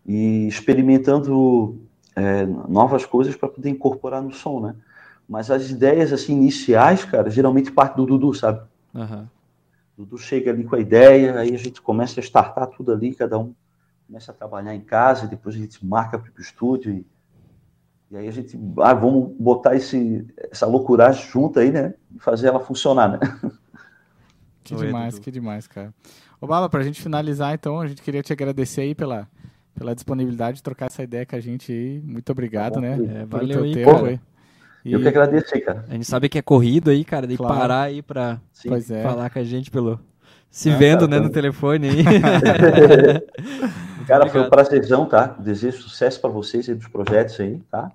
e 0.06 0.48
experimentando 0.48 1.80
é, 2.16 2.46
novas 2.46 3.06
coisas 3.06 3.36
para 3.36 3.50
poder 3.50 3.70
incorporar 3.70 4.22
no 4.22 4.32
som, 4.32 4.60
né? 4.60 4.76
Mas 5.28 5.50
as 5.50 5.70
ideias 5.70 6.12
assim 6.12 6.34
iniciais, 6.34 7.06
cara, 7.06 7.30
geralmente 7.30 7.72
parte 7.72 7.96
do 7.96 8.06
Dudu, 8.06 8.34
sabe? 8.34 8.62
Aham. 8.94 9.30
Dudu 9.98 10.18
chega 10.18 10.52
ali 10.52 10.64
com 10.64 10.76
a 10.76 10.80
ideia, 10.80 11.40
aí 11.40 11.54
a 11.54 11.58
gente 11.58 11.82
começa 11.82 12.20
a 12.20 12.24
startar 12.24 12.68
tudo 12.68 12.92
ali, 12.92 13.14
cada 13.14 13.38
um 13.38 13.54
começa 14.08 14.32
a 14.32 14.36
trabalhar 14.36 14.76
em 14.76 14.82
casa, 14.82 15.28
depois 15.28 15.56
a 15.56 15.60
gente 15.60 15.86
marca 15.86 16.20
para 16.20 16.32
o 16.38 16.42
estúdio 16.42 16.94
e, 16.94 17.06
e 18.12 18.18
aí 18.18 18.28
a 18.28 18.32
gente, 18.32 18.60
ah, 18.80 18.94
vamos 18.94 19.36
botar 19.40 19.76
esse, 19.76 20.28
essa 20.52 20.66
loucuragem 20.66 21.26
junto 21.30 21.60
aí, 21.60 21.72
né? 21.72 21.94
E 22.14 22.20
fazer 22.20 22.48
ela 22.48 22.60
funcionar, 22.60 23.10
né? 23.10 23.20
Que 24.64 24.76
Oi, 24.76 24.86
demais, 24.86 25.16
Dudu. 25.16 25.24
que 25.26 25.32
demais, 25.32 25.68
cara. 25.68 25.94
Ô, 26.40 26.48
Baba, 26.48 26.70
pra 26.70 26.84
gente 26.84 27.02
finalizar, 27.02 27.54
então, 27.54 27.82
a 27.82 27.88
gente 27.88 28.02
queria 28.02 28.24
te 28.24 28.32
agradecer 28.32 28.80
aí 28.80 28.96
pela, 28.96 29.28
pela 29.76 29.94
disponibilidade 29.94 30.58
de 30.58 30.64
trocar 30.64 30.86
essa 30.86 31.04
ideia 31.04 31.26
com 31.26 31.36
a 31.36 31.40
gente 31.42 31.70
aí. 31.70 32.02
Muito 32.02 32.32
obrigado, 32.32 32.76
Tá 32.76 32.80
bom, 32.80 32.86
né? 32.86 32.94
É, 32.94 32.98
pelo 32.98 33.28
valeu 33.28 33.58
teu 33.58 33.64
aí, 33.64 33.74
tempo 33.74 33.92
cara. 33.92 34.08
aí. 34.08 34.20
E, 34.86 34.92
Eu 34.92 35.02
que 35.02 35.08
agradeço 35.08 35.54
aí, 35.54 35.62
cara. 35.62 35.86
A 35.88 35.94
gente 35.94 36.06
sabe 36.06 36.28
que 36.28 36.38
é 36.38 36.42
corrido 36.42 36.90
aí, 36.90 37.06
cara, 37.06 37.26
de 37.26 37.38
Claro. 37.38 37.56
parar 37.56 37.84
aí 37.84 38.02
pra 38.02 38.40
é. 38.66 39.04
falar 39.04 39.30
com 39.30 39.40
a 39.40 39.44
gente 39.44 39.72
pelo... 39.72 40.00
Se 40.50 40.70
Ah, 40.70 40.78
vendo, 40.78 41.08
cara, 41.08 41.12
né, 41.12 41.20
no 41.20 41.30
telefone 41.32 41.90
aí. 41.90 42.04
Cara, 44.06 44.30
foi 44.30 44.42
um 44.42 44.50
prazerzão, 44.50 45.08
tá? 45.08 45.28
Desejo 45.40 45.82
sucesso 45.82 46.22
para 46.22 46.30
vocês 46.30 46.70
aí 46.70 46.76
dos 46.76 46.88
projetos 46.88 47.40
aí, 47.40 47.60
tá? 47.72 47.92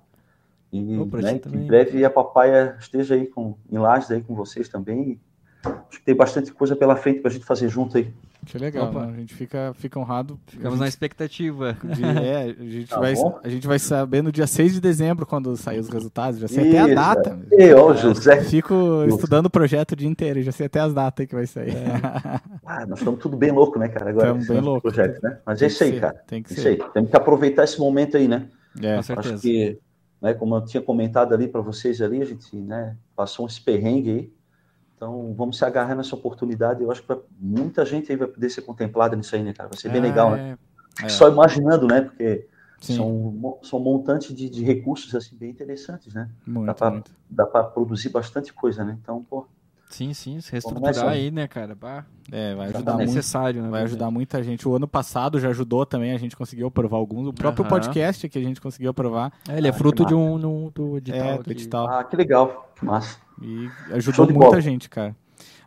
E 0.71 0.97
Ô, 0.97 1.07
pra 1.07 1.21
né, 1.21 1.39
em 1.53 1.65
breve 1.65 2.03
a 2.03 2.09
papaya 2.09 2.75
esteja 2.79 3.15
aí 3.15 3.27
com, 3.27 3.55
em 3.71 3.77
Lages 3.77 4.11
aí 4.11 4.21
com 4.21 4.35
vocês 4.35 4.67
também. 4.67 5.19
Acho 5.63 5.99
que 5.99 6.05
tem 6.05 6.15
bastante 6.15 6.51
coisa 6.51 6.75
pela 6.75 6.95
frente 6.95 7.21
pra 7.21 7.31
gente 7.31 7.45
fazer 7.45 7.69
junto 7.69 7.97
aí. 7.97 8.11
Que 8.51 8.57
legal, 8.57 8.89
Opa. 8.89 9.05
né? 9.05 9.13
A 9.15 9.19
gente 9.19 9.33
fica, 9.35 9.73
fica 9.75 9.99
honrado. 9.99 10.39
Ficamos 10.47 10.73
a 10.73 10.79
na 10.79 10.85
gente, 10.85 10.93
expectativa. 10.93 11.77
de- 11.83 12.03
é, 12.25 12.43
a 12.45 12.63
gente, 12.63 12.87
Tá 12.87 12.99
vai, 12.99 13.13
bom. 13.13 13.39
a 13.43 13.47
gente 13.49 13.67
vai 13.67 13.77
saber 13.77 14.23
no 14.23 14.31
dia 14.31 14.47
6 14.47 14.73
de 14.73 14.81
dezembro, 14.81 15.25
quando 15.25 15.55
sair 15.55 15.79
os 15.79 15.87
resultados. 15.87 16.39
Já 16.39 16.47
sei 16.47 16.69
até 16.69 16.79
a 16.79 16.85
Isso, 16.87 16.95
data. 16.95 17.39
E, 17.51 17.73
ó, 17.73 17.93
José. 17.93 18.41
Fico 18.43 19.03
estudando 19.07 19.45
o 19.45 19.49
projeto 19.49 19.91
o 19.91 19.95
dia 19.95 20.07
inteiro, 20.09 20.41
já 20.41 20.51
sei 20.51 20.65
até 20.65 20.79
as 20.79 20.93
datas 20.93 21.21
aí 21.23 21.27
que 21.27 21.35
vai 21.35 21.45
sair. 21.45 21.73
Ah, 22.71 22.85
nós 22.85 22.99
estamos 22.99 23.19
tudo 23.19 23.35
bem 23.35 23.51
louco, 23.51 23.79
né, 23.79 23.87
cara? 23.87 24.11
Agora, 24.11 24.27
Tamo 24.27 24.41
esse 24.41 24.51
bem 24.53 24.61
louco. 24.61 24.81
projeto, 24.81 25.19
né? 25.23 25.39
Mas 25.43 25.57
Tem 25.57 25.65
é 25.65 25.71
isso 25.71 25.83
aí, 25.83 25.91
ser, 25.93 25.99
cara. 26.01 26.13
Tem 26.27 26.43
que 26.43 26.53
Isso 26.53 26.61
ser. 26.61 26.77
Temos 26.93 27.09
que 27.09 27.17
aproveitar 27.17 27.63
esse 27.63 27.79
momento 27.79 28.15
aí, 28.15 28.27
né? 28.27 28.47
É. 28.79 28.95
Com 28.97 29.01
certeza. 29.01 29.33
Acho 29.33 29.41
que, 29.41 29.79
né, 30.21 30.33
como 30.35 30.55
eu 30.55 30.63
tinha 30.63 30.81
comentado 30.81 31.33
ali 31.33 31.47
para 31.47 31.61
vocês 31.61 31.99
ali, 31.99 32.21
a 32.21 32.25
gente, 32.25 32.55
né, 32.55 32.95
passou 33.15 33.47
esse 33.47 33.59
perrengue 33.59 34.09
aí. 34.11 34.31
Então, 34.99 35.33
vamos 35.33 35.57
se 35.57 35.63
agarrar 35.63 35.95
nessa 35.95 36.13
oportunidade. 36.13 36.83
Eu 36.83 36.91
acho 36.91 37.01
que 37.01 37.17
muita 37.39 37.85
gente 37.85 38.11
aí 38.11 38.17
vai 38.17 38.27
poder 38.27 38.49
ser 38.49 38.63
contemplada 38.63 39.15
nisso 39.15 39.33
aí, 39.33 39.41
né, 39.41 39.53
cara? 39.53 39.69
Vai 39.69 39.77
ser 39.77 39.87
bem 39.87 40.01
Ah, 40.01 40.03
legal, 40.03 40.31
né? 40.31 40.57
é. 41.01 41.05
É. 41.05 41.07
Só 41.07 41.29
imaginando, 41.29 41.87
né? 41.87 42.01
Porque 42.01 42.45
Sim, 42.81 42.97
são, 42.97 43.59
são 43.63 43.79
montantes 43.79 44.35
de, 44.35 44.49
de 44.49 44.61
recursos, 44.61 45.15
assim, 45.15 45.37
bem 45.37 45.51
interessantes, 45.51 46.13
né? 46.13 46.29
Dá 46.45 46.91
muito, 46.91 47.11
dá 47.29 47.45
pra 47.45 47.63
produzir 47.63 48.09
bastante 48.09 48.51
coisa, 48.51 48.83
né? 48.83 48.97
Então, 49.01 49.23
pô, 49.23 49.47
Sim, 49.89 50.13
sim, 50.13 50.39
se 50.39 50.51
reestruturar 50.51 51.07
aí, 51.09 51.31
né, 51.31 51.47
cara? 51.47 51.73
Bah, 51.73 52.05
É, 52.31 52.53
vai 52.53 52.67
é 52.67 52.69
ajudar 52.69 52.93
muito. 52.93 53.07
necessário, 53.07 53.63
né? 53.63 53.69
Vai 53.69 53.81
ajudar 53.83 54.11
muita 54.11 54.43
gente. 54.43 54.67
O 54.67 54.75
ano 54.75 54.87
passado 54.87 55.39
já 55.39 55.49
ajudou 55.49 55.83
também, 55.83 56.11
a 56.13 56.17
gente 56.19 56.37
conseguiu 56.37 56.67
aprovar 56.67 56.97
alguns. 56.97 57.27
O 57.27 57.33
próprio 57.33 57.63
Aham. 57.63 57.69
podcast 57.71 58.29
que 58.29 58.37
a 58.37 58.41
gente 58.41 58.61
conseguiu 58.61 58.91
aprovar. 58.91 59.33
É, 59.49 59.57
ele 59.57 59.65
é 59.67 59.71
Ah, 59.71 59.73
fruto 59.73 60.03
que 60.03 60.09
de 60.09 60.13
um 60.15 60.37
no- 60.37 60.69
do 60.69 60.97
edital. 60.97 61.19
é, 61.19 61.37
do 61.39 61.51
edital. 61.51 61.87
ah, 61.89 62.03
que 62.03 62.15
legal, 62.15 62.71
que 62.75 62.85
massa. 62.85 63.17
E 63.41 63.67
ajudou 63.93 64.25
muita 64.27 64.39
bola. 64.45 64.61
gente, 64.61 64.87
cara. 64.89 65.15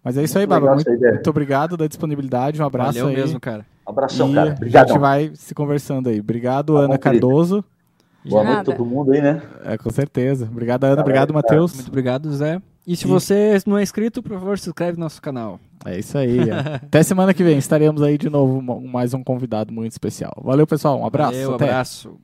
Mas 0.04 0.16
é 0.16 0.22
isso 0.22 0.38
aí, 0.38 0.46
Muito 0.46 0.60
Baba. 0.60 0.76
legal 0.76 0.92
Muito, 0.94 1.12
muito 1.14 1.30
obrigado 1.30 1.76
da 1.76 1.86
disponibilidade. 1.88 2.62
Um 2.62 2.64
abraço 2.66 2.98
Valeu 3.00 3.08
aí. 3.08 3.16
mesmo, 3.16 3.40
cara. 3.40 3.66
Abração, 3.84 4.30
e 4.30 4.34
cara. 4.34 4.50
a 4.50 4.54
Obrigado. 4.54 4.88
gente 4.88 4.98
vai 4.98 5.32
se 5.34 5.52
conversando 5.54 6.08
aí. 6.08 6.20
Obrigado, 6.20 6.66
Tá 6.68 6.72
bom, 6.74 6.78
Ana 6.78 6.98
querido. 6.98 7.26
Cardoso. 7.26 7.64
Boa 8.24 8.44
noite 8.44 8.58
a 8.60 8.64
todo 8.64 8.84
mundo 8.86 9.10
aí, 9.10 9.20
né? 9.20 9.42
É, 9.64 9.76
com 9.76 9.90
certeza. 9.90 10.44
Obrigado, 10.48 10.84
Ana. 10.84 10.90
Valeu, 10.94 11.02
Obrigado. 11.02 11.34
Matheus. 11.34 11.74
Muito 11.74 11.88
obrigado, 11.88 12.32
Zé. 12.32 12.62
E 12.86 12.96
se 12.96 13.04
E- 13.04 13.08
você 13.08 13.58
não 13.66 13.78
é 13.78 13.82
inscrito, 13.82 14.22
por 14.22 14.32
favor, 14.32 14.58
se 14.58 14.68
inscreve 14.68 14.98
no 14.98 15.04
nosso 15.04 15.20
canal. 15.22 15.60
É 15.84 15.98
isso 15.98 16.16
aí. 16.18 16.38
é. 16.50 16.76
Até 16.76 17.02
semana 17.02 17.32
que 17.34 17.42
vem 17.44 17.58
estaremos 17.58 18.02
aí 18.02 18.16
de 18.18 18.28
novo 18.30 18.64
com 18.64 18.86
mais 18.86 19.14
um 19.14 19.22
convidado 19.22 19.72
muito 19.72 19.92
especial. 19.92 20.32
Valeu, 20.42 20.66
pessoal. 20.66 21.00
Um 21.00 21.06
abraço. 21.06 21.32
Valeu, 21.32 21.54
até. 21.54 21.64
abraço. 21.64 22.16